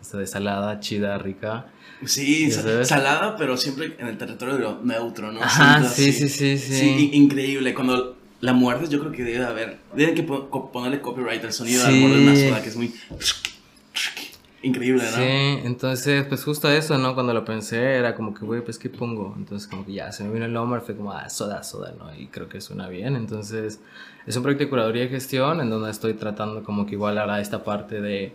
esta 0.00 0.18
de 0.18 0.26
salada, 0.26 0.80
chida, 0.80 1.16
rica. 1.18 1.66
Sí, 2.04 2.50
sabes. 2.50 2.88
salada, 2.88 3.36
pero 3.36 3.56
siempre 3.56 3.94
en 3.98 4.08
el 4.08 4.18
territorio 4.18 4.54
de 4.56 4.60
lo 4.60 4.80
neutro, 4.82 5.30
¿no? 5.30 5.40
Ajá, 5.40 5.84
sí, 5.84 6.12
sí, 6.12 6.28
sí, 6.28 6.58
sí. 6.58 6.74
Sí, 6.74 6.88
in- 7.12 7.24
increíble. 7.24 7.74
Cuando 7.74 8.16
la 8.42 8.52
muerdes, 8.52 8.90
yo 8.90 8.98
creo 9.00 9.12
que 9.12 9.22
debe 9.24 9.38
de 9.38 9.46
haber. 9.46 9.78
Deben 9.94 10.14
que 10.14 10.22
ponerle 10.24 11.00
copyright 11.00 11.42
al 11.44 11.52
sonido 11.52 11.86
al 11.86 11.92
Sí. 11.94 12.00
morder 12.00 12.18
una 12.20 12.36
soda, 12.36 12.62
que 12.62 12.68
es 12.68 12.76
muy. 12.76 12.92
Increíble, 14.64 15.02
¿no? 15.02 15.16
Sí, 15.16 15.22
entonces, 15.66 16.24
pues 16.26 16.44
justo 16.44 16.68
eso, 16.70 16.96
¿no? 16.96 17.14
Cuando 17.14 17.34
lo 17.34 17.44
pensé, 17.44 17.96
era 17.96 18.14
como 18.14 18.32
que, 18.32 18.44
güey, 18.44 18.62
pues, 18.62 18.78
¿qué 18.78 18.88
pongo? 18.88 19.34
Entonces, 19.36 19.68
como 19.68 19.84
que 19.84 19.92
ya, 19.92 20.12
se 20.12 20.22
me 20.22 20.32
vino 20.32 20.44
el 20.44 20.52
nombre, 20.52 20.80
fue 20.80 20.94
como, 20.96 21.12
ah, 21.12 21.28
soda, 21.28 21.64
soda, 21.64 21.92
¿no? 21.98 22.14
Y 22.14 22.26
creo 22.28 22.48
que 22.48 22.60
suena 22.60 22.88
bien. 22.88 23.16
Entonces, 23.16 23.80
es 24.24 24.36
un 24.36 24.42
proyecto 24.44 24.64
de 24.64 24.70
curaduría 24.70 25.04
y 25.04 25.08
gestión 25.08 25.60
en 25.60 25.68
donde 25.68 25.90
estoy 25.90 26.14
tratando 26.14 26.62
como 26.62 26.86
que 26.86 26.92
igual 26.92 27.18
ahora 27.18 27.40
esta 27.40 27.64
parte 27.64 28.00
de, 28.00 28.34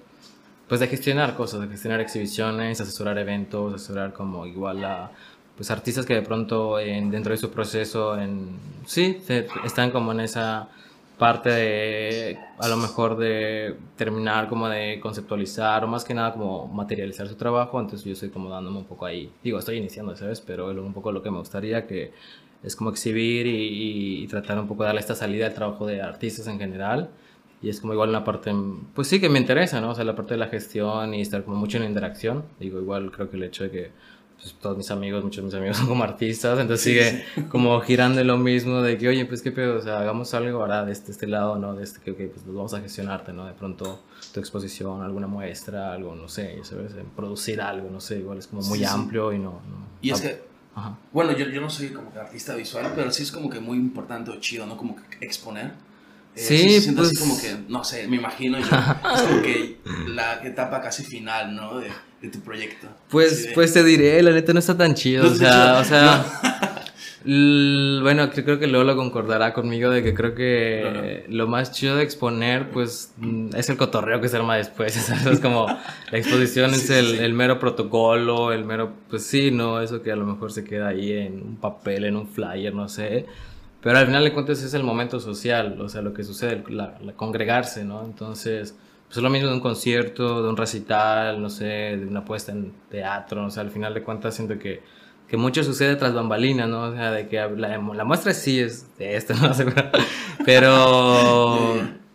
pues, 0.67 0.81
de 0.81 0.87
gestionar 0.87 1.35
cosas, 1.37 1.61
de 1.61 1.67
gestionar 1.69 2.01
exhibiciones, 2.01 2.81
asesorar 2.81 3.17
eventos, 3.17 3.75
asesorar 3.75 4.11
como 4.11 4.45
igual 4.45 4.83
a, 4.83 5.11
pues, 5.57 5.69
artistas 5.71 6.05
que 6.05 6.13
de 6.13 6.21
pronto 6.21 6.79
en, 6.79 7.11
dentro 7.11 7.31
de 7.33 7.37
su 7.37 7.51
proceso, 7.51 8.17
en, 8.17 8.57
sí, 8.85 9.17
se- 9.25 9.47
están 9.65 9.91
como 9.91 10.11
en 10.13 10.21
esa 10.21 10.69
parte 11.17 11.49
de 11.49 12.37
a 12.59 12.67
lo 12.67 12.77
mejor 12.77 13.17
de 13.17 13.75
terminar 13.95 14.47
como 14.47 14.69
de 14.69 14.99
conceptualizar 14.99 15.83
o 15.83 15.87
más 15.87 16.03
que 16.05 16.13
nada 16.13 16.33
como 16.33 16.67
materializar 16.67 17.27
su 17.27 17.35
trabajo. 17.35 17.79
Entonces 17.79 18.05
yo 18.05 18.13
estoy 18.13 18.29
como 18.29 18.49
dándome 18.49 18.77
un 18.77 18.85
poco 18.85 19.05
ahí. 19.07 19.31
Digo 19.43 19.57
estoy 19.59 19.77
iniciando 19.77 20.15
sabes 20.15 20.41
pero 20.41 20.69
es 20.71 20.77
un 20.77 20.93
poco 20.93 21.11
lo 21.11 21.23
que 21.23 21.31
me 21.31 21.39
gustaría 21.39 21.87
que 21.87 22.11
es 22.63 22.75
como 22.75 22.91
exhibir 22.91 23.47
y, 23.47 24.21
y- 24.23 24.27
tratar 24.27 24.59
un 24.59 24.67
poco 24.67 24.83
de 24.83 24.87
darle 24.87 25.01
esta 25.01 25.15
salida 25.15 25.47
al 25.47 25.53
trabajo 25.55 25.87
de 25.87 26.01
artistas 26.03 26.45
en 26.47 26.59
general. 26.59 27.09
Y 27.63 27.69
es 27.69 27.81
como 27.81 27.93
igual 27.93 28.09
una 28.09 28.23
parte 28.23 28.53
pues 28.93 29.07
sí 29.07 29.19
que 29.19 29.29
me 29.29 29.39
interesa 29.39 29.81
no 29.81 29.89
o 29.89 29.95
sea 29.95 30.03
la 30.03 30.15
parte 30.15 30.35
de 30.35 30.37
la 30.39 30.47
gestión 30.47 31.15
y 31.15 31.21
estar 31.21 31.43
como 31.43 31.57
mucho 31.57 31.77
en 31.77 31.85
interacción. 31.85 32.43
Digo 32.59 32.79
igual 32.79 33.09
creo 33.11 33.27
que 33.31 33.37
el 33.37 33.43
hecho 33.43 33.63
de 33.63 33.71
que 33.71 33.91
pues, 34.41 34.53
todos 34.61 34.77
mis 34.77 34.89
amigos, 34.91 35.23
muchos 35.23 35.37
de 35.37 35.45
mis 35.45 35.53
amigos 35.55 35.77
son 35.77 35.87
como 35.87 36.03
artistas, 36.03 36.59
entonces 36.59 36.83
Sí, 36.83 36.91
sigue 37.37 37.47
como 37.49 37.79
girando 37.81 38.21
en 38.21 38.27
lo 38.27 38.37
mismo 38.37 38.81
de 38.81 38.97
que, 38.97 39.07
oye, 39.09 39.25
pues 39.25 39.41
qué 39.41 39.51
pedo, 39.51 39.77
o 39.77 39.81
sea, 39.81 39.99
hagamos 39.99 40.33
algo 40.33 40.61
ahora 40.61 40.85
de 40.85 40.91
este, 40.91 41.11
este 41.11 41.27
lado, 41.27 41.57
¿no? 41.57 41.73
De 41.75 41.83
este 41.83 41.99
que, 42.01 42.11
ok, 42.11 42.17
pues 42.33 42.45
los 42.45 42.55
vamos 42.55 42.73
a 42.73 42.81
gestionarte, 42.81 43.33
¿no? 43.33 43.45
De 43.45 43.53
pronto 43.53 44.01
tu 44.33 44.39
exposición, 44.39 45.01
alguna 45.01 45.27
muestra, 45.27 45.93
algo, 45.93 46.15
no 46.15 46.27
sé, 46.29 46.59
¿sabes? 46.63 46.93
Producir 47.15 47.61
algo, 47.61 47.89
no 47.89 47.99
sé, 47.99 48.19
igual 48.19 48.37
es 48.37 48.47
como 48.47 48.61
muy 48.61 48.79
Sí, 48.79 48.85
sí. 48.85 48.89
amplio 48.91 49.33
y 49.33 49.39
no... 49.39 49.51
no- 49.51 49.87
Y 50.01 50.11
es 50.11 50.21
que, 50.21 50.41
Ajá. 50.75 50.95
bueno, 51.11 51.31
yo, 51.35 51.47
yo 51.49 51.59
no 51.61 51.69
soy 51.69 51.89
como 51.89 52.11
que 52.13 52.19
artista 52.19 52.53
visual, 52.55 52.91
pero 52.95 53.11
sí 53.11 53.23
es 53.23 53.31
como 53.31 53.49
que 53.49 53.59
muy 53.59 53.77
importante 53.77 54.31
o 54.31 54.39
chido, 54.39 54.65
¿no? 54.67 54.77
Como 54.77 54.95
que 54.95 55.25
exponer. 55.25 55.71
Eh, 56.35 56.39
Sí, 56.39 56.57
se 56.69 56.81
siente 56.81 57.01
así 57.01 57.15
pues- 57.15 57.19
como 57.19 57.39
que, 57.41 57.57
no 57.67 57.83
sé, 57.83 58.07
me 58.07 58.17
imagino 58.17 58.59
yo. 58.59 58.65
es 58.67 59.21
como 59.23 59.41
que 59.41 59.77
la 60.07 60.43
etapa 60.45 60.79
casi 60.81 61.03
final, 61.03 61.55
¿no? 61.55 61.79
De, 61.79 61.87
de 62.21 62.29
tu 62.29 62.39
proyecto. 62.41 62.87
Pues, 63.09 63.47
de- 63.47 63.53
pues 63.53 63.73
te 63.73 63.83
diré, 63.83 64.21
la 64.23 64.31
neta 64.31 64.53
no 64.53 64.59
está 64.59 64.75
tan 64.77 64.93
chido, 64.95 65.23
No 65.25 65.31
o 65.31 65.35
sea, 65.35 65.77
o 65.79 65.83
sea... 65.83 66.25
l- 67.25 68.01
Bueno, 68.01 68.29
creo 68.31 68.57
que 68.59 68.67
Lolo 68.67 68.95
concordará 68.95 69.53
conmigo 69.53 69.89
de 69.89 70.01
que 70.03 70.13
creo 70.13 70.33
que 70.35 71.25
lo 71.29 71.47
más 71.47 71.71
chido 71.71 71.95
de 71.97 72.03
exponer, 72.03 72.69
pues, 72.71 73.11
mm, 73.17 73.55
es 73.55 73.69
el 73.69 73.77
cotorreo 73.77 74.21
que 74.21 74.29
se 74.29 74.37
arma 74.37 74.55
después, 74.55 74.93
¿sabes? 74.93 75.25
Es 75.25 75.39
como 75.39 75.67
la 75.67 76.17
exposición 76.17 76.73
Sí, 76.73 76.81
es 76.81 76.89
el, 76.89 77.05
sí. 77.07 77.17
el 77.19 77.33
mero 77.33 77.59
protocolo, 77.59 78.51
el 78.53 78.65
mero, 78.65 78.93
pues 79.09 79.23
sí, 79.23 79.51
no, 79.51 79.81
eso 79.81 80.01
que 80.01 80.11
a 80.11 80.15
lo 80.15 80.25
mejor 80.25 80.51
se 80.51 80.63
queda 80.63 80.87
ahí 80.89 81.11
en 81.11 81.41
un 81.41 81.55
papel, 81.57 82.05
en 82.05 82.15
un 82.15 82.27
flyer, 82.27 82.73
no 82.73 82.87
sé. 82.89 83.25
Pero 83.81 83.99
al 83.99 84.07
final 84.07 84.23
de 84.23 84.33
cuentas 84.33 84.63
es 84.63 84.73
el 84.73 84.83
momento 84.83 85.19
social, 85.19 85.79
o 85.79 85.87
sea, 85.87 86.01
lo 86.01 86.13
que 86.13 86.23
sucede, 86.23 86.63
la, 86.69 86.97
la 87.03 87.13
congregarse, 87.13 87.83
¿no? 87.85 88.03
Entonces, 88.03 88.75
pues 89.07 89.17
es 89.17 89.23
lo 89.23 89.29
mismo 89.29 89.47
de 89.47 89.55
un 89.55 89.61
concierto, 89.61 90.43
de 90.43 90.49
un 90.49 90.57
recital, 90.57 91.41
no 91.41 91.49
sé, 91.49 91.65
de 91.65 92.05
una 92.05 92.25
puesta 92.25 92.51
en 92.51 92.73
teatro, 92.89 93.45
o 93.45 93.49
sea, 93.49 93.63
al 93.63 93.71
final 93.71 93.93
de 93.93 94.03
cuentas 94.03 94.35
siento 94.35 94.59
que, 94.59 94.81
que 95.27 95.37
mucho 95.37 95.63
sucede 95.63 95.95
tras 95.95 96.13
bambalinas, 96.13 96.67
¿no? 96.67 96.83
O 96.83 96.93
sea, 96.93 97.11
de 97.11 97.27
que 97.27 97.37
la, 97.37 97.77
la 97.77 98.03
muestra 98.03 98.33
sí 98.33 98.59
es 98.59 98.97
de 98.97 99.15
esto, 99.15 99.33
no 99.41 99.53
sé, 99.53 99.65
pero... 100.45 101.75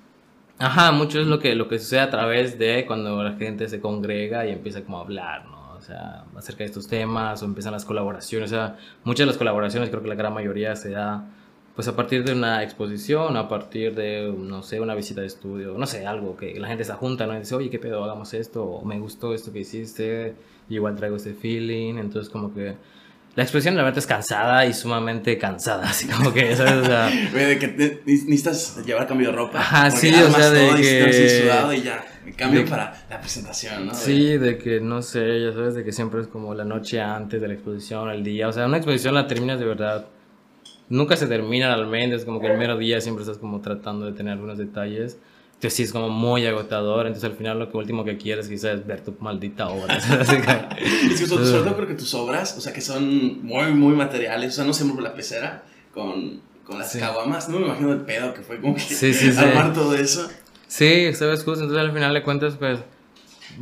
Ajá, 0.59 0.93
mucho 0.93 1.21
es 1.21 1.27
lo 1.27 1.41
que, 1.41 1.57
lo 1.57 1.67
que 1.67 1.81
sucede 1.81 2.01
a 2.01 2.11
través 2.11 2.57
de 2.57 2.87
cuando 2.87 3.21
la 3.25 3.33
gente 3.33 3.69
se 3.69 3.81
congrega 3.81 4.47
y 4.47 4.53
empieza 4.53 4.83
como 4.83 4.99
a 4.99 5.01
hablar, 5.01 5.47
¿no? 5.47 5.73
O 5.73 5.81
sea, 5.81 6.25
acerca 6.37 6.59
de 6.59 6.67
estos 6.67 6.87
temas 6.87 7.43
o 7.43 7.47
empiezan 7.47 7.73
las 7.73 7.85
colaboraciones. 7.85 8.53
O 8.53 8.55
sea, 8.55 8.77
muchas 9.03 9.27
de 9.27 9.33
las 9.33 9.39
colaboraciones, 9.39 9.91
creo 9.91 10.03
que 10.03 10.09
la 10.09 10.15
gran 10.15 10.33
mayoría 10.33 10.77
se 10.77 10.91
da 10.91 11.25
pues 11.75 11.89
a 11.89 11.97
partir 11.97 12.23
de 12.25 12.33
una 12.33 12.63
exposición, 12.63 13.37
a 13.37 13.49
partir 13.49 13.95
de, 13.95 14.33
no 14.37 14.63
sé, 14.63 14.79
una 14.81 14.95
visita 14.95 15.21
de 15.23 15.27
estudio, 15.27 15.75
no 15.79 15.87
sé, 15.87 16.07
algo 16.07 16.37
que 16.37 16.59
la 16.61 16.69
gente 16.69 16.85
se 16.85 16.93
junta, 16.93 17.27
¿no? 17.27 17.35
Y 17.35 17.39
dice, 17.41 17.55
oye, 17.55 17.71
¿qué 17.71 17.79
pedo? 17.79 18.05
Hagamos 18.05 18.35
esto, 18.35 18.65
o 18.65 18.85
me 18.85 18.99
gustó 18.99 19.33
esto 19.35 19.53
que 19.53 19.61
hiciste, 19.61 20.35
y 20.69 20.75
igual 20.75 20.97
traigo 20.97 21.17
este 21.17 21.33
feeling, 21.35 21.97
entonces 21.99 22.31
como 22.31 22.53
que... 22.55 22.75
La 23.35 23.43
expresión 23.45 23.75
la 23.77 23.83
verdad 23.83 23.97
es 23.97 24.07
cansada 24.07 24.67
y 24.67 24.75
sumamente 24.75 25.39
cansada, 25.39 25.85
así 25.89 26.07
como 26.07 26.35
que, 26.35 26.55
¿sabes? 26.55 26.75
O 26.75 26.85
sea, 26.85 27.07
de 27.33 27.59
que 27.59 27.69
te- 27.69 28.03
necesitas 28.05 28.85
llevar 28.85 29.07
cambio 29.07 29.31
de 29.31 29.37
ropa. 29.37 29.59
Ajá, 29.59 29.91
sí, 29.91 30.13
o 30.15 30.31
sea, 30.31 30.51
de 30.51 30.67
todo 30.67 30.77
que- 30.77 31.41
sudado 31.43 31.73
y 31.73 31.81
ya. 31.81 32.05
Me 32.27 32.35
cambio 32.35 32.61
de- 32.63 32.67
para 32.69 32.93
la 33.09 33.19
presentación, 33.19 33.87
¿no? 33.87 33.93
De- 33.93 33.99
Sí, 33.99 34.37
de 34.37 34.59
que 34.59 34.81
no 34.83 35.01
sé, 35.01 35.41
ya 35.43 35.53
sabes, 35.55 35.75
de 35.75 35.83
que 35.83 35.93
siempre 35.93 36.21
es 36.21 36.27
como 36.29 36.55
la 36.55 36.67
noche 36.67 37.01
antes 37.01 37.41
de 37.41 37.49
la 37.49 37.55
exposición, 37.55 38.11
el 38.11 38.23
día. 38.23 38.49
O 38.49 38.53
sea, 38.53 38.67
una 38.67 38.77
exposición 38.77 39.15
la 39.15 39.27
terminas 39.27 39.59
de 39.59 39.65
verdad. 39.65 40.05
Nunca 40.93 41.17
se 41.17 41.27
termina 41.27 41.75
realmente, 41.75 42.17
es 42.17 42.27
como 42.27 42.39
que 42.39 42.49
el 42.49 42.59
mero 42.59 42.77
día 42.77 43.01
siempre 43.01 43.23
estás 43.23 43.39
como 43.39 43.63
tratando 43.63 44.05
de 44.05 44.13
tener 44.13 44.35
algunos 44.35 44.59
detalles. 44.59 45.17
Entonces 45.55 45.73
sí 45.75 45.83
es 45.85 45.93
como 45.93 46.11
muy 46.11 46.45
agotador, 46.45 47.07
entonces 47.07 47.31
al 47.31 47.35
final 47.37 47.59
lo 47.59 47.71
que 47.71 47.79
último 47.79 48.05
que 48.05 48.19
quieres 48.19 48.47
quizás 48.47 48.81
es 48.81 48.87
ver 48.87 49.01
tu 49.03 49.15
maldita 49.21 49.69
obra. 49.69 49.97
Es 50.77 51.21
que 51.21 51.27
sobre, 51.27 51.45
todo 51.45 51.77
creo 51.77 51.89
que 51.89 51.95
tus 51.95 52.13
obras, 52.13 52.59
o 52.59 52.61
sea, 52.61 52.75
que 52.75 52.83
son 52.83 53.43
muy, 53.43 53.73
muy 53.73 53.95
materiales, 53.95 54.53
o 54.53 54.57
sea, 54.57 54.65
no 54.67 54.75
sé, 54.75 54.85
por 54.85 55.01
la 55.03 55.15
pecera 55.15 55.63
con, 55.95 56.43
con 56.67 56.79
las 56.79 56.93
Sí. 56.93 56.99
caguamas, 56.99 57.49
no 57.49 57.59
me 57.59 57.67
imagino 57.67 57.91
el 57.93 58.01
pedo 58.03 58.35
que 58.35 58.43
fue 58.43 58.61
como 58.61 58.75
que 58.75 58.81
sí, 58.81 59.15
sí. 59.15 59.31
armar 59.39 59.73
todo 59.73 59.95
eso. 59.95 60.29
Sí, 60.67 61.15
sabes 61.15 61.43
justo, 61.43 61.63
entonces 61.65 61.79
al 61.87 61.93
final 61.93 62.13
de 62.13 62.23
cuentas, 62.23 62.57
pues, 62.59 62.81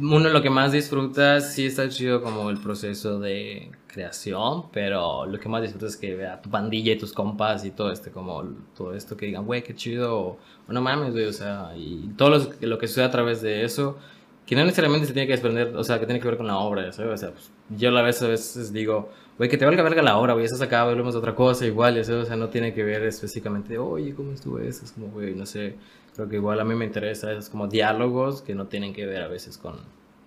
uno 0.00 0.28
lo 0.30 0.42
que 0.42 0.50
más 0.50 0.72
disfruta, 0.72 1.40
sí 1.40 1.66
está 1.66 1.88
chido 1.88 2.22
como 2.22 2.50
el 2.50 2.58
proceso 2.58 3.20
de 3.20 3.70
creación, 3.90 4.70
pero 4.72 5.26
lo 5.26 5.38
que 5.38 5.48
más 5.48 5.62
disfrutas 5.62 5.90
es 5.94 5.96
que 5.96 6.14
vea 6.14 6.40
tu 6.40 6.50
pandilla 6.50 6.92
y 6.92 6.98
tus 6.98 7.12
compas 7.12 7.64
y 7.64 7.70
todo 7.72 7.92
este, 7.92 8.10
como 8.10 8.42
todo 8.76 8.94
esto 8.94 9.16
que 9.16 9.26
digan, 9.26 9.44
güey, 9.44 9.62
qué 9.62 9.74
chido, 9.74 10.18
o, 10.18 10.38
no 10.68 10.80
mames, 10.80 11.12
güey, 11.12 11.26
o 11.26 11.32
sea, 11.32 11.72
y 11.76 12.10
todo 12.16 12.30
lo, 12.30 12.50
lo 12.60 12.78
que 12.78 12.86
sucede 12.88 13.04
a 13.04 13.10
través 13.10 13.42
de 13.42 13.64
eso, 13.64 13.98
que 14.46 14.56
no 14.56 14.64
necesariamente 14.64 15.06
se 15.06 15.12
tiene 15.12 15.26
que 15.26 15.32
desprender, 15.32 15.76
o 15.76 15.84
sea, 15.84 15.98
que 16.00 16.06
tiene 16.06 16.20
que 16.20 16.28
ver 16.28 16.36
con 16.36 16.46
la 16.46 16.58
obra, 16.58 16.92
¿sabes? 16.92 17.12
O 17.12 17.16
sea, 17.16 17.30
pues, 17.32 17.50
yo 17.70 17.96
a 17.96 18.02
veces, 18.02 18.22
a 18.22 18.28
veces 18.28 18.72
digo, 18.72 19.10
güey, 19.38 19.48
que 19.48 19.56
te 19.56 19.64
valga 19.64 19.82
verga 19.82 20.02
la 20.02 20.18
obra, 20.18 20.32
güey, 20.32 20.44
estás 20.44 20.60
acá, 20.60 20.82
hablamos 20.82 21.14
de 21.14 21.18
otra 21.18 21.34
cosa, 21.34 21.66
igual, 21.66 22.04
¿sabes? 22.04 22.24
O 22.24 22.26
sea, 22.26 22.36
no 22.36 22.48
tiene 22.48 22.74
que 22.74 22.82
ver 22.84 23.02
específicamente, 23.04 23.78
oye, 23.78 24.14
¿cómo 24.14 24.32
estuvo 24.32 24.58
eso? 24.58 24.84
Es 24.84 24.92
como, 24.92 25.08
güey, 25.08 25.34
no 25.34 25.46
sé, 25.46 25.76
creo 26.14 26.28
que 26.28 26.36
igual 26.36 26.60
a 26.60 26.64
mí 26.64 26.74
me 26.74 26.84
interesa 26.84 27.32
esos 27.32 27.48
como 27.48 27.68
diálogos 27.68 28.42
que 28.42 28.54
no 28.54 28.66
tienen 28.66 28.92
que 28.92 29.06
ver 29.06 29.22
a 29.22 29.28
veces 29.28 29.58
con, 29.58 29.76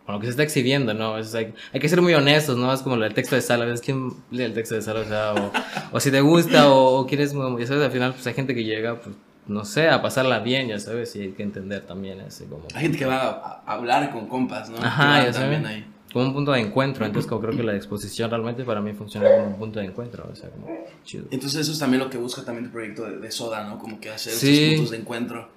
con 0.06 0.16
lo 0.16 0.20
que 0.20 0.28
se 0.28 0.32
está 0.32 0.44
exhibiendo, 0.44 0.94
¿no? 0.94 1.18
Es, 1.18 1.34
hay, 1.34 1.54
hay, 1.72 1.80
que 1.80 1.88
ser 1.88 2.02
muy 2.02 2.14
honestos, 2.14 2.58
¿no? 2.58 2.74
Es 2.74 2.82
como 2.82 2.96
el 2.96 3.14
texto 3.14 3.36
de 3.36 3.42
sala, 3.42 3.66
¿ves 3.66 3.82
quién 3.82 4.12
lee 4.32 4.44
el 4.44 4.54
texto 4.54 4.76
de 4.76 4.82
sala? 4.82 5.00
O 5.02 5.06
sea, 5.06 5.34
o, 5.34 5.52
o 5.92 6.00
si 6.00 6.12
te 6.12 6.22
gusta 6.22 6.70
o, 6.70 7.00
o 7.00 7.08
quieres, 7.08 7.34
ya 7.34 7.68
sabes, 7.68 7.84
al 7.84 7.92
final, 7.92 8.14
pues 8.14 8.28
hay 8.28 8.34
gente 8.34 8.54
que 8.54 8.64
llega, 8.64 9.00
pues, 9.00 9.16
no 9.48 9.66
sé, 9.66 9.90
a 9.90 10.02
pasarla 10.02 10.40
bien, 10.40 10.68
ya 10.68 10.80
sabes, 10.80 11.16
y 11.16 11.22
hay 11.22 11.32
que 11.32 11.44
entender 11.44 11.86
también 11.86 12.20
ese 12.22 12.46
como... 12.46 12.64
Hay 12.74 12.84
gente 12.84 12.98
que 12.98 13.06
va 13.06 13.62
a 13.66 13.74
hablar 13.74 14.12
con 14.12 14.28
compas, 14.28 14.70
¿no? 14.70 14.78
Ajá, 14.78 15.26
ya 15.26 15.32
también 15.32 15.66
ahí. 15.66 15.86
Como 16.12 16.26
un 16.26 16.34
punto 16.34 16.52
de 16.52 16.60
encuentro, 16.60 17.06
entonces 17.06 17.28
como 17.28 17.42
creo 17.42 17.58
que 17.58 17.64
la 17.64 17.76
exposición 17.76 18.30
realmente 18.30 18.64
para 18.64 18.82
mí 18.82 18.94
funciona 18.94 19.28
como 19.32 19.48
un 19.48 19.56
punto 19.56 19.80
de 19.80 19.88
encuentro, 19.88 20.30
o 20.32 20.36
sea, 20.36 20.50
como 20.50 20.68
chido. 21.04 21.26
Entonces 21.32 21.62
eso 21.62 21.72
es 21.72 21.80
también 21.80 22.04
lo 22.04 22.10
que 22.10 22.18
busca 22.20 22.44
también 22.44 22.66
tu 22.66 22.72
proyecto 22.72 23.04
de, 23.04 23.18
de 23.18 23.32
Soda, 23.32 23.64
¿no? 23.64 23.80
Como 23.80 24.00
que 24.00 24.12
hacer 24.12 24.34
sí. 24.34 24.64
esos 24.64 24.76
puntos 24.76 24.92
de 24.92 24.98
encuentro. 24.98 25.50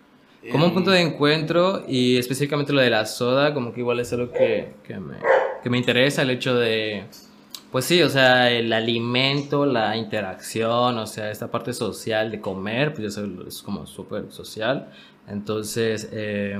Como 0.52 0.66
un 0.66 0.74
punto 0.74 0.92
de 0.92 1.00
encuentro 1.00 1.84
y 1.88 2.18
específicamente 2.18 2.72
lo 2.72 2.80
de 2.80 2.90
la 2.90 3.04
soda, 3.04 3.52
como 3.52 3.72
que 3.72 3.80
igual 3.80 3.98
es 3.98 4.12
algo 4.12 4.30
que, 4.30 4.74
que, 4.84 4.98
me, 4.98 5.16
que 5.62 5.70
me 5.70 5.78
interesa, 5.78 6.22
el 6.22 6.30
hecho 6.30 6.54
de 6.54 7.04
pues 7.76 7.84
sí, 7.84 8.02
o 8.02 8.08
sea, 8.08 8.50
el 8.50 8.72
alimento, 8.72 9.66
la 9.66 9.96
interacción, 9.96 10.98
o 10.98 11.06
sea, 11.06 11.30
esta 11.30 11.50
parte 11.50 11.72
social 11.72 12.30
de 12.30 12.40
comer, 12.40 12.94
pues 12.94 13.02
yo 13.04 13.10
sé, 13.10 13.28
es 13.46 13.60
como 13.62 13.86
súper 13.86 14.32
social. 14.32 14.88
Entonces, 15.28 16.08
eh, 16.12 16.58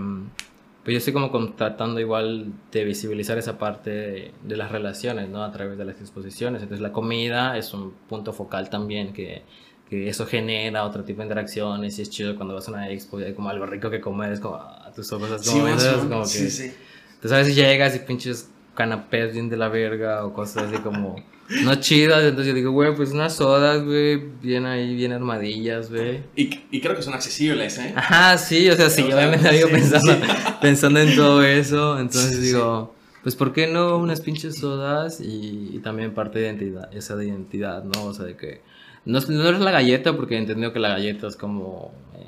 pues 0.85 0.93
yo 0.93 0.99
estoy 0.99 1.13
como 1.13 1.31
tratando 1.55 2.01
igual 2.01 2.53
de 2.73 2.85
visibilizar 2.85 3.39
esa 3.39 3.57
parte 3.57 3.91
de, 3.91 4.33
de, 4.43 4.57
las 4.57 4.71
relaciones, 4.71 5.29
¿no? 5.29 5.43
A 5.43 5.53
través 5.53 5.79
de 5.79 5.85
las 5.85 6.01
exposiciones. 6.01 6.63
Entonces, 6.63 6.83
la 6.83 6.93
comida 6.93 7.57
es 7.57 7.73
un 7.73 7.93
punto 8.09 8.33
focal 8.33 8.69
también 8.69 9.13
que, 9.13 9.43
que 9.89 10.09
eso 10.09 10.27
genera 10.27 10.85
otro 10.85 11.05
tipo 11.05 11.21
de 11.21 11.27
interacciones 11.27 11.99
y 11.99 12.03
es 12.03 12.11
chido 12.11 12.37
cuando 12.37 12.55
vas 12.55 12.69
a 12.69 12.73
una 12.73 12.91
expo 12.91 13.21
y 13.21 13.25
hay 13.25 13.35
como 13.35 13.49
algo 13.51 13.67
rico 13.67 13.91
que 13.91 14.01
comer, 14.01 14.33
es 14.33 14.41
como, 14.41 14.57
ah, 14.57 14.91
tus 14.95 15.13
ojos 15.13 15.29
como, 15.29 15.79
sí, 15.79 15.89
como 16.09 16.23
que... 16.23 16.29
Sí, 16.29 16.51
sí. 16.51 16.73
Entonces, 17.15 17.33
a 17.33 17.39
veces 17.39 17.57
llegas 17.57 17.97
y 17.97 18.01
pinches 18.01 18.51
canapés 18.75 19.33
bien 19.33 19.49
de 19.49 19.57
la 19.57 19.69
verga 19.69 20.25
o 20.25 20.33
cosas 20.33 20.65
así 20.65 20.77
como 20.83 21.17
no 21.63 21.75
chidas. 21.77 22.23
Entonces 22.23 22.49
yo 22.49 22.55
digo, 22.55 22.71
güey, 22.73 22.95
pues 22.95 23.13
unas 23.13 23.35
sodas, 23.35 23.83
güey, 23.85 24.17
bien 24.17 24.67
ahí, 24.67 24.95
bien 24.95 25.13
armadillas, 25.13 25.91
güey. 25.91 26.23
Y, 26.37 26.51
y, 26.71 26.81
creo 26.81 26.95
que 26.95 27.03
son 27.03 27.15
accesibles, 27.15 27.79
¿eh? 27.79 27.93
Ajá, 27.97 28.39
sí, 28.39 28.69
o 28.69 28.77
sea, 28.77 28.91
sí, 28.91 29.03
obviamente 29.03 29.51
digo 29.51 29.69
pensando, 29.69 30.15
pensando 30.61 31.01
en 31.01 31.17
todo 31.17 31.43
eso. 31.43 31.99
Entonces 31.99 32.41
digo, 32.41 32.95
pues 33.23 33.35
¿por 33.35 33.53
qué 33.53 33.67
no 33.67 33.97
unas 33.97 34.21
pinches 34.21 34.59
sodas 34.59 35.21
y, 35.21 35.71
y, 35.73 35.79
también 35.79 36.15
parte 36.15 36.39
de 36.39 36.47
identidad, 36.47 36.95
esa 36.95 37.17
de 37.17 37.27
identidad, 37.27 37.85
¿no? 37.85 38.05
O 38.05 38.15
sea, 38.15 38.25
de 38.25 38.37
que 38.37 38.61
no, 39.07 39.21
no 39.21 39.49
es 39.49 39.61
la 39.61 39.71
galleta 39.71 40.15
porque 40.15 40.35
he 40.35 40.39
entendido 40.39 40.73
que 40.73 40.81
la 40.81 40.91
galleta 40.91 41.29
es 41.29 41.37
como... 41.37 41.93
Eh, 42.15 42.27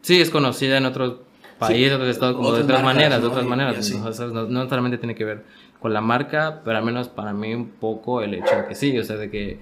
sí, 0.00 0.20
es 0.20 0.30
conocida 0.30 0.78
en 0.78 0.86
otros 0.86 1.16
países, 1.58 1.88
sí, 1.88 1.94
otros 1.94 2.08
estados, 2.08 2.36
como 2.36 2.52
de 2.52 2.62
otras 2.62 2.82
marcas, 2.82 2.94
maneras, 2.94 3.18
¿no? 3.20 3.26
de 3.26 3.32
otras 3.32 3.46
maneras. 3.46 3.90
No, 3.90 4.28
no, 4.28 4.48
no 4.48 4.58
necesariamente 4.60 4.98
tiene 4.98 5.14
que 5.14 5.24
ver 5.24 5.44
con 5.80 5.92
la 5.92 6.00
marca, 6.00 6.62
pero 6.64 6.78
al 6.78 6.84
menos 6.84 7.08
para 7.08 7.32
mí 7.34 7.52
un 7.52 7.68
poco 7.68 8.22
el 8.22 8.34
hecho 8.34 8.56
de 8.56 8.66
que 8.68 8.74
sí, 8.74 8.98
o 8.98 9.04
sea, 9.04 9.16
de 9.16 9.28
que 9.28 9.58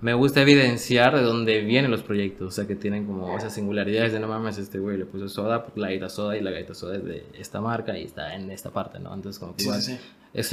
me 0.00 0.12
gusta 0.12 0.42
evidenciar 0.42 1.16
de 1.16 1.22
dónde 1.22 1.62
vienen 1.62 1.90
los 1.90 2.02
proyectos, 2.02 2.48
o 2.48 2.50
sea, 2.50 2.66
que 2.66 2.76
tienen 2.76 3.06
como 3.06 3.36
esas 3.36 3.54
singularidades 3.54 4.12
de 4.12 4.20
no 4.20 4.28
mames, 4.28 4.58
este 4.58 4.78
güey 4.78 4.98
le 4.98 5.06
puso 5.06 5.28
soda, 5.28 5.64
pues 5.64 5.76
la 5.78 5.88
gaita 5.88 6.10
soda 6.10 6.36
y 6.36 6.42
la 6.42 6.50
gaita 6.50 6.74
soda 6.74 6.96
es 6.96 7.04
de 7.04 7.26
esta 7.38 7.60
marca 7.60 7.98
y 7.98 8.04
está 8.04 8.34
en 8.34 8.50
esta 8.50 8.70
parte, 8.70 8.98
¿no? 8.98 9.14
Entonces, 9.14 9.40
como 9.40 9.56
que 9.56 9.62
igual, 9.62 9.80
sí, 9.80 9.98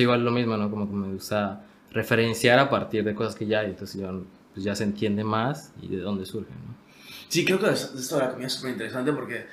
igual 0.01 0.23
lo 0.23 0.31
mismo, 0.31 0.55
¿no? 0.55 0.71
Como 0.71 0.87
que 0.87 0.95
me 0.95 1.13
gusta 1.13 1.65
referenciar 1.93 2.59
a 2.59 2.69
partir 2.69 3.03
de 3.03 3.15
cosas 3.15 3.35
que 3.35 3.45
ya 3.45 3.59
hay, 3.59 3.67
entonces 3.67 4.01
pues 4.53 4.63
ya 4.65 4.75
se 4.75 4.83
entiende 4.83 5.23
más 5.23 5.71
y 5.81 5.87
de 5.87 5.97
dónde 5.97 6.25
surgen, 6.25 6.55
¿no? 6.67 6.75
Sí, 7.29 7.45
creo 7.45 7.59
que 7.59 7.69
esto 7.69 8.19
de 8.19 8.25
la 8.25 8.45
es 8.45 8.53
súper 8.53 8.71
interesante 8.71 9.11
porque 9.11 9.45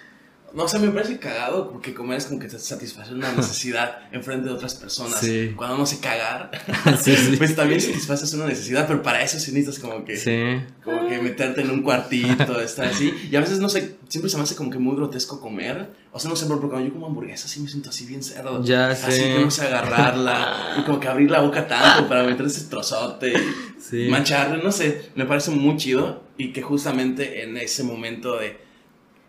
no 0.53 0.69
sé, 0.69 0.79
me 0.79 0.89
parece 0.89 1.19
cagado 1.19 1.71
porque 1.71 1.95
comer 1.95 2.19
es 2.19 2.27
como 2.27 2.41
que 2.41 2.49
te 2.49 2.59
satisface 2.59 3.13
una 3.13 3.33
necesidad 3.37 3.99
en 4.13 4.23
frente 4.23 4.49
de 4.49 4.55
otras 4.55 4.75
personas. 4.75 5.21
Sí. 5.21 5.53
Cuando 5.57 5.77
uno 5.77 5.87
se 5.87 6.01
cagar, 6.01 6.51
sí, 7.03 7.15
sí. 7.15 7.37
pues 7.37 7.55
también 7.55 7.81
satisfaces 7.81 8.33
una 8.35 8.47
necesidad, 8.47 8.87
pero 8.87 9.03
para 9.03 9.23
eso 9.23 9.39
sí 9.39 9.53
necesitas 9.53 9.79
como 9.79 10.05
que, 10.05 10.63
como 10.83 11.09
que 11.09 11.21
meterte 11.21 11.63
en 11.63 11.71
un 11.71 11.83
cuartito, 11.83 12.61
estar 12.61 12.87
así. 12.87 13.15
Y 13.31 13.37
a 13.37 13.41
veces, 13.41 13.61
no 13.61 13.69
sé, 13.69 13.97
siempre 14.09 14.31
se 14.31 14.37
me 14.37 14.43
hace 14.43 14.57
como 14.57 14.71
que 14.71 14.79
muy 14.79 14.97
grotesco 14.97 15.41
comer. 15.41 15.91
O 16.13 16.19
sea, 16.19 16.29
no 16.29 16.37
sé, 16.37 16.47
porque 16.47 16.69
cuando 16.69 16.89
yo 16.89 16.93
como 16.93 17.07
hamburguesa 17.07 17.47
sí 17.47 17.61
me 17.61 17.69
siento 17.69 17.91
así 17.91 18.05
bien 18.07 18.23
cerdo. 18.23 18.65
Ya 18.65 18.95
sé. 18.95 19.07
Así 19.07 19.23
que 19.23 19.41
no 19.41 19.51
sé 19.51 19.67
agarrarla 19.67 20.77
y 20.79 20.83
como 20.83 20.99
que 20.99 21.09
abrir 21.09 21.31
la 21.31 21.41
boca 21.41 21.67
tanto 21.69 22.09
para 22.09 22.25
meter 22.25 22.47
ese 22.47 22.65
trozote 22.65 23.33
y 23.93 24.09
mancharle, 24.09 24.63
no 24.63 24.73
sé. 24.73 25.11
Me 25.15 25.27
parece 25.27 25.51
muy 25.51 25.77
chido 25.77 26.23
y 26.37 26.53
que 26.53 26.63
justamente 26.63 27.43
en 27.43 27.57
ese 27.57 27.85
momento 27.85 28.37
de 28.37 28.70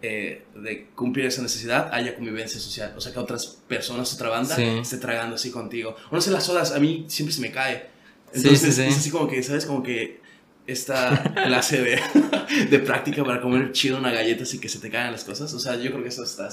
eh, 0.04 0.44
de 0.56 0.88
cumplir 0.96 1.28
esa 1.28 1.44
necesidad 1.44 1.94
haya 1.94 2.16
convivencia 2.16 2.60
social. 2.60 2.94
O 2.98 3.02
sea, 3.02 3.14
que 3.14 3.20
otras 3.20 3.60
personas, 3.68 4.14
otra 4.14 4.30
banda, 4.30 4.56
sí. 4.56 4.64
esté 4.64 4.98
tragando 4.98 5.36
así 5.36 5.52
contigo. 5.52 5.96
O 6.10 6.16
no 6.16 6.22
sé, 6.22 6.32
las 6.32 6.46
sodas 6.46 6.72
a 6.72 6.80
mí 6.80 7.06
siempre 7.08 7.34
se 7.34 7.42
me 7.42 7.52
cae. 7.52 7.88
Entonces 8.34 8.60
sí, 8.62 8.72
sí, 8.72 8.90
es 8.90 8.98
así 8.98 9.12
como 9.12 9.28
que, 9.28 9.44
¿sabes? 9.44 9.66
Como 9.66 9.84
que 9.84 10.22
esta 10.66 11.34
clase 11.46 11.82
de, 11.82 12.00
de 12.70 12.80
práctica 12.80 13.24
para 13.24 13.42
comer 13.42 13.72
chido 13.74 13.98
una 13.98 14.12
galleta 14.12 14.44
así 14.44 14.60
que 14.60 14.70
se 14.70 14.80
te 14.80 14.90
caigan 14.90 15.12
las 15.12 15.24
cosas. 15.24 15.54
O 15.54 15.60
sea, 15.60 15.76
yo 15.76 15.92
creo 15.92 16.02
que 16.02 16.10
eso 16.10 16.24
está 16.24 16.50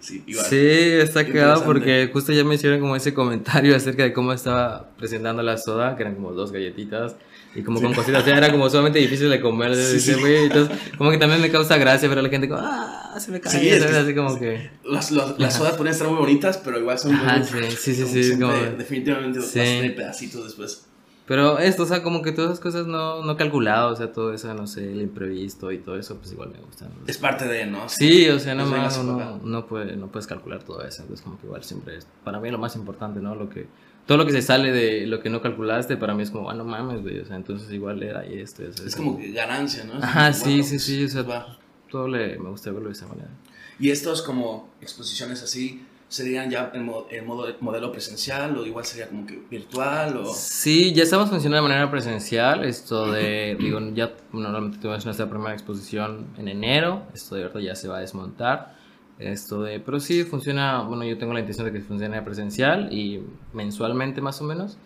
sí, 0.00 0.22
igual. 0.26 0.46
Sí, 0.46 0.56
está 0.56 1.26
quedado 1.26 1.64
porque 1.64 2.10
justo 2.12 2.32
ya 2.32 2.44
me 2.44 2.54
hicieron 2.54 2.80
como 2.80 2.94
ese 2.94 3.12
comentario 3.12 3.74
acerca 3.76 4.04
de 4.04 4.12
cómo 4.12 4.32
estaba 4.32 4.90
presentando 4.96 5.42
la 5.42 5.58
soda, 5.58 5.96
que 5.96 6.02
eran 6.02 6.14
como 6.14 6.32
dos 6.32 6.52
galletitas 6.52 7.16
y 7.54 7.62
como 7.62 7.78
sí. 7.78 7.84
con 7.84 7.94
cositas, 7.94 8.22
o 8.22 8.24
sea, 8.24 8.36
era 8.36 8.50
como 8.50 8.68
sumamente 8.68 8.98
difícil 8.98 9.30
de 9.30 9.40
comer, 9.40 9.74
sí, 9.76 10.00
sí. 10.00 10.12
Entonces 10.12 10.76
como 10.98 11.10
que 11.10 11.18
también 11.18 11.40
me 11.40 11.50
causa 11.50 11.76
gracia 11.76 12.08
ver 12.08 12.18
a 12.18 12.22
la 12.22 12.28
gente 12.28 12.48
como, 12.48 12.60
ah, 12.62 13.16
se 13.18 13.30
me 13.30 13.40
cae, 13.40 13.82
así 13.82 14.14
como 14.14 14.38
que... 14.38 14.70
Las, 14.84 15.10
las, 15.10 15.38
las 15.38 15.54
sodas 15.54 15.74
pueden 15.76 15.92
estar 15.92 16.08
muy 16.08 16.18
bonitas, 16.18 16.58
pero 16.58 16.78
igual 16.78 16.98
son 16.98 17.14
Ajá, 17.14 17.38
muy... 17.38 17.70
Sí, 17.70 17.94
sí, 17.94 18.06
sí, 18.06 18.38
como, 18.38 18.52
como... 18.52 18.76
definitivamente 18.76 19.40
sí. 19.40 19.58
vas 19.58 19.68
a 19.68 19.70
tener 19.70 19.94
pedacitos 19.94 20.44
después. 20.44 20.86
Pero 21.26 21.58
esto, 21.58 21.84
o 21.84 21.86
sea, 21.86 22.02
como 22.02 22.20
que 22.20 22.32
todas 22.32 22.50
esas 22.50 22.60
cosas 22.60 22.86
no, 22.86 23.24
no 23.24 23.36
calculadas, 23.36 23.92
o 23.92 23.96
sea, 23.96 24.12
todo 24.12 24.34
eso, 24.34 24.52
no 24.52 24.66
sé, 24.66 24.92
el 24.92 25.00
imprevisto 25.00 25.72
y 25.72 25.78
todo 25.78 25.96
eso, 25.98 26.18
pues 26.18 26.32
igual 26.32 26.50
me 26.50 26.58
gusta. 26.58 26.84
¿no? 26.84 27.06
Es 27.06 27.16
parte 27.16 27.46
de, 27.48 27.64
¿no? 27.64 27.88
Sí, 27.88 28.28
o 28.28 28.38
sea, 28.38 28.54
no, 28.54 28.66
más, 28.66 29.02
no, 29.02 29.38
no, 29.42 29.66
puede, 29.66 29.96
no 29.96 30.08
puedes 30.08 30.26
calcular 30.26 30.62
todo 30.62 30.84
eso, 30.84 31.00
entonces 31.00 31.24
como 31.24 31.40
que 31.40 31.46
igual 31.46 31.64
siempre 31.64 31.96
es, 31.96 32.06
para 32.24 32.40
mí 32.40 32.50
lo 32.50 32.58
más 32.58 32.76
importante, 32.76 33.20
¿no? 33.20 33.34
Lo 33.34 33.48
que 33.48 33.66
todo 34.06 34.18
lo 34.18 34.26
que 34.26 34.32
se 34.32 34.42
sale 34.42 34.70
de 34.70 35.06
lo 35.06 35.20
que 35.20 35.30
no 35.30 35.40
calculaste, 35.40 35.96
para 35.96 36.14
mí 36.14 36.22
es 36.22 36.30
como, 36.30 36.50
ah, 36.50 36.54
no 36.54 36.64
mames, 36.64 37.02
güey, 37.02 37.20
o 37.20 37.24
sea, 37.24 37.36
entonces 37.36 37.72
igual 37.72 38.02
era 38.02 38.26
y 38.26 38.38
esto. 38.38 38.62
Es, 38.62 38.80
es 38.80 38.96
como 38.96 39.18
que 39.18 39.32
ganancia, 39.32 39.84
¿no? 39.84 39.94
Ajá, 39.94 40.32
sí, 40.32 40.50
bueno, 40.50 40.64
sí, 40.64 40.78
sí, 40.78 41.04
o 41.04 41.08
sea, 41.08 41.22
va. 41.22 41.58
todo 41.90 42.08
le, 42.08 42.38
me 42.38 42.50
gusta 42.50 42.70
verlo 42.70 42.88
de 42.88 42.92
esa 42.92 43.06
manera. 43.06 43.30
Y 43.78 43.90
estos 43.90 44.22
como 44.22 44.68
exposiciones 44.80 45.42
así, 45.42 45.84
¿serían 46.08 46.50
ya 46.50 46.70
en, 46.74 46.84
modo, 46.84 47.08
en 47.10 47.26
modo, 47.26 47.48
modelo 47.60 47.90
presencial 47.90 48.56
o 48.56 48.66
igual 48.66 48.84
sería 48.84 49.08
como 49.08 49.26
que 49.26 49.40
virtual? 49.50 50.18
O... 50.18 50.34
Sí, 50.34 50.92
ya 50.92 51.02
estamos 51.02 51.30
funcionando 51.30 51.64
de 51.64 51.70
manera 51.70 51.90
presencial, 51.90 52.64
esto 52.64 53.10
de, 53.10 53.56
digo, 53.60 53.80
ya 53.94 54.12
normalmente 54.32 54.78
tuvimos 54.78 55.04
nuestra 55.06 55.30
primera 55.30 55.54
exposición 55.54 56.26
en 56.36 56.48
enero, 56.48 57.04
esto 57.14 57.36
de 57.36 57.44
verdad 57.44 57.60
ya 57.60 57.74
se 57.74 57.88
va 57.88 57.98
a 57.98 58.00
desmontar. 58.00 58.83
Esto 59.18 59.62
de, 59.62 59.78
pero 59.80 60.00
sí 60.00 60.24
funciona, 60.24 60.82
bueno, 60.82 61.04
yo 61.04 61.16
tengo 61.18 61.32
la 61.32 61.40
intención 61.40 61.66
de 61.66 61.72
que 61.72 61.80
funcione 61.80 62.20
presencial 62.22 62.92
y 62.92 63.22
mensualmente 63.52 64.20
más 64.20 64.40
o 64.40 64.44
menos. 64.44 64.78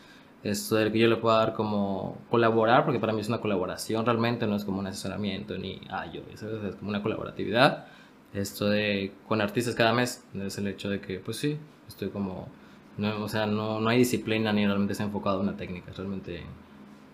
Esto 0.42 0.76
de 0.76 0.92
que 0.92 0.98
yo 0.98 1.08
le 1.08 1.16
pueda 1.16 1.38
dar 1.38 1.54
como 1.54 2.18
colaborar, 2.30 2.84
porque 2.84 3.00
para 3.00 3.12
mí 3.12 3.20
es 3.20 3.28
una 3.28 3.40
colaboración 3.40 4.04
realmente, 4.06 4.46
no 4.46 4.54
es 4.56 4.64
como 4.64 4.78
un 4.78 4.86
asesoramiento 4.86 5.58
ni, 5.58 5.80
ah, 5.90 6.06
yo, 6.12 6.22
es 6.32 6.76
como 6.76 6.90
una 6.90 7.02
colaboratividad. 7.02 7.86
Esto 8.34 8.66
de 8.68 9.12
con 9.26 9.40
artistas 9.40 9.74
cada 9.74 9.92
mes, 9.92 10.24
es 10.34 10.58
el 10.58 10.68
hecho 10.68 10.90
de 10.90 11.00
que, 11.00 11.18
pues 11.20 11.38
sí, 11.38 11.58
estoy 11.88 12.10
como, 12.10 12.48
no, 12.98 13.24
o 13.24 13.28
sea, 13.28 13.46
no, 13.46 13.80
no 13.80 13.88
hay 13.88 13.98
disciplina 13.98 14.52
ni 14.52 14.66
realmente 14.66 14.94
se 14.94 15.02
ha 15.02 15.06
enfocado 15.06 15.40
en 15.40 15.48
una 15.48 15.56
técnica, 15.56 15.92
realmente 15.96 16.44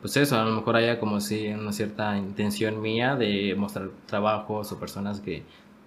pues 0.05 0.19
eso, 0.19 0.39
a 0.39 0.45
lo 0.45 0.55
mejor 0.55 0.77
haya 0.77 1.01
como 1.01 1.19
si 1.19 1.49
una 1.49 1.73
cierta 1.73 2.19
intención 2.19 2.83
mía 2.83 3.17
de 3.17 3.55
mostrar 3.57 3.89
trabajos 4.05 4.71
o 4.71 4.79
personas 4.79 5.21
que 5.23 5.45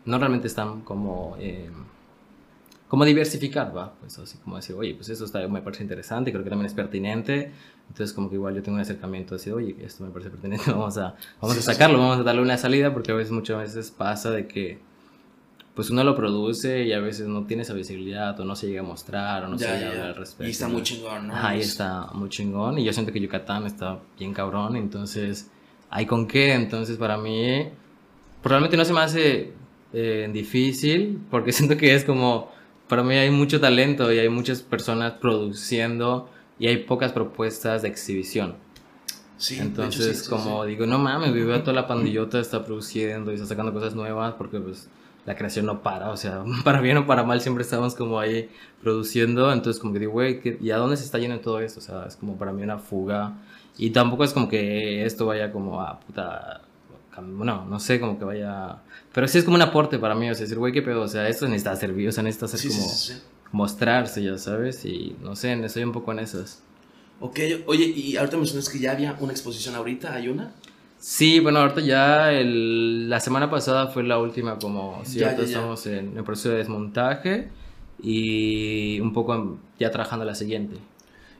no 0.07 0.17
realmente 0.17 0.47
están 0.47 0.81
como, 0.81 1.35
eh, 1.39 1.69
como 2.87 3.03
diversificar, 3.03 3.75
¿va? 3.75 3.93
Pues 3.99 4.17
así 4.17 4.37
como 4.37 4.55
decir, 4.55 4.75
oye, 4.75 4.95
pues 4.95 5.09
eso 5.09 5.25
está, 5.25 5.45
me 5.47 5.61
parece 5.61 5.83
interesante, 5.83 6.31
creo 6.31 6.43
que 6.43 6.49
también 6.49 6.65
es 6.65 6.73
pertinente. 6.73 7.51
Entonces 7.89 8.13
como 8.13 8.29
que 8.29 8.35
igual 8.35 8.55
yo 8.55 8.63
tengo 8.63 8.75
un 8.75 8.81
acercamiento 8.81 9.35
así, 9.35 9.51
oye, 9.51 9.75
esto 9.81 10.03
me 10.03 10.11
parece 10.11 10.29
pertinente, 10.29 10.63
vamos 10.71 10.97
a, 10.97 11.15
vamos 11.41 11.57
a 11.57 11.61
sacarlo, 11.61 11.99
vamos 11.99 12.19
a 12.19 12.23
darle 12.23 12.41
una 12.41 12.57
salida, 12.57 12.93
porque 12.93 13.11
a 13.11 13.15
veces, 13.15 13.31
muchas 13.31 13.57
veces 13.57 13.91
pasa 13.91 14.31
de 14.31 14.47
que 14.47 14.79
pues 15.75 15.91
uno 15.91 16.03
lo 16.03 16.15
produce 16.15 16.85
y 16.85 16.93
a 16.93 16.99
veces 16.99 17.27
no 17.27 17.45
tiene 17.45 17.61
esa 17.61 17.73
visibilidad 17.73 18.39
o 18.39 18.45
no 18.45 18.55
se 18.55 18.65
llega 18.65 18.79
a 18.79 18.83
mostrar 18.83 19.43
o 19.43 19.47
no 19.47 19.57
ya, 19.57 19.67
se 19.67 19.73
llega 19.75 19.87
a 19.87 19.91
hablar 19.91 20.07
al 20.07 20.15
respecto. 20.15 20.47
Y 20.47 20.49
está 20.49 20.67
muy 20.67 20.81
chingón, 20.81 21.27
¿no? 21.27 21.35
Ahí 21.35 21.59
está 21.59 22.07
muy 22.13 22.29
chingón 22.29 22.79
y 22.79 22.83
yo 22.83 22.91
siento 22.93 23.11
que 23.11 23.19
Yucatán 23.19 23.67
está 23.67 23.99
bien 24.17 24.33
cabrón, 24.33 24.75
entonces, 24.75 25.51
¿hay 25.91 26.07
con 26.07 26.27
qué? 26.27 26.53
Entonces 26.53 26.97
para 26.97 27.17
mí, 27.17 27.69
pues 28.41 28.49
realmente 28.49 28.75
no 28.75 28.85
se 28.85 28.93
me 28.93 29.01
hace 29.01 29.53
eh, 29.97 30.29
difícil, 30.33 31.19
porque 31.31 31.51
siento 31.57 31.77
que 31.77 31.95
es 31.95 32.03
como 32.05 32.51
para 32.87 33.03
mí 33.03 33.15
hay 33.15 33.29
mucho 33.31 33.59
talento 33.59 34.11
y 34.13 34.19
hay 34.19 34.29
muchas 34.29 34.61
personas 34.61 35.13
produciendo 35.13 36.29
y 36.59 36.67
hay 36.67 36.77
pocas 36.77 37.11
propuestas 37.11 37.81
de 37.81 37.89
exhibición. 37.89 38.55
Sí, 39.37 39.57
Entonces, 39.59 40.05
hecho, 40.07 40.13
sí, 40.23 40.23
sí, 40.23 40.29
como 40.29 40.63
sí. 40.63 40.69
digo, 40.69 40.85
no 40.85 40.99
mames, 40.99 41.33
veo 41.33 41.61
toda 41.61 41.73
la 41.73 41.87
pandillota 41.87 42.39
está 42.39 42.63
produciendo 42.65 43.31
y 43.31 43.35
está 43.35 43.47
sacando 43.47 43.73
cosas 43.73 43.95
nuevas 43.95 44.33
porque 44.35 44.59
pues 44.59 44.89
la 45.25 45.35
creación 45.35 45.65
no 45.65 45.81
para, 45.83 46.09
o 46.11 46.17
sea, 46.17 46.43
para 46.63 46.81
bien 46.81 46.97
o 46.97 47.07
para 47.07 47.23
mal 47.23 47.41
siempre 47.41 47.63
estamos 47.63 47.95
como 47.95 48.19
ahí 48.19 48.49
produciendo, 48.81 49.51
entonces 49.51 49.79
como 49.81 49.93
que 49.93 49.99
digo, 49.99 50.11
güey, 50.13 50.39
¿qué- 50.41 50.57
¿y 50.61 50.71
a 50.71 50.77
dónde 50.77 50.97
se 50.97 51.05
está 51.05 51.17
yendo 51.19 51.39
todo 51.39 51.59
esto? 51.59 51.79
O 51.79 51.83
sea, 51.83 52.05
es 52.07 52.15
como 52.15 52.37
para 52.37 52.51
mí 52.53 52.61
una 52.63 52.77
fuga 52.79 53.33
y 53.77 53.91
tampoco 53.91 54.23
es 54.23 54.33
como 54.33 54.47
que 54.49 55.05
esto 55.05 55.25
vaya 55.27 55.51
como 55.51 55.81
a 55.81 55.99
puta, 55.99 56.61
cam- 57.17 57.43
no, 57.67 57.79
sé, 57.79 57.99
como 57.99 58.17
que 58.19 58.25
vaya, 58.25 58.77
pero 59.13 59.27
sí 59.27 59.37
es 59.39 59.43
como 59.43 59.55
un 59.55 59.61
aporte 59.61 59.97
para 59.99 60.15
mí, 60.15 60.29
o 60.29 60.33
sea, 60.35 60.41
decir, 60.43 60.57
güey, 60.59 60.71
qué 60.73 60.81
pedo, 60.81 61.01
o 61.01 61.07
sea, 61.07 61.27
esto 61.27 61.45
necesita 61.47 61.75
servir, 61.75 62.09
o 62.09 62.11
sea, 62.11 62.23
necesita 62.23 62.47
Sí, 62.47 62.57
sí, 62.57 62.67
como 62.69 62.89
sí, 62.89 63.13
sí. 63.13 63.19
mostrarse, 63.51 64.23
ya 64.23 64.37
sabes, 64.37 64.85
y 64.85 65.15
no 65.21 65.35
sé, 65.35 65.53
estoy 65.65 65.83
un 65.83 65.91
poco 65.91 66.11
en 66.11 66.19
esas. 66.19 66.61
Ok, 67.19 67.39
oye, 67.65 67.85
y 67.85 68.15
ahorita 68.17 68.37
mencionas 68.37 68.69
que 68.69 68.79
ya 68.79 68.91
había 68.91 69.15
una 69.19 69.31
exposición 69.31 69.73
ahorita, 69.75 70.13
¿hay 70.13 70.27
una? 70.27 70.51
Sí, 70.99 71.39
bueno, 71.39 71.59
ahorita 71.59 71.81
ya 71.81 72.31
el- 72.31 73.09
la 73.09 73.19
semana 73.19 73.49
pasada 73.49 73.87
fue 73.87 74.03
la 74.03 74.19
última 74.19 74.57
como, 74.59 75.01
sí, 75.05 75.19
Ya, 75.19 75.31
ya, 75.31 75.37
ya. 75.37 75.43
estamos 75.43 75.85
en 75.87 76.17
el 76.17 76.23
proceso 76.23 76.49
de 76.49 76.57
desmontaje 76.57 77.49
y 78.01 78.99
un 78.99 79.13
poco 79.13 79.57
ya 79.79 79.91
trabajando 79.91 80.25
la 80.25 80.35
siguiente. 80.35 80.77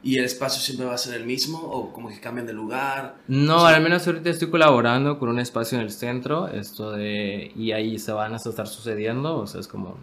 ¿Y 0.03 0.17
el 0.17 0.25
espacio 0.25 0.61
siempre 0.61 0.85
va 0.85 0.93
a 0.93 0.97
ser 0.97 1.15
el 1.19 1.25
mismo 1.25 1.59
o 1.59 1.91
como 1.91 2.09
que 2.09 2.19
cambian 2.19 2.45
de 2.47 2.53
lugar? 2.53 3.17
No, 3.27 3.57
O 3.57 3.59
sea- 3.67 3.75
al 3.75 3.81
menos 3.83 4.05
ahorita 4.07 4.29
estoy 4.29 4.49
colaborando 4.49 5.17
con 5.19 5.29
un 5.29 5.39
espacio 5.39 5.77
en 5.77 5.83
el 5.83 5.91
centro, 5.91 6.47
esto 6.47 6.91
de, 6.91 7.51
y 7.55 7.71
ahí 7.71 7.97
se 7.99 8.11
van 8.11 8.33
a 8.33 8.37
estar 8.37 8.67
sucediendo, 8.67 9.37
o 9.39 9.47
sea, 9.47 9.59
es 9.59 9.67
como, 9.67 9.97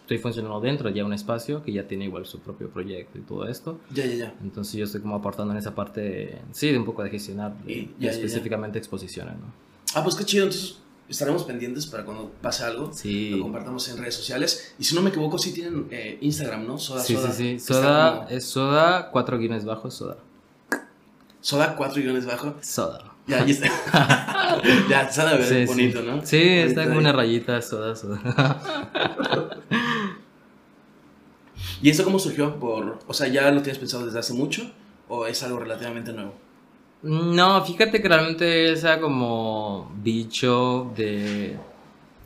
estoy 0.00 0.18
funcionando 0.18 0.60
dentro 0.60 0.88
ya 0.90 1.04
un 1.04 1.12
espacio 1.12 1.62
que 1.62 1.72
ya 1.72 1.86
tiene 1.86 2.04
igual 2.06 2.24
su 2.26 2.40
propio 2.40 2.68
proyecto 2.70 3.18
y 3.18 3.22
todo 3.22 3.46
esto. 3.48 3.78
Ya, 3.92 4.06
ya, 4.06 4.14
ya. 4.14 4.34
Entonces 4.42 4.74
yo 4.74 4.84
estoy 4.84 5.00
como 5.00 5.16
aportando 5.16 5.52
en 5.52 5.58
esa 5.58 5.74
parte, 5.74 6.38
sí, 6.52 6.70
de 6.70 6.78
un 6.78 6.84
poco 6.84 7.02
de 7.02 7.10
gestionar, 7.10 7.54
Y- 7.66 7.74
de- 7.74 7.80
ya, 7.86 7.86
ya, 7.98 8.10
ya. 8.10 8.10
específicamente 8.12 8.78
exposiciones, 8.78 9.34
¿no? 9.38 9.52
Ah, 9.94 10.02
pues 10.02 10.14
qué 10.14 10.24
chido, 10.24 10.44
entonces 10.44 10.78
estaremos 11.12 11.44
pendientes 11.44 11.86
para 11.86 12.04
cuando 12.04 12.30
pase 12.42 12.64
algo. 12.64 12.92
Sí. 12.92 13.30
Lo 13.30 13.42
compartamos 13.44 13.88
en 13.88 13.98
redes 13.98 14.14
sociales. 14.16 14.74
Y 14.78 14.84
si 14.84 14.94
no 14.94 15.02
me 15.02 15.10
equivoco, 15.10 15.38
sí 15.38 15.52
tienen 15.52 15.86
eh, 15.90 16.18
Instagram, 16.20 16.66
¿no? 16.66 16.78
Soda 16.78 17.02
Sí, 17.02 17.14
Soda. 17.14 17.32
sí, 17.32 17.58
sí. 17.58 17.60
Soda 17.60 18.14
como 18.18 18.28
es 18.30 18.44
soda, 18.44 19.10
cuatro 19.10 19.38
guiones 19.38 19.64
bajos, 19.64 19.94
soda. 19.94 20.16
Soda 21.40 21.74
4 21.76 22.00
guiones 22.00 22.24
bajo. 22.24 22.54
Soda. 22.60 23.14
Ya, 23.26 23.44
ya 23.44 23.52
está. 23.52 23.66
ya, 24.88 25.08
de 25.08 25.38
ver 25.38 25.44
Sí, 25.44 25.64
bonito, 25.66 26.00
sí. 26.00 26.06
¿no? 26.06 26.24
Sí, 26.26 26.40
está 26.40 26.82
como 26.84 26.94
ahí. 26.94 26.98
una 27.00 27.12
rayita, 27.12 27.60
soda, 27.60 27.96
soda. 27.96 28.20
¿Y 31.82 31.90
esto 31.90 32.04
cómo 32.04 32.20
surgió? 32.20 32.60
Por, 32.60 33.00
o 33.08 33.12
sea, 33.14 33.26
¿ya 33.26 33.50
lo 33.50 33.60
tienes 33.62 33.78
pensado 33.78 34.06
desde 34.06 34.20
hace 34.20 34.34
mucho? 34.34 34.70
¿O 35.08 35.26
es 35.26 35.42
algo 35.42 35.58
relativamente 35.58 36.12
nuevo? 36.12 36.32
No, 37.02 37.64
fíjate 37.64 38.00
que 38.00 38.08
realmente 38.08 38.70
esa 38.72 39.00
como 39.00 39.90
bicho 40.02 40.92
de, 40.96 41.56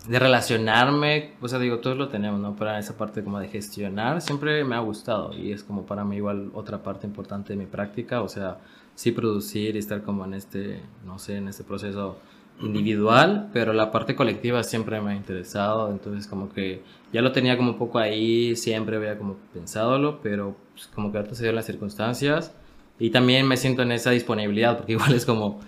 de 0.07 0.19
relacionarme, 0.19 1.33
o 1.41 1.49
sea, 1.49 1.59
digo, 1.59 1.79
todos 1.79 1.97
lo 1.97 2.09
tenemos, 2.09 2.41
¿no? 2.41 2.55
Pero 2.57 2.77
esa 2.77 2.97
parte 2.97 3.25
como 3.25 3.41
de 3.41 3.49
gestionar 3.49 4.21
siempre 4.21 4.65
me 4.65 4.77
ha 4.77 4.81
gustado 4.81 5.33
y 5.35 5.53
es 5.53 5.65
como 5.65 5.87
para 5.87 6.05
mí 6.05 6.17
igual 6.17 6.51
otra 6.53 6.83
parte 6.83 7.07
importante 7.07 7.55
de 7.55 7.59
mi 7.59 7.65
práctica, 7.65 8.21
o 8.21 8.29
sea, 8.29 8.59
sí 8.95 9.13
producir 9.13 9.77
y 9.77 9.79
estar 9.79 10.03
como 10.03 10.27
en 10.27 10.35
este, 10.35 10.83
no 11.07 11.19
sé, 11.19 11.37
en 11.39 11.49
este 11.49 11.65
proceso 11.65 12.19
individual, 12.61 13.49
pero 13.55 13.73
la 13.73 13.91
parte 13.91 14.15
colectiva 14.15 14.63
siempre 14.63 15.01
me 15.01 15.13
ha 15.13 15.15
interesado, 15.17 15.91
entonces 15.91 16.27
como 16.27 16.51
que 16.51 16.83
ya 17.15 17.23
lo 17.23 17.33
tenía 17.33 17.57
como 17.57 17.73
un 17.73 17.79
poco 17.79 17.99
ahí, 17.99 18.57
siempre 18.57 18.97
había 18.97 19.17
como 19.17 19.37
pensadolo, 19.55 20.21
pero 20.23 20.55
pues, 20.75 20.87
como 20.89 21.11
que 21.13 21.19
ahorita 21.19 21.35
se 21.35 21.45
dieron 21.45 21.57
las 21.57 21.67
circunstancias 21.67 22.55
y 22.99 23.11
también 23.11 23.47
me 23.47 23.57
siento 23.57 23.83
en 23.83 23.93
esa 23.93 24.11
disponibilidad, 24.11 24.77
porque 24.77 24.93
igual 24.93 25.13
es 25.15 25.25
como 25.27 25.61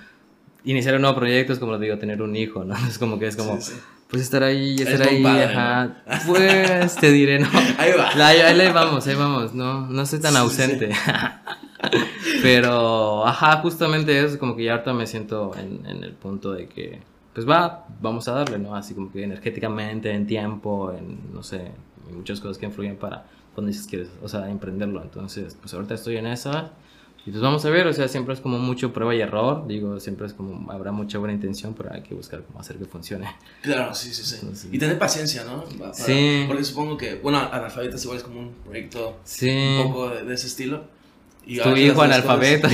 iniciar 0.65 0.95
un 0.97 1.03
nuevo 1.03 1.17
proyecto, 1.17 1.53
es 1.53 1.59
como 1.59 1.73
lo 1.73 1.79
digo, 1.79 1.99
tener 1.99 2.21
un 2.23 2.35
hijo, 2.37 2.65
¿no? 2.65 2.75
Es 2.89 2.99
como 2.99 3.19
que 3.19 3.27
es 3.29 3.37
como, 3.37 3.61
Sí, 3.61 3.73
sí. 3.73 3.81
pues 4.09 4.23
estar 4.23 4.43
ahí, 4.43 4.77
estar 4.77 5.03
ahí, 5.09 5.23
compadre, 5.23 5.45
ajá, 5.45 5.97
pues 6.27 6.95
te 6.97 7.11
diré, 7.13 7.39
no. 7.39 7.49
Ahí 7.79 7.93
va. 7.99 8.15
La- 8.15 8.29
ahí, 8.29 8.39
ahí 8.41 8.73
vamos, 8.73 9.07
ahí 9.07 9.15
vamos, 9.15 9.55
no, 9.55 9.87
no 9.87 10.07
soy 10.07 10.21
tan 10.21 10.33
Sí, 10.33 10.39
ausente. 10.39 10.91
Pero, 12.43 13.27
ajá, 13.27 13.59
justamente 13.59 14.25
eso, 14.25 14.39
como 14.39 14.57
que 14.57 14.65
ya 14.65 14.73
ahorita 14.73 14.93
me 14.93 15.07
siento 15.07 15.53
en, 15.57 15.87
en 15.87 16.03
el 16.05 16.13
punto 16.13 16.53
de 16.53 16.67
que, 16.69 17.01
pues 17.35 17.49
va, 17.49 17.87
vamos 18.01 18.27
a 18.29 18.33
darle, 18.33 18.59
¿no? 18.59 18.75
Así 18.75 18.95
como 18.95 19.11
que 19.13 19.23
energéticamente, 19.23 20.11
en 20.13 20.27
tiempo, 20.27 20.93
en, 20.93 21.33
no 21.33 21.43
sé, 21.43 21.71
muchas 22.13 22.41
cosas 22.41 22.59
que 22.59 22.67
influyen 22.67 22.97
para 22.97 23.25
cuando 23.55 23.69
dices 23.69 23.87
quieres, 23.87 24.09
o 24.23 24.29
sea, 24.29 24.49
emprenderlo. 24.51 25.03
Entonces, 25.03 25.57
pues 25.61 25.73
ahorita 25.75 25.95
estoy 25.95 26.17
en 26.17 26.27
esa. 26.27 26.71
Y 27.29 27.31
pues 27.31 27.43
vamos 27.43 27.63
a 27.67 27.69
ver, 27.69 27.87
o 27.87 27.93
sea, 27.93 28.09
siempre 28.09 28.33
es 28.33 28.41
como 28.41 28.59
mucho 28.59 28.91
prueba 28.91 29.15
y 29.15 29.21
error, 29.21 29.67
digo, 29.67 30.01
siempre 30.01 30.27
es 30.27 30.33
como, 30.33 30.73
habrá 30.73 30.93
mucha 30.93 31.19
buena 31.19 31.35
intención, 31.35 31.75
pero 31.75 31.93
hay 31.93 32.01
que 32.01 32.15
buscar 32.15 32.41
cómo 32.43 32.59
hacer 32.59 32.77
que 32.77 32.87
funcione. 32.87 33.27
Claro, 33.61 33.95
sí, 33.95 34.15
sí, 34.15 34.25
sí. 34.25 34.37
Entonces- 34.41 34.71
Y 34.73 34.79
tener 34.79 34.99
paciencia, 34.99 35.45
¿no? 35.45 35.63
Para- 35.79 35.93
Sí. 35.93 36.45
Porque 36.49 36.65
supongo 36.65 36.97
que, 36.97 37.17
bueno, 37.17 37.39
Analfabetas 37.53 38.03
igual 38.05 38.17
es 38.17 38.25
como 38.25 38.41
un 38.41 38.55
proyecto 38.65 39.19
Sí. 39.25 39.51
un 39.51 39.89
poco 39.93 40.09
de, 40.09 40.25
de 40.25 40.35
ese 40.35 40.47
estilo. 40.47 40.85
Y 41.47 41.59
Tu 41.59 41.69
hijo 41.77 42.01
analfabeto, 42.01 42.67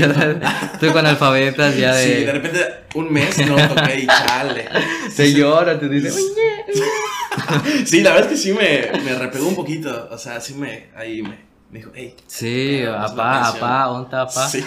tú 0.79 0.87
con 0.93 0.99
analfabetas 0.99 1.77
ya 1.77 1.93
de... 1.97 2.05
Sí, 2.19 2.25
de 2.25 2.33
repente 2.33 2.61
un 2.95 3.13
mes 3.13 3.37
no 3.49 3.57
toqué 3.75 4.01
y 4.03 4.07
chale. 4.07 4.69
Se 5.11 5.33
llora, 5.33 5.81
te 5.81 5.89
dice, 5.89 6.13
Sí, 7.85 8.03
la 8.03 8.11
verdad 8.15 8.31
es 8.33 8.37
que 8.39 8.43
sí 8.45 8.53
me, 8.53 9.01
me 9.05 9.15
repegó 9.19 9.49
un 9.49 9.57
poquito. 9.57 10.09
O 10.13 10.19
sea, 10.19 10.41
sí 10.41 10.55
me. 10.55 10.87
Ahí 10.97 11.23
me, 11.23 11.39
me 11.75 11.81
dijo, 11.81 11.91
hey. 11.93 12.15
Sí, 12.29 12.85
apá, 12.85 13.49
apá, 13.49 13.91
onta, 13.91 14.23
apá. 14.23 14.49
Sí. 14.49 14.63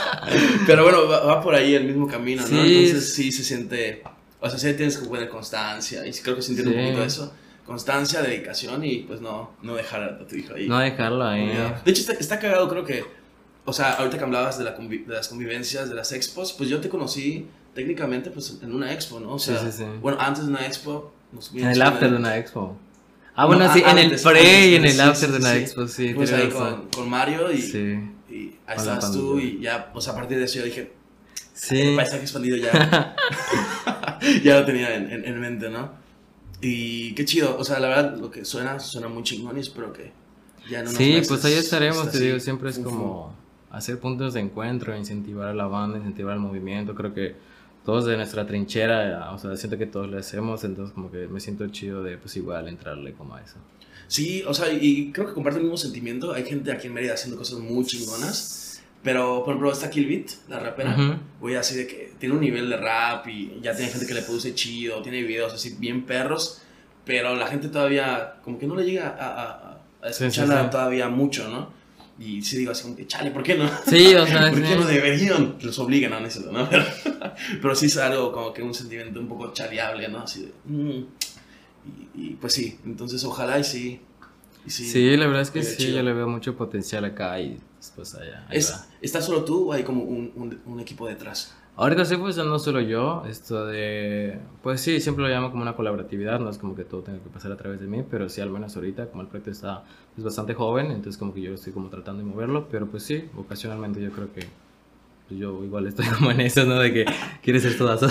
Pero 0.66 0.84
bueno, 0.84 1.08
va, 1.08 1.20
va 1.24 1.40
por 1.42 1.54
ahí 1.56 1.74
el 1.74 1.84
mismo 1.84 2.06
camino, 2.06 2.42
¿no? 2.42 2.48
Sí. 2.48 2.86
Entonces 2.86 3.14
sí 3.14 3.32
se 3.32 3.42
siente. 3.42 4.02
O 4.40 4.48
sea, 4.48 4.56
sí 4.58 4.72
tienes 4.74 4.96
que 4.96 5.08
poner 5.08 5.28
constancia. 5.28 6.06
Y 6.06 6.12
sí 6.12 6.22
creo 6.22 6.36
que 6.36 6.42
se 6.42 6.52
entiende 6.52 6.72
Sí. 6.72 6.78
un 6.78 6.84
poquito 6.86 7.04
eso. 7.04 7.34
Constancia, 7.66 8.22
dedicación 8.22 8.84
y 8.84 8.98
pues 8.98 9.20
no, 9.20 9.50
no 9.62 9.74
dejar 9.74 10.04
a 10.04 10.18
tu 10.26 10.36
hijo 10.36 10.54
ahí. 10.54 10.68
No 10.68 10.78
dejarlo 10.78 11.24
ahí. 11.26 11.46
De 11.84 11.90
hecho, 11.90 12.02
está, 12.02 12.12
está 12.12 12.38
cagado, 12.38 12.68
creo 12.68 12.84
que. 12.84 13.04
O 13.64 13.72
sea, 13.72 13.94
ahorita 13.94 14.16
que 14.18 14.22
hablabas 14.22 14.56
de, 14.58 14.62
la 14.64 14.76
convi- 14.78 15.04
de 15.04 15.14
las 15.14 15.26
convivencias, 15.26 15.88
de 15.88 15.96
las 15.96 16.12
expos, 16.12 16.52
pues 16.52 16.68
yo 16.70 16.80
te 16.80 16.88
conocí 16.88 17.48
técnicamente 17.74 18.30
pues 18.30 18.56
en 18.62 18.72
una 18.72 18.92
expo, 18.92 19.18
¿no? 19.18 19.32
O 19.34 19.38
Sí, 19.40 19.50
sea, 19.50 19.60
sí, 19.62 19.78
sí. 19.78 19.84
bueno, 20.00 20.16
antes 20.20 20.44
de 20.44 20.50
una 20.52 20.64
expo. 20.64 21.12
nos 21.32 21.52
En 21.52 21.66
el 21.66 21.82
after 21.82 22.08
de 22.12 22.16
una 22.16 22.36
expo. 22.36 22.76
Ah, 23.38 23.42
No, 23.42 23.48
bueno, 23.48 23.72
sí, 23.72 23.82
a- 23.84 23.90
en 23.92 23.98
el 23.98 24.04
antes, 24.06 24.22
pre 24.22 24.38
antes, 24.40 24.66
y 24.66 24.74
en 24.76 24.84
el 24.86 25.00
after 25.00 25.30
de 25.30 25.42
sí. 25.42 25.56
expo, 25.58 25.86
sí. 25.88 26.04
Tienes 26.06 26.32
ahí 26.32 26.48
con, 26.48 26.88
con 26.88 27.08
Mario 27.10 27.52
y, 27.52 27.60
Sí. 27.60 27.78
y 28.30 28.34
ahí 28.34 28.56
la 28.66 28.74
estabas 28.76 29.12
tú 29.12 29.38
y 29.38 29.60
ya, 29.60 29.92
sea, 29.98 30.12
a 30.12 30.16
partir 30.16 30.38
de 30.38 30.44
eso 30.44 30.58
yo 30.58 30.64
dije, 30.64 30.92
Sí. 31.52 31.80
el 31.80 31.96
paisaje 31.96 32.22
expandido 32.22 32.56
ya, 32.56 32.70
ya 34.44 34.60
lo 34.60 34.64
tenía 34.66 34.94
en, 34.94 35.10
en- 35.10 35.24
en 35.24 35.40
mente, 35.40 35.68
¿no? 35.70 35.90
Y 36.60 37.14
qué 37.14 37.24
chido, 37.26 37.56
o 37.58 37.64
sea, 37.64 37.78
la 37.78 37.88
verdad 37.88 38.16
lo 38.18 38.30
que 38.30 38.44
suena, 38.44 38.80
suena 38.80 39.08
muy 39.08 39.22
chingón 39.22 39.56
y 39.58 39.60
espero 39.60 39.92
que 39.92 40.12
ya 40.70 40.78
en 40.80 40.86
unos 40.86 40.96
Sí, 40.96 41.10
meses 41.12 41.28
pues 41.28 41.44
ahí 41.44 41.52
estaremos, 41.54 42.10
te 42.10 42.18
digo, 42.18 42.40
siempre 42.40 42.70
es 42.70 42.78
como 42.78 43.34
hacer 43.70 43.98
puntos 44.00 44.32
de 44.34 44.40
encuentro, 44.40 44.96
incentivar 44.96 45.48
a 45.48 45.54
la 45.54 45.66
banda, 45.66 45.98
incentivar 45.98 46.32
al 46.32 46.40
movimiento, 46.40 46.94
creo 46.94 47.12
que 47.12 47.36
todos 47.86 48.04
de 48.04 48.16
nuestra 48.18 48.46
trinchera, 48.46 49.30
o 49.32 49.38
sea, 49.38 49.56
siento 49.56 49.78
que 49.78 49.86
todos 49.86 50.08
lo 50.10 50.18
hacemos, 50.18 50.62
entonces 50.64 50.92
como 50.92 51.10
que 51.10 51.26
me 51.28 51.40
siento 51.40 51.66
chido 51.68 52.02
de 52.02 52.18
pues 52.18 52.36
igual 52.36 52.68
entrarle 52.68 53.14
como 53.14 53.34
a 53.36 53.40
eso. 53.40 53.56
Sí, 54.08 54.44
o 54.46 54.52
sea, 54.52 54.70
y 54.72 55.10
creo 55.12 55.26
que 55.28 55.32
comparte 55.32 55.58
el 55.58 55.64
mismo 55.64 55.78
sentimiento. 55.78 56.32
Hay 56.34 56.44
gente 56.44 56.70
aquí 56.70 56.86
en 56.88 56.94
Mérida 56.94 57.14
haciendo 57.14 57.38
cosas 57.38 57.58
muy 57.60 57.84
chingonas. 57.86 58.82
Pero, 59.02 59.44
por 59.44 59.50
ejemplo, 59.54 59.70
está 59.72 59.88
Killbit, 59.88 60.30
la 60.48 60.58
rapera. 60.58 60.92
Ujú. 60.94 61.14
Güey, 61.40 61.54
así 61.56 61.76
de 61.76 61.86
que 61.86 62.12
tiene 62.18 62.34
un 62.34 62.40
nivel 62.40 62.68
de 62.68 62.76
rap 62.76 63.26
y 63.28 63.58
ya 63.62 63.74
tiene 63.74 63.90
gente 63.90 64.04
que 64.06 64.14
le 64.14 64.22
produce 64.22 64.52
chido, 64.54 65.00
tiene 65.02 65.22
videos 65.22 65.52
así 65.54 65.76
bien 65.78 66.04
perros. 66.06 66.60
Pero 67.04 67.36
la 67.36 67.46
gente 67.46 67.68
todavía, 67.68 68.34
como 68.42 68.58
que 68.58 68.66
no 68.66 68.74
le 68.74 68.84
llega 68.84 69.08
a, 69.08 69.42
a- 69.42 69.80
a 70.02 70.12
Sí, 70.12 70.18
sí, 70.18 70.24
escucharla 70.26 70.64
sí. 70.64 70.70
todavía 70.70 71.08
mucho, 71.08 71.48
¿no? 71.48 71.70
Y 72.18 72.40
sí 72.42 72.56
digo 72.56 72.72
así 72.72 72.82
como 72.84 72.96
que, 72.96 73.06
chale, 73.06 73.30
¿por 73.30 73.42
qué 73.42 73.56
no? 73.56 73.68
Sí, 73.86 74.14
o 74.14 74.26
sea, 74.26 74.50
¿Por 74.50 74.58
sí. 74.58 74.64
qué 74.66 74.76
no 74.76 74.86
deberían? 74.86 75.58
Que 75.58 75.66
los 75.66 75.78
obliguen 75.78 76.12
a 76.14 76.20
eso, 76.26 76.50
¿no? 76.50 76.68
Pero, 76.70 76.84
pero 77.60 77.74
sí 77.74 77.86
es 77.86 77.96
algo 77.98 78.32
como 78.32 78.52
que 78.54 78.62
un 78.62 78.72
sentimiento 78.72 79.20
un 79.20 79.28
poco 79.28 79.52
chaleable, 79.52 80.08
¿no? 80.08 80.20
Así 80.20 80.42
de... 80.42 80.52
mm. 80.64 81.06
Y, 82.16 82.26
y, 82.28 82.30
pues 82.40 82.52
sí, 82.54 82.78
entonces 82.84 83.22
ojalá 83.24 83.58
y 83.58 83.64
sí. 83.64 84.00
y 84.66 84.70
sí. 84.70 84.86
Sí, 84.88 85.16
la 85.16 85.26
verdad 85.26 85.42
es 85.42 85.50
que 85.50 85.62
sí, 85.62 85.76
chido. 85.76 85.98
yo 85.98 86.02
le 86.02 86.12
veo 86.14 86.26
mucho 86.26 86.56
potencial 86.56 87.04
acá 87.04 87.38
y 87.40 87.58
después 87.78 88.14
allá. 88.14 88.44
ahí 88.48 88.58
¿Es. 88.58 88.74
¿Estás 89.02 89.24
solo 89.26 89.44
tú 89.44 89.68
o 89.68 89.72
hay 89.72 89.84
como 89.84 90.02
un, 90.02 90.32
un, 90.34 90.60
un 90.64 90.80
equipo 90.80 91.06
detrás? 91.06 91.54
Ahorita 91.78 92.06
sí, 92.06 92.16
pues 92.16 92.38
no 92.38 92.58
solo 92.58 92.80
yo, 92.80 93.22
esto 93.28 93.66
de, 93.66 94.38
pues 94.62 94.80
sí, 94.80 94.98
siempre 94.98 95.24
lo 95.24 95.30
llamo 95.30 95.50
como 95.50 95.60
una 95.60 95.76
colaboratividad, 95.76 96.40
no 96.40 96.48
es 96.48 96.56
como 96.56 96.74
que 96.74 96.84
todo 96.84 97.02
tenga 97.02 97.18
que 97.22 97.28
pasar 97.28 97.52
a 97.52 97.56
través 97.58 97.80
de 97.80 97.86
mí, 97.86 98.02
pero 98.10 98.30
sí, 98.30 98.40
al 98.40 98.48
menos 98.48 98.74
ahorita, 98.76 99.10
como 99.10 99.20
el 99.20 99.28
proyecto 99.28 99.50
está 99.50 99.84
pues, 100.14 100.24
bastante 100.24 100.54
joven, 100.54 100.86
entonces 100.86 101.18
como 101.18 101.34
que 101.34 101.42
yo 101.42 101.52
estoy 101.52 101.74
como 101.74 101.90
tratando 101.90 102.24
de 102.24 102.30
moverlo, 102.30 102.66
pero 102.70 102.86
pues 102.86 103.02
sí, 103.02 103.28
ocasionalmente 103.36 104.00
yo 104.00 104.10
creo 104.10 104.32
que 104.32 104.46
pues, 105.28 105.38
yo 105.38 105.62
igual 105.62 105.86
estoy 105.86 106.06
como 106.18 106.30
en 106.30 106.40
eso, 106.40 106.64
¿no? 106.64 106.78
De 106.78 106.94
que 106.94 107.04
quieres 107.42 107.62
ser 107.62 107.76
todas. 107.76 108.00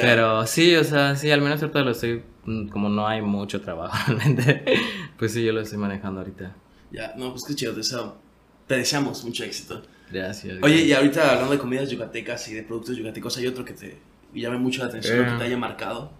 Pero 0.00 0.46
sí, 0.46 0.76
o 0.76 0.84
sea, 0.84 1.16
sí, 1.16 1.30
al 1.32 1.40
menos 1.40 1.60
ahorita 1.60 1.80
lo 1.80 1.90
estoy, 1.90 2.22
mm, 2.44 2.68
como 2.68 2.88
no 2.88 3.08
hay 3.08 3.20
mucho 3.20 3.60
trabajo 3.60 3.96
realmente, 4.06 4.64
pues 5.18 5.32
sí, 5.32 5.44
yo 5.44 5.52
lo 5.52 5.60
estoy 5.60 5.78
manejando 5.78 6.20
ahorita. 6.20 6.54
Ya, 6.92 7.14
no, 7.16 7.32
pues 7.32 7.44
qué 7.44 7.56
chido, 7.56 7.72
te 7.72 7.78
deseo. 7.78 8.16
Te 8.68 8.76
deseamos 8.76 9.24
mucho 9.24 9.42
éxito. 9.42 9.82
Gracias. 10.10 10.58
Oye, 10.62 10.82
y 10.82 10.92
ahorita 10.92 11.32
hablando 11.32 11.52
de 11.52 11.58
comidas 11.58 11.88
yucatecas 11.90 12.48
y 12.48 12.54
de 12.54 12.62
productos 12.62 12.96
yucatecos, 12.96 13.36
¿hay 13.38 13.46
otro 13.46 13.64
que 13.64 13.72
te 13.74 13.96
llame 14.34 14.58
mucho 14.58 14.82
la 14.82 14.88
atención 14.88 15.20
o 15.20 15.24
que 15.24 15.30
Eh. 15.34 15.38
te 15.38 15.44
haya 15.44 15.56
marcado? 15.56 16.10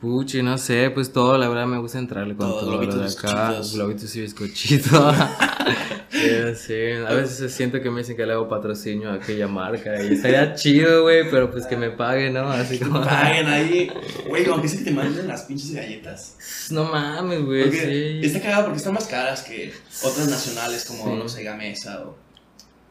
Puchi, 0.00 0.42
no 0.44 0.56
sé, 0.58 0.90
pues 0.94 1.12
todo, 1.12 1.36
la 1.38 1.48
verdad 1.48 1.66
me 1.66 1.78
gusta 1.78 1.98
entrarle 1.98 2.36
con 2.36 2.46
Todo, 2.48 2.60
todo, 2.60 2.70
lo 2.76 2.80
de 2.80 2.86
acá, 2.86 3.02
bizcochitos. 3.02 3.74
globitos 3.74 4.14
y 4.14 4.20
bizcochitos. 4.20 5.14
sí, 6.08 6.54
sí, 6.54 6.74
a 7.04 7.12
veces 7.14 7.52
siento 7.52 7.80
que 7.82 7.90
me 7.90 7.98
dicen 8.02 8.16
que 8.16 8.24
le 8.24 8.32
hago 8.34 8.48
patrocinio 8.48 9.10
a 9.10 9.14
aquella 9.14 9.48
marca 9.48 10.00
y 10.00 10.12
estaría 10.14 10.54
chido, 10.54 11.02
güey, 11.02 11.28
pero 11.28 11.50
pues 11.50 11.66
que 11.66 11.76
me 11.76 11.90
paguen, 11.90 12.34
¿no? 12.34 12.48
Así 12.48 12.78
como... 12.78 13.02
Paguen 13.04 13.46
ahí. 13.48 13.90
Güey, 14.28 14.46
aunque 14.46 14.68
sí 14.68 14.84
te 14.84 14.90
manden 14.92 15.26
las 15.26 15.42
pinches 15.42 15.72
galletas. 15.72 16.68
No 16.70 16.84
mames, 16.84 17.44
güey, 17.44 17.72
sí. 17.72 18.20
está 18.22 18.40
cagado 18.40 18.64
porque 18.66 18.76
están 18.78 18.92
más 18.94 19.06
caras 19.08 19.42
que 19.42 19.72
otras 20.04 20.28
nacionales 20.28 20.84
como, 20.84 21.04
Sí. 21.06 21.10
no 21.18 21.28
sé, 21.28 21.42
Gamesa 21.42 22.02
o... 22.06 22.27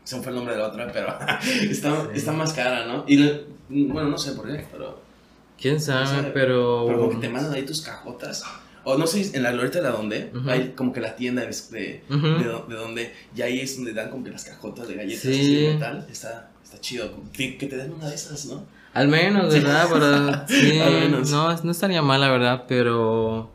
Se 0.07 0.15
me 0.15 0.21
fue 0.23 0.29
el 0.31 0.35
nombre 0.37 0.55
de 0.55 0.61
la 0.61 0.67
otra, 0.69 0.89
pero 0.93 1.17
está, 1.69 2.07
está 2.13 2.31
más 2.31 2.53
cara, 2.53 2.85
¿no? 2.85 3.03
Y 3.07 3.17
le- 3.17 3.43
bueno, 3.69 4.07
no 4.09 4.17
sé 4.17 4.31
por 4.31 4.47
qué, 4.47 4.65
pero... 4.71 5.01
¿Quién 5.59 5.81
sabe? 5.81 6.31
pero... 6.33 6.85
Pero 6.87 6.97
como 6.99 7.09
que 7.09 7.17
te 7.17 7.27
mandan 7.29 7.51
ahí 7.53 7.63
tus 7.65 7.81
cajotas. 7.81 8.41
O 8.85 8.97
no 8.97 9.05
sé, 9.05 9.35
en 9.35 9.43
la 9.43 9.51
glorieta 9.51 9.79
de 9.79 9.83
la 9.83 9.89
donde, 9.89 10.31
hay 10.47 10.69
como 10.77 10.93
que 10.93 11.01
la 11.01 11.13
tienda 11.17 11.41
de, 11.41 12.01
de, 12.09 12.73
donde, 12.75 13.13
y 13.35 13.41
ahí 13.41 13.59
es 13.59 13.75
donde 13.75 13.91
dan 13.93 14.09
como 14.09 14.23
que 14.23 14.29
las 14.31 14.45
cajotas 14.45 14.87
de 14.87 14.95
galletas 14.95 15.23
Sí. 15.23 15.29
así 15.31 15.55
de 15.57 15.73
metal. 15.73 16.07
Está, 16.09 16.51
está 16.63 16.79
chido. 16.79 17.11
Que, 17.33 17.57
que 17.57 17.67
te 17.67 17.75
den 17.75 17.91
una 17.91 18.07
de 18.07 18.15
esas, 18.15 18.45
¿no? 18.45 18.63
Al 18.93 19.09
menos. 19.09 19.53
¿verdad? 19.53 19.89
Para... 19.89 20.47
Sí, 20.47 20.79
Al 20.79 20.93
menos. 20.93 21.29
No, 21.31 21.53
no 21.63 21.71
estaría 21.71 22.01
mal, 22.01 22.21
la 22.21 22.29
verdad, 22.31 22.63
pero... 22.65 23.51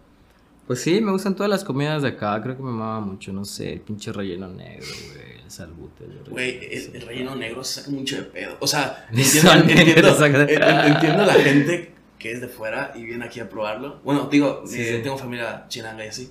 Pues 0.66 0.80
sí, 0.80 1.00
me 1.00 1.10
gustan 1.12 1.34
todas 1.34 1.50
las 1.50 1.64
comidas 1.64 2.02
de 2.02 2.08
acá, 2.10 2.40
creo 2.42 2.56
que 2.56 2.62
me 2.62 2.70
mama 2.70 3.00
mucho, 3.00 3.32
no 3.32 3.44
sé, 3.44 3.72
el 3.74 3.80
pinche 3.80 4.12
relleno 4.12 4.48
negro, 4.48 4.86
güey, 5.12 5.40
el 5.44 5.50
salbute. 5.50 6.04
Güey, 6.30 6.58
el, 6.70 6.96
el 6.96 7.02
relleno 7.02 7.34
negro 7.36 7.64
se 7.64 7.80
saca 7.80 7.90
mucho 7.90 8.16
de 8.16 8.22
pedo. 8.22 8.56
O 8.60 8.66
sea, 8.66 9.06
entiendo, 9.12 9.52
entiendo, 9.52 10.24
en- 10.26 10.92
entiendo 10.92 11.24
la 11.26 11.34
gente 11.34 11.92
que 12.18 12.32
es 12.32 12.40
de 12.40 12.48
fuera 12.48 12.92
y 12.94 13.02
viene 13.04 13.24
aquí 13.24 13.40
a 13.40 13.48
probarlo. 13.48 14.00
Bueno, 14.04 14.28
digo, 14.30 14.62
Sí, 14.66 14.80
eh, 14.80 15.00
tengo 15.02 15.18
familia 15.18 15.64
chinanga 15.68 16.04
y 16.04 16.08
así. 16.08 16.30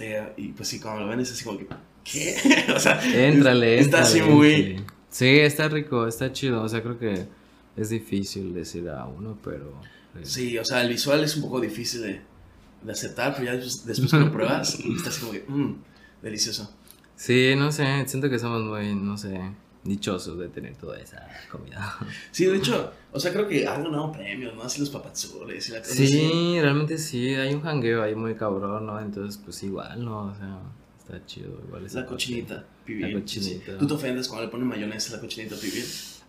Eh, 0.00 0.22
y 0.36 0.48
pues 0.48 0.68
sí, 0.68 0.78
cuando 0.80 1.02
lo 1.02 1.08
ven 1.08 1.20
es 1.20 1.32
así 1.32 1.44
como 1.44 1.58
que, 1.58 1.66
¿qué? 2.04 2.36
o 2.74 2.78
sea, 2.78 3.00
Éntrale, 3.04 3.80
está 3.80 4.02
así 4.02 4.18
éntrale, 4.18 4.34
muy... 4.34 4.54
sí. 4.54 4.76
Sí, 5.10 5.38
está 5.40 5.68
rico, 5.68 6.06
está 6.06 6.32
chido, 6.32 6.62
o 6.62 6.68
sea, 6.68 6.82
creo 6.82 6.98
que 6.98 7.26
es 7.76 7.88
difícil 7.88 8.52
decir 8.54 8.88
a 8.90 9.06
uno, 9.06 9.36
pero... 9.42 9.72
eh, 10.14 10.20
Sí, 10.22 10.56
o 10.58 10.64
sea, 10.64 10.82
el 10.82 10.88
visual 10.90 11.24
es 11.24 11.34
un 11.36 11.42
poco 11.42 11.60
difícil 11.60 12.02
de, 12.02 12.20
de 12.86 12.92
aceptar, 12.92 13.34
pero 13.34 13.46
ya 13.46 13.52
después, 13.52 13.84
después 13.84 14.10
que 14.12 14.18
lo 14.18 14.32
pruebas, 14.32 14.78
está 14.78 15.10
así 15.10 15.20
como 15.20 15.32
que, 15.32 15.44
mmm, 15.46 15.74
delicioso. 16.22 16.72
Sí, 17.16 17.54
no 17.56 17.72
sé, 17.72 18.06
siento 18.06 18.30
que 18.30 18.38
somos 18.38 18.62
muy, 18.62 18.94
no 18.94 19.18
sé, 19.18 19.40
dichosos 19.82 20.38
de 20.38 20.48
tener 20.48 20.76
toda 20.76 20.98
esa 20.98 21.26
comida. 21.50 21.96
Sí, 22.30 22.44
de 22.44 22.56
hecho, 22.56 22.92
o 23.12 23.18
sea, 23.18 23.32
creo 23.32 23.48
que 23.48 23.66
han 23.66 23.82
ganado 23.82 24.12
premios, 24.12 24.54
¿no? 24.54 24.62
Así 24.62 24.80
los 24.80 24.90
papazules 24.90 25.68
y 25.68 25.72
la 25.72 25.80
cosa 25.80 25.92
así. 25.92 26.06
Sí, 26.06 26.60
realmente 26.60 26.98
sí, 26.98 27.34
hay 27.34 27.54
un 27.54 27.62
jangueo 27.62 28.02
ahí 28.02 28.14
muy 28.14 28.34
cabrón, 28.34 28.86
¿no? 28.86 29.00
Entonces, 29.00 29.40
pues 29.42 29.62
igual, 29.62 30.04
¿no? 30.04 30.26
O 30.26 30.34
sea, 30.34 30.60
está 30.98 31.26
chido, 31.26 31.60
igual 31.66 31.86
esa 31.86 32.00
La 32.00 32.06
cochinita, 32.06 32.64
pibil. 32.84 33.12
La 33.12 33.20
cochinita. 33.20 33.78
¿Tú 33.78 33.86
te 33.86 33.94
ofendes 33.94 34.28
cuando 34.28 34.44
le 34.44 34.50
ponen 34.50 34.68
mayonesa 34.68 35.14
a 35.14 35.16
la 35.16 35.22
cochinita 35.22 35.56
pibil? 35.56 35.84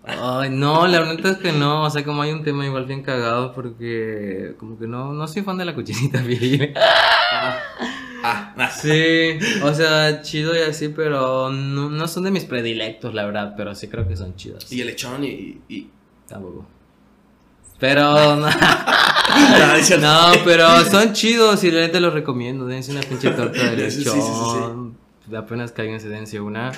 Ay, 0.07 0.49
no, 0.49 0.87
la 0.87 0.99
verdad 0.99 1.33
es 1.33 1.37
que 1.37 1.51
no, 1.51 1.83
o 1.83 1.89
sea, 1.89 2.03
como 2.05 2.21
hay 2.21 2.31
un 2.31 2.43
tema 2.43 2.65
igual 2.65 2.85
bien 2.85 3.03
cagado 3.03 3.53
porque 3.53 4.55
como 4.57 4.79
que 4.79 4.87
no, 4.87 5.11
no 5.11 5.27
soy 5.27 5.41
fan 5.41 5.57
de 5.57 5.65
la 5.65 5.75
cochinita 5.75 6.21
bien. 6.23 6.73
Ah, 6.75 7.57
ah, 8.23 8.53
ah. 8.57 8.69
Sí, 8.71 9.37
o 9.61 9.73
sea, 9.73 10.21
chido 10.21 10.55
y 10.55 10.59
así, 10.59 10.89
pero 10.89 11.49
no, 11.51 11.89
no 11.89 12.07
son 12.07 12.23
de 12.23 12.31
mis 12.31 12.45
predilectos, 12.45 13.13
la 13.13 13.25
verdad, 13.25 13.53
pero 13.57 13.75
sí 13.75 13.89
creo 13.89 14.07
que 14.07 14.15
son 14.15 14.35
chidos. 14.35 14.71
Y 14.71 14.81
el 14.81 14.87
lechón 14.87 15.23
y... 15.23 15.61
y... 15.67 15.89
Tampoco. 16.27 16.65
Pero 17.79 18.35
no, 18.37 18.47
Ah, 19.29 19.77
no, 19.99 20.43
pero 20.45 20.83
son 20.85 21.13
chidos 21.13 21.63
y 21.63 21.69
realmente 21.69 21.99
los 21.99 22.13
recomiendo. 22.13 22.65
Dense 22.65 22.91
una 22.91 23.01
pinche 23.01 23.29
torta 23.31 23.71
de 23.71 23.91
Sí, 23.91 24.03
sí, 24.03 24.09
sí, 24.09 24.11
sí, 24.11 24.19
lechón. 24.19 24.97
Apenas 25.35 25.73
cáiganse, 25.73 26.07
dense 26.07 26.39
una. 26.39 26.71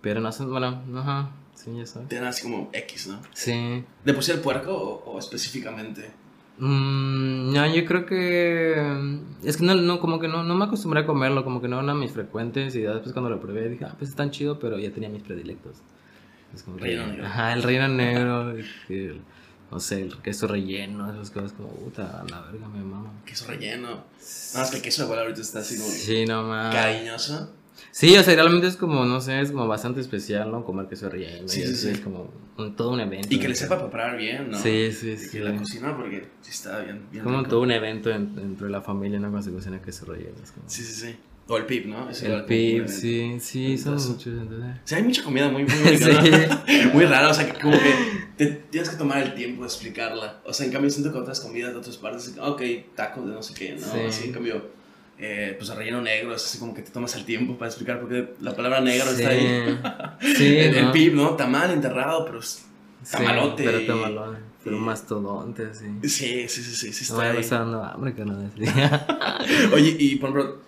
Pero 0.00 0.20
no 0.20 0.32
son, 0.32 0.50
bueno, 0.50 0.82
ajá, 0.96 1.30
sí, 1.54 1.70
ya 1.76 1.86
sabes. 1.86 2.08
Te 2.08 2.16
dan 2.16 2.24
así 2.26 2.42
como 2.42 2.70
X, 2.72 3.06
¿no? 3.08 3.20
Sí. 3.34 3.84
¿De 4.04 4.14
por 4.14 4.22
sí 4.24 4.32
el 4.32 4.40
puerco 4.40 4.72
o, 4.74 5.12
o 5.12 5.18
específicamente? 5.18 6.10
Mm, 6.58 7.52
no, 7.52 7.74
yo 7.74 7.84
creo 7.84 8.06
que. 8.06 8.76
mm, 8.80 9.46
Es 9.46 9.56
que 9.56 9.64
no, 9.64 9.74
no, 9.74 10.00
como 10.00 10.20
que 10.20 10.28
no, 10.28 10.42
no 10.44 10.54
me 10.54 10.64
acostumbré 10.66 11.00
a 11.00 11.06
comerlo, 11.06 11.44
como 11.44 11.60
que 11.60 11.68
no 11.68 11.80
eran 11.80 11.98
mis 11.98 12.12
frecuentes. 12.12 12.74
Y 12.76 12.82
ya 12.82 12.92
después 12.92 13.12
cuando 13.12 13.30
lo 13.30 13.40
probé 13.40 13.68
dije, 13.68 13.84
ah, 13.84 13.94
pues 13.98 14.10
es 14.10 14.16
tan 14.16 14.30
chido, 14.30 14.58
pero 14.58 14.78
ya 14.78 14.90
tenía 14.92 15.08
mis 15.08 15.22
predilectos. 15.22 15.76
Es 16.54 16.62
como 16.62 16.76
que- 16.76 16.96
negro. 16.96 17.24
Ajá, 17.26 17.52
el 17.54 17.62
relleno 17.62 17.88
negro. 17.88 18.50
el- 18.88 19.20
no 19.70 19.80
sé, 19.80 20.02
el 20.02 20.18
queso 20.20 20.46
relleno, 20.46 21.10
esas 21.10 21.30
cosas 21.30 21.52
como, 21.54 21.70
puta, 21.70 22.20
a 22.20 22.24
la 22.28 22.42
verga, 22.42 22.68
me 22.68 22.84
mama. 22.84 23.10
Queso 23.24 23.46
relleno. 23.46 23.88
Nada 23.88 24.04
más 24.58 24.70
que 24.70 24.76
el 24.76 24.82
queso 24.82 25.00
de 25.00 25.04
abuela 25.06 25.22
ahorita 25.22 25.40
está 25.40 25.60
así 25.60 25.78
como 25.78 25.88
Sí, 25.88 26.26
no 26.26 26.42
más. 26.42 26.74
cariñoso. 26.74 27.50
Sí, 27.90 28.16
o 28.16 28.22
sea, 28.22 28.34
realmente 28.34 28.66
es 28.66 28.76
como, 28.76 29.04
no 29.04 29.20
sé, 29.20 29.40
es 29.40 29.50
como 29.50 29.66
bastante 29.68 30.00
especial, 30.00 30.50
¿no? 30.50 30.64
Comer 30.64 30.86
queso 30.86 31.08
relleno. 31.08 31.46
Sí, 31.48 31.62
sí, 31.66 31.74
sí. 31.74 31.88
Es 31.90 32.00
como 32.00 32.30
un- 32.56 32.74
todo 32.76 32.90
un 32.90 33.00
evento. 33.00 33.28
Y 33.30 33.38
que 33.38 33.48
le 33.48 33.54
sepa 33.54 33.78
preparar 33.78 34.16
bien, 34.16 34.50
¿no? 34.50 34.58
Sí, 34.58 34.92
sí, 34.92 35.10
Y 35.12 35.16
sí. 35.16 35.30
que 35.30 35.40
la 35.40 35.54
cocina 35.56 35.96
porque 35.96 36.26
sí 36.40 36.50
está 36.50 36.80
bien. 36.80 37.02
bien 37.10 37.24
como 37.24 37.38
rico. 37.38 37.50
todo 37.50 37.60
un 37.62 37.70
evento 37.72 38.10
en- 38.10 38.34
dentro 38.34 38.66
de 38.66 38.72
la 38.72 38.80
familia, 38.82 39.18
¿no? 39.18 39.30
Cuando 39.30 39.42
se 39.48 39.52
cocina 39.54 39.80
queso 39.82 40.06
relleno. 40.06 40.36
Es 40.42 40.52
como... 40.52 40.68
Sí, 40.68 40.82
sí, 40.82 40.92
sí. 41.06 41.16
O 41.48 41.56
el 41.58 41.66
pip, 41.66 41.86
¿no? 41.86 42.08
Es 42.08 42.22
igual 42.22 42.44
El 42.48 42.52
evento. 42.76 42.92
sí, 42.92 43.36
sí, 43.40 43.76
son 43.76 43.94
muchos. 43.94 44.26
O 44.28 44.48
sea, 44.84 44.98
hay 44.98 45.04
mucha 45.04 45.24
comida 45.24 45.48
muy, 45.50 45.64
muy, 45.64 45.70
Sí. 45.98 46.04
rara. 46.04 46.64
muy 46.94 47.04
rara, 47.04 47.28
o 47.30 47.34
sea, 47.34 47.52
que 47.52 47.60
como 47.60 47.74
que 47.76 47.94
te 48.36 48.46
tienes 48.70 48.88
que 48.88 48.96
tomar 48.96 49.22
el 49.22 49.34
tiempo 49.34 49.62
de 49.62 49.66
explicarla. 49.66 50.40
O 50.46 50.52
sea, 50.52 50.66
en 50.66 50.72
cambio, 50.72 50.88
siento 50.90 51.12
que 51.12 51.18
otras 51.18 51.40
comidas 51.40 51.72
de 51.72 51.78
otras 51.78 51.96
partes, 51.98 52.32
ok, 52.40 52.62
tacos 52.94 53.26
de 53.26 53.32
no 53.34 53.42
sé 53.42 53.54
qué, 53.54 53.72
¿no? 53.74 53.86
Sí. 53.86 53.98
Así, 54.08 54.26
en 54.28 54.32
cambio, 54.32 54.70
eh, 55.18 55.54
pues 55.58 55.70
el 55.70 55.76
relleno 55.76 56.00
negro 56.00 56.34
es 56.34 56.44
así 56.44 56.58
como 56.58 56.74
que 56.74 56.82
te 56.82 56.90
tomas 56.90 57.14
el 57.16 57.24
tiempo 57.24 57.56
para 57.56 57.68
explicar 57.68 58.00
porque 58.00 58.34
la 58.40 58.54
palabra 58.56 58.80
negro 58.80 59.10
está 59.10 59.28
ahí. 59.30 59.78
Sí, 60.36 60.46
el, 60.58 60.74
el 60.74 60.84
¿no? 60.86 60.92
pip, 60.92 61.14
¿no? 61.14 61.30
Tamal 61.36 61.70
enterrado, 61.70 62.24
pero 62.24 62.40
es- 62.40 62.64
Sí, 63.04 63.16
tamalote 63.16 63.64
Pero 63.64 63.80
y- 63.80 63.86
tamalote, 63.88 64.38
pero 64.62 64.78
mastodonte, 64.78 65.74
sí. 65.74 65.86
Sí, 66.08 66.48
sí, 66.48 66.62
sí, 66.62 66.74
sí, 66.76 66.92
sí 66.92 67.12
No 67.12 67.18
está 67.20 67.32
me 67.32 67.36
ahí. 67.36 67.40
está 67.44 67.58
dando 67.58 67.82
hambre, 67.82 68.14
que 68.14 68.24
no 68.24 68.38
Oye, 69.72 69.96
y 69.98 70.16
por 70.16 70.30
ejemplo, 70.30 70.58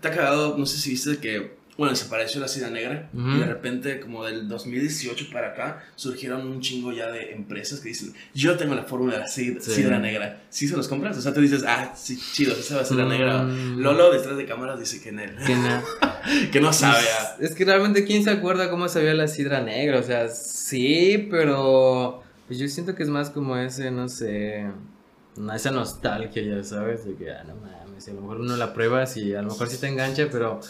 te 0.00 0.08
ha 0.08 0.10
cagado, 0.10 0.58
no 0.58 0.66
sé 0.66 0.78
si 0.78 0.90
viste 0.90 1.18
que, 1.18 1.56
bueno, 1.76 1.92
desapareció 1.92 2.40
la 2.40 2.46
sidra 2.48 2.70
negra 2.70 3.10
y 3.12 3.38
de 3.38 3.46
repente, 3.46 3.98
como 4.00 4.24
del 4.24 4.46
2018 4.48 5.26
para 5.32 5.48
acá, 5.48 5.84
surgieron 5.96 6.46
un 6.46 6.60
chingo 6.60 6.92
ya 6.92 7.10
de 7.10 7.32
empresas 7.32 7.80
que 7.80 7.88
dicen, 7.88 8.14
yo 8.32 8.56
tengo 8.56 8.74
la 8.74 8.84
fórmula 8.84 9.14
de 9.14 9.18
la 9.20 9.26
Sí. 9.28 9.56
sidra 9.60 9.98
negra. 9.98 10.42
¿Sí 10.50 10.68
se 10.68 10.76
los 10.76 10.86
compras? 10.86 11.16
O 11.18 11.20
sea, 11.20 11.34
tú 11.34 11.40
dices, 11.40 11.64
ah, 11.66 11.92
sí, 11.96 12.16
chido, 12.32 12.52
esa 12.54 12.76
va 12.76 12.82
a 12.82 12.84
ser 12.84 12.96
la 12.98 13.06
Mm. 13.06 13.08
negra. 13.08 13.42
Lolo, 13.42 14.12
detrás 14.12 14.36
de 14.36 14.46
cámaras, 14.46 14.78
dice 14.78 15.00
que, 15.02 15.10
ne- 15.10 15.34
Que 15.46 15.54
no. 15.56 15.82
que 16.52 16.60
no 16.60 16.72
sabe 16.72 17.02
a... 17.20 17.36
Es 17.44 17.54
que 17.54 17.64
realmente, 17.64 18.04
¿quién 18.04 18.22
se 18.22 18.30
acuerda 18.30 18.70
cómo 18.70 18.88
sabía 18.88 19.14
la 19.14 19.26
sidra 19.28 19.60
negra? 19.60 19.98
O 19.98 20.02
sea, 20.04 20.28
sí, 20.28 21.26
pero 21.30 22.22
pues 22.46 22.58
yo 22.58 22.68
siento 22.68 22.94
que 22.94 23.02
es 23.02 23.08
más 23.08 23.30
como 23.30 23.56
ese, 23.56 23.90
no 23.90 24.08
sé, 24.08 24.66
esa 25.54 25.70
nostalgia, 25.72 26.42
ya 26.42 26.62
sabes, 26.62 27.04
de 27.04 27.14
que, 27.16 27.30
ah, 27.32 27.42
no 27.46 27.56
mames, 27.56 28.06
a 28.08 28.12
lo 28.12 28.20
mejor 28.20 28.40
uno 28.40 28.56
la 28.56 28.72
prueba 28.72 29.04
y 29.16 29.34
a 29.34 29.42
lo 29.42 29.48
mejor 29.50 29.68
sí 29.68 29.78
te 29.78 29.88
engancha, 29.88 30.28
pero 30.30 30.60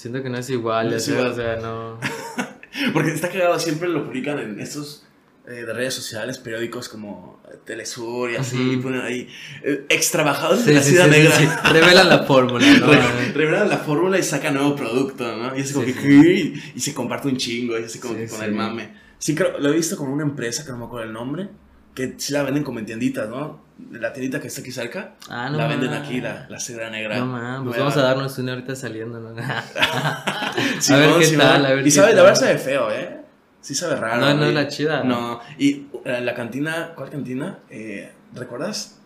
siento 0.00 0.22
que 0.22 0.30
no 0.30 0.38
es 0.38 0.48
igual, 0.50 0.90
No 0.90 0.96
es 0.96 1.08
igual. 1.08 1.26
o 1.28 1.34
sea, 1.34 1.56
no. 1.56 1.98
Porque 2.92 3.10
está 3.12 3.28
cagado, 3.28 3.58
siempre 3.58 3.88
lo 3.88 4.04
publican 4.06 4.38
en 4.38 4.60
estos 4.60 5.04
eh, 5.46 5.64
de 5.64 5.72
redes 5.72 5.94
sociales, 5.94 6.38
periódicos 6.38 6.88
como 6.88 7.42
Telesur 7.64 8.30
y 8.30 8.36
así, 8.36 8.56
Ujú. 8.56 8.72
y 8.72 8.76
ponen 8.78 9.00
ahí, 9.02 9.28
eh, 9.62 9.84
extrabajadores 9.88 10.64
de 10.64 10.72
Sí, 10.72 10.76
la 10.76 10.82
sí, 10.82 10.90
sidra 10.90 11.04
sí, 11.04 11.10
negra. 11.10 11.36
sí. 11.36 11.46
Revelan 11.72 12.08
la 12.08 12.18
fórmula, 12.20 12.64
¿no? 12.78 12.86
Re- 12.92 13.32
revelan 13.34 13.68
la 13.68 13.78
fórmula 13.78 14.18
y 14.18 14.22
sacan 14.22 14.54
nuevo 14.54 14.76
producto, 14.76 15.36
¿no? 15.36 15.56
Y 15.56 15.60
es 15.60 15.72
como 15.72 15.84
que, 15.86 16.52
y 16.74 16.80
se 16.80 16.94
comparte 16.94 17.28
un 17.28 17.36
chingo, 17.36 17.78
y 17.78 17.84
así 17.84 17.98
como 17.98 18.14
que 18.16 18.26
con 18.28 18.42
el 18.42 18.52
mame. 18.52 18.94
Sí, 19.18 19.34
creo, 19.34 19.58
lo 19.58 19.70
he 19.70 19.76
visto 19.76 19.96
como 19.96 20.12
una 20.14 20.22
empresa, 20.22 20.64
que 20.64 20.72
no 20.72 20.78
me 20.78 20.84
acuerdo 20.86 21.06
el 21.06 21.12
nombre, 21.12 21.48
que 21.94 22.14
sí 22.18 22.32
la 22.32 22.42
venden 22.42 22.64
como 22.64 22.78
en 22.78 22.86
tienditas, 22.86 23.28
¿no? 23.28 23.68
La 23.92 24.12
tiendita 24.12 24.40
que 24.40 24.48
está 24.48 24.60
aquí 24.60 24.72
cerca, 24.72 25.14
Ah, 25.28 25.48
no 25.50 25.56
la 25.56 25.66
venden 25.66 25.90
mames. 25.90 26.06
aquí, 26.06 26.20
la, 26.20 26.46
la 26.50 26.60
sidra 26.60 26.90
negra. 26.90 27.16
No 27.18 27.26
mames, 27.26 27.50
pues 27.64 27.64
nueva. 27.64 27.78
vamos 27.78 27.96
a 27.96 28.02
darnos 28.02 28.38
una 28.38 28.52
ahorita 28.52 28.76
saliendo, 28.76 29.18
¿no? 29.20 29.30
Simón, 30.80 31.02
a 31.02 31.06
ver 31.06 31.18
qué 31.18 31.24
Simón. 31.24 31.46
tal, 31.46 31.66
a 31.66 31.70
ver 31.70 31.80
Y 31.80 31.84
qué 31.84 31.90
sabe, 31.90 32.14
la 32.14 32.22
verdad 32.22 32.40
sabe 32.40 32.58
feo, 32.58 32.90
¿eh? 32.90 33.16
Sí 33.62 33.74
sabe 33.74 33.96
raro. 33.96 34.20
No, 34.20 34.34
no 34.34 34.44
es 34.46 34.54
la 34.54 34.68
chida. 34.68 35.02
No, 35.04 35.40
y 35.58 35.86
en 36.04 36.24
la 36.26 36.34
cantina, 36.34 36.92
¿cuál 36.94 37.10
cantina? 37.10 37.58
Eh, 37.70 38.10
¿Recuerdas? 38.34 38.98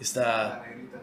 Está... 0.00 0.60
La 0.60 0.66
negrita. 0.68 0.98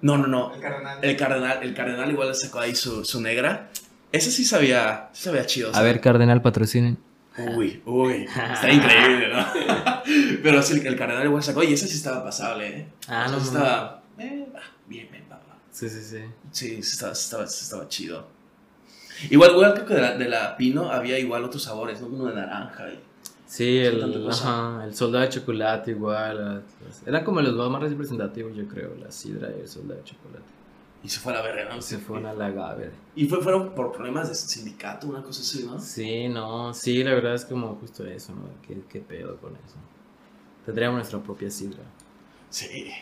No, 0.00 0.18
no, 0.18 0.26
no. 0.26 0.54
El 0.54 0.60
cardenal. 0.60 0.98
El 1.04 1.16
cardenal, 1.16 1.58
el 1.62 1.74
cardenal 1.74 2.10
igual 2.10 2.28
le 2.28 2.34
sacó 2.34 2.58
ahí 2.60 2.74
su, 2.74 3.04
su 3.04 3.20
negra. 3.20 3.68
Ese 4.10 4.30
sí 4.30 4.44
sabía, 4.44 5.08
sí 5.12 5.22
sabía 5.24 5.46
chido. 5.46 5.70
o 5.70 5.76
A 5.76 5.82
ver, 5.82 6.00
Cardenal, 6.00 6.42
patrocinen. 6.42 6.98
Uy, 7.38 7.82
uy, 7.86 8.26
está 8.52 8.70
increíble, 8.70 9.28
¿no? 9.32 9.46
Pero 10.42 10.62
sí, 10.62 10.80
el 10.86 10.96
cardenal 10.96 11.24
igual 11.26 11.42
sacó, 11.42 11.62
y 11.62 11.72
ese 11.72 11.88
sí 11.88 11.96
estaba 11.96 12.22
pasable, 12.24 12.66
¿eh? 12.68 12.86
Ah, 13.08 13.26
no. 13.30 13.38
estaba, 13.38 14.02
eh, 14.18 14.46
ah, 14.54 14.60
bien, 14.86 15.08
bien, 15.10 15.24
papá. 15.24 15.56
Sí, 15.70 15.88
sí, 15.88 16.02
sí. 16.02 16.18
Sí, 16.50 16.74
estaba, 16.80 17.12
estaba, 17.12 17.44
estaba 17.44 17.88
chido. 17.88 18.26
Igual, 19.30 19.52
igual 19.52 19.74
creo 19.74 19.86
que 19.86 19.94
de 19.94 20.00
la, 20.00 20.16
de 20.18 20.28
la 20.28 20.56
Pino 20.56 20.90
había 20.90 21.18
igual 21.18 21.44
otros 21.44 21.62
sabores, 21.62 22.00
¿no? 22.00 22.08
Uno 22.08 22.26
de 22.26 22.34
naranja 22.34 22.88
y... 22.90 22.98
Sí, 23.46 23.78
el, 23.78 24.28
ajá, 24.30 24.82
el 24.84 24.94
soldado 24.94 25.24
de 25.24 25.30
chocolate 25.30 25.90
igual. 25.90 26.62
las- 26.88 27.06
Eran 27.06 27.22
como 27.22 27.40
los 27.42 27.70
más 27.70 27.82
representativos, 27.82 28.56
yo 28.56 28.66
creo, 28.66 28.94
la 29.00 29.10
sidra 29.12 29.50
y 29.56 29.60
el 29.60 29.68
soldado 29.68 30.00
de 30.00 30.04
chocolate. 30.04 30.44
Y 31.04 31.08
se 31.08 31.18
fue 31.18 31.32
a 31.32 31.36
la 31.36 31.42
verga, 31.42 31.74
¿no? 31.74 31.82
Se 31.82 31.98
fueron 31.98 32.26
a 32.26 32.32
la 32.32 32.50
gave. 32.50 32.90
Y 33.16 33.26
fue, 33.26 33.42
fueron 33.42 33.74
por 33.74 33.92
problemas 33.92 34.28
de 34.28 34.34
sindicato, 34.34 35.08
una 35.08 35.22
cosa 35.22 35.40
así, 35.40 35.64
¿no? 35.64 35.80
Sí, 35.80 36.28
no, 36.28 36.72
sí, 36.72 37.02
la 37.02 37.14
verdad 37.14 37.34
es 37.34 37.44
como 37.44 37.74
justo 37.76 38.06
eso, 38.06 38.32
¿no? 38.34 38.48
¿Qué, 38.66 38.82
qué 38.88 39.00
pedo 39.00 39.36
con 39.38 39.52
eso? 39.56 39.76
Tendríamos 40.64 40.96
nuestra 40.98 41.20
propia 41.20 41.50
sidra. 41.50 41.82
Sí. 42.50 42.92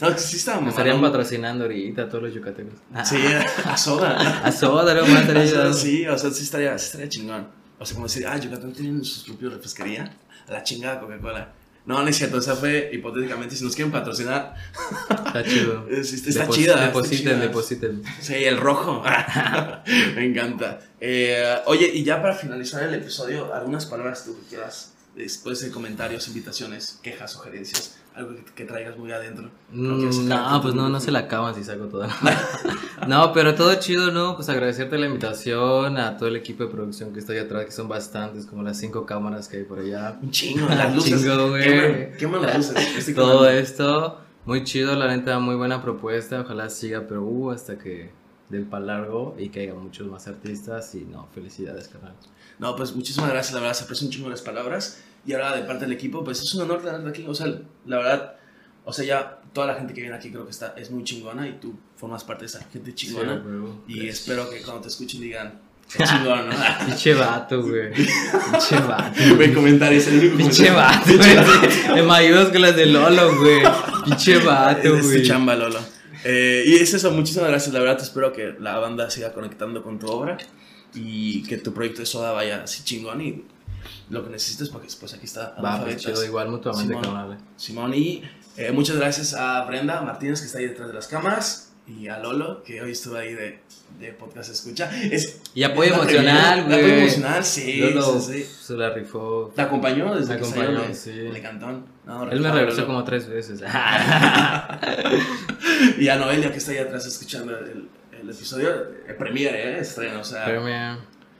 No, 0.00 0.16
sí 0.18 0.36
estaba 0.36 0.60
Nos 0.60 0.70
estarían 0.70 1.00
patrocinando 1.00 1.64
ahorita 1.64 2.08
todos 2.08 2.24
los 2.24 2.34
yucatecos. 2.34 2.74
Sí, 3.04 3.18
a 3.64 3.76
soda. 3.76 4.40
A 4.44 4.50
soda, 4.50 4.94
no 4.94 5.06
más 5.06 5.28
ayudando. 5.28 5.72
sí, 5.72 6.06
o 6.06 6.18
sea, 6.18 6.30
sí 6.30 6.42
estaría, 6.42 6.76
sí 6.78 6.86
estaría 6.86 7.08
chingón. 7.08 7.48
O 7.78 7.84
sea, 7.84 7.94
como 7.94 8.06
decir, 8.06 8.26
ah, 8.26 8.36
Yucatán 8.38 8.72
tienen 8.72 9.04
su 9.04 9.24
propia 9.26 9.50
refresquería. 9.50 10.16
A 10.48 10.52
la 10.52 10.62
chingada 10.62 11.00
Coca-Cola. 11.00 11.52
No, 11.86 12.02
no 12.02 12.08
es 12.08 12.16
cierto, 12.16 12.38
o 12.38 12.42
sea, 12.42 12.56
fue 12.56 12.90
hipotéticamente, 12.92 13.54
si 13.54 13.62
nos 13.64 13.74
quieren 13.76 13.92
patrocinar, 13.92 14.54
Está 15.26 15.44
chido. 15.44 15.86
es- 15.90 16.12
está 16.12 16.44
Depos- 16.46 16.54
chida. 16.56 16.72
está 16.74 16.86
Depositen, 16.86 17.40
depositen. 17.40 18.02
Sí, 18.20 18.34
el 18.34 18.56
rojo. 18.58 19.02
Me 20.16 20.24
encanta. 20.26 20.80
Eh, 21.00 21.56
oye, 21.66 21.88
y 21.94 22.02
ya 22.04 22.20
para 22.20 22.34
finalizar 22.34 22.82
el 22.82 22.94
episodio, 22.94 23.54
algunas 23.54 23.86
palabras 23.86 24.24
tú 24.24 24.36
que 24.40 24.46
quieras, 24.48 24.92
después 25.14 25.60
de 25.60 25.70
comentarios, 25.70 26.26
invitaciones, 26.28 26.98
quejas, 27.02 27.30
sugerencias, 27.32 27.94
algo 28.16 28.34
que, 28.34 28.42
que 28.54 28.64
traigas 28.64 28.96
muy 28.96 29.12
adentro. 29.12 29.50
No 29.70 29.94
Mm, 29.96 30.28
No, 30.28 30.60
pues 30.62 30.74
no, 30.74 30.88
no 30.88 30.98
se 31.00 31.12
la 31.12 31.20
acaban 31.20 31.54
si 31.54 31.62
saco 31.62 31.84
toda. 31.86 32.08
No, 33.06 33.32
pero 33.34 33.54
todo 33.54 33.74
chido, 33.74 34.10
¿no? 34.10 34.36
Pues 34.36 34.48
agradecerte 34.48 34.96
la 34.96 35.04
invitación 35.06 35.98
a 35.98 36.16
todo 36.16 36.28
el 36.30 36.36
equipo 36.36 36.64
de 36.64 36.70
producción 36.70 37.12
que 37.12 37.20
está 37.20 37.34
ahí 37.34 37.38
atrás, 37.40 37.66
que 37.66 37.70
son 37.72 37.88
bastantes, 37.88 38.46
como 38.46 38.62
las 38.62 38.78
cinco 38.78 39.04
cámaras 39.04 39.48
que 39.48 39.58
hay 39.58 39.64
por 39.64 39.78
allá. 39.80 40.18
Un 40.22 40.30
chingo, 40.30 40.66
las 40.68 40.94
luces. 40.96 41.20
Chingo, 41.22 41.50
güey. 41.50 41.62
Queman, 41.62 42.16
queman 42.18 42.42
las 42.42 42.56
luces. 42.56 43.14
Todo 43.14 43.48
esto, 43.50 44.18
muy 44.46 44.64
chido, 44.64 44.96
la 44.96 45.08
neta, 45.14 45.38
muy 45.38 45.56
buena 45.56 45.82
propuesta. 45.82 46.40
Ojalá 46.40 46.70
siga, 46.70 47.04
pero 47.06 47.22
uh, 47.22 47.50
hasta 47.50 47.76
que 47.76 48.10
del 48.48 48.64
pal 48.64 48.86
largo 48.86 49.36
y 49.38 49.50
que 49.50 49.60
haya 49.60 49.74
muchos 49.74 50.06
más 50.06 50.26
artistas. 50.26 50.94
Y 50.94 51.00
no, 51.04 51.28
felicidades, 51.34 51.88
carnal. 51.88 52.14
No, 52.58 52.74
pues 52.76 52.96
muchísimas 52.96 53.28
gracias, 53.30 53.52
la 53.54 53.60
verdad, 53.60 53.74
se 53.74 53.84
aprecia 53.84 54.06
un 54.06 54.12
chingo 54.12 54.30
las 54.30 54.40
palabras. 54.40 55.02
Y 55.26 55.32
ahora 55.32 55.56
de 55.56 55.62
parte 55.62 55.84
del 55.84 55.92
equipo, 55.92 56.22
pues 56.22 56.40
es 56.40 56.54
un 56.54 56.62
honor 56.62 56.82
tenerte 56.82 57.08
aquí. 57.08 57.24
O 57.26 57.34
sea, 57.34 57.46
la 57.86 57.96
verdad, 57.98 58.34
o 58.84 58.92
sea, 58.92 59.04
ya 59.04 59.38
toda 59.52 59.66
la 59.66 59.74
gente 59.74 59.92
que 59.94 60.00
viene 60.00 60.14
aquí 60.16 60.30
creo 60.30 60.44
que 60.44 60.50
está, 60.52 60.74
es 60.76 60.90
muy 60.90 61.02
chingona 61.02 61.48
y 61.48 61.54
tú 61.60 61.74
formas 61.96 62.22
parte 62.24 62.42
de 62.42 62.46
esa 62.46 62.64
gente 62.72 62.94
chingona. 62.94 63.36
Sí, 63.36 63.42
güey. 63.44 63.72
y 63.88 64.08
espero 64.08 64.48
que 64.48 64.60
cuando 64.62 64.82
te 64.82 64.88
escuchen 64.88 65.20
digan, 65.20 65.58
qué 65.92 66.04
chingón, 66.04 66.48
¿no? 66.48 66.54
Pinche 66.86 67.14
vato, 67.14 67.62
güey. 67.62 67.92
Pinche 67.92 68.78
vato. 68.86 69.36
Ve 69.36 69.52
comentarios, 69.52 70.06
el 70.08 70.18
único 70.20 70.36
Pinche 70.36 70.68
comentario. 70.68 71.12
vato, 71.46 71.76
güey. 71.88 71.98
En 71.98 72.06
mayúsculas 72.06 72.76
de 72.76 72.86
Lolo, 72.86 73.36
güey. 73.38 73.62
Pinche 74.04 74.38
vato, 74.38 74.94
Es 74.96 75.00
tu 75.02 75.08
güey. 75.08 75.22
chamba, 75.24 75.56
Lolo. 75.56 75.80
Eh, 76.24 76.64
y 76.66 76.74
es 76.76 76.92
eso, 76.94 77.10
muchísimas 77.10 77.48
gracias. 77.48 77.72
La 77.72 77.80
verdad, 77.80 78.00
espero 78.00 78.32
que 78.32 78.54
la 78.60 78.78
banda 78.78 79.10
siga 79.10 79.32
conectando 79.32 79.82
con 79.82 79.98
tu 79.98 80.06
obra 80.08 80.36
y 80.94 81.42
que 81.44 81.56
tu 81.58 81.72
proyecto 81.72 82.00
de 82.00 82.06
soda 82.06 82.32
vaya 82.32 82.62
así 82.62 82.82
chingón 82.84 83.20
y 83.20 83.44
lo 84.10 84.24
que 84.24 84.30
necesites, 84.30 84.68
porque 84.68 84.88
pues 84.98 85.14
aquí 85.14 85.26
está. 85.26 85.54
Va, 85.64 85.80
pues 85.82 85.96
chido, 85.96 86.24
igual 86.24 86.48
mutuamente, 86.48 86.94
Simón. 86.94 87.38
Simón, 87.56 87.94
y 87.94 88.22
eh, 88.56 88.72
muchas 88.72 88.96
gracias 88.96 89.34
a 89.34 89.64
Brenda 89.64 90.00
Martínez, 90.02 90.40
que 90.40 90.46
está 90.46 90.58
ahí 90.58 90.66
detrás 90.68 90.88
de 90.88 90.94
las 90.94 91.06
cámaras, 91.08 91.72
y 91.86 92.08
a 92.08 92.18
Lolo, 92.18 92.62
que 92.64 92.82
hoy 92.82 92.90
estuvo 92.92 93.16
ahí 93.16 93.32
de, 93.34 93.60
de 94.00 94.12
podcast 94.12 94.50
escucha. 94.50 94.90
Es, 95.04 95.40
Y 95.54 95.62
apoyo 95.62 95.90
la 95.90 95.96
emocional, 95.98 96.64
primera- 96.64 96.76
Apoyo 96.78 96.82
güey. 96.94 97.00
emocional, 97.02 97.44
sí, 97.44 97.76
Lolo 97.80 98.20
sí, 98.20 98.42
sí. 98.42 98.50
se 98.64 98.74
la 98.74 98.90
rifó. 98.90 99.52
¿Te 99.54 99.62
acompañó 99.62 100.14
desde 100.14 100.34
Me 100.34 100.40
que 100.40 100.44
salió 100.46 100.62
acompañó, 100.78 100.94
sí. 100.94 101.12
de 101.12 101.40
Cantón? 101.42 101.86
No, 102.04 102.22
Él 102.24 102.28
me 102.30 102.34
rifado, 102.38 102.54
regresó 102.58 102.86
como 102.86 103.04
tres 103.04 103.28
veces. 103.28 103.60
Y 105.98 106.08
a 106.08 106.16
Noelia, 106.16 106.50
que 106.50 106.58
está 106.58 106.72
ahí 106.72 106.78
atrás 106.78 107.06
escuchando 107.06 107.56
el, 107.58 107.88
el 108.20 108.30
episodio, 108.30 108.70
eh, 109.06 109.14
premiere, 109.18 109.76
eh, 109.76 109.80
estreno, 109.80 110.20
o 110.20 110.24
sea, 110.24 110.44
Pero 110.46 110.62
mira, 110.62 110.98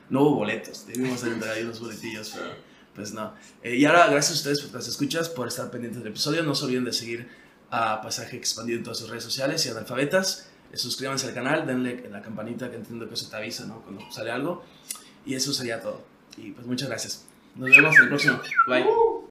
no 0.09 0.21
hubo 0.21 0.35
boletos, 0.35 0.85
debimos 0.87 1.23
entregado 1.23 1.53
ahí 1.53 1.63
unos 1.63 1.79
boletillos, 1.79 2.31
pero 2.33 2.51
pues 2.95 3.13
no. 3.13 3.33
Eh, 3.61 3.75
y 3.75 3.85
ahora, 3.85 4.07
gracias 4.07 4.31
a 4.31 4.35
ustedes 4.35 4.61
por 4.61 4.79
las 4.79 4.87
escuchas, 4.87 5.29
por 5.29 5.47
estar 5.47 5.69
pendientes 5.69 6.01
del 6.01 6.11
episodio. 6.11 6.41
No 6.43 6.55
se 6.55 6.65
olviden 6.65 6.83
de 6.83 6.93
seguir 6.93 7.29
a 7.69 8.01
Pasaje 8.01 8.37
Expandido 8.37 8.79
en 8.79 8.83
todas 8.83 8.97
sus 8.97 9.09
redes 9.09 9.23
sociales 9.23 9.63
y 9.65 9.69
analfabetas. 9.69 10.49
Eh, 10.71 10.77
suscríbanse 10.77 11.27
al 11.27 11.33
canal, 11.33 11.67
denle 11.67 12.03
en 12.05 12.11
la 12.11 12.21
campanita 12.21 12.69
que 12.71 12.77
entiendo 12.77 13.07
que 13.07 13.13
eso 13.13 13.29
te 13.29 13.35
avisa 13.35 13.65
¿no? 13.67 13.81
cuando 13.83 14.11
sale 14.11 14.31
algo. 14.31 14.63
Y 15.25 15.35
eso 15.35 15.53
sería 15.53 15.79
todo. 15.79 16.01
Y 16.37 16.51
pues 16.51 16.65
muchas 16.65 16.89
gracias. 16.89 17.25
Nos 17.55 17.69
vemos 17.69 17.95
en 17.97 18.03
el 18.03 18.09
próximo. 18.09 18.41
Bye. 18.67 19.26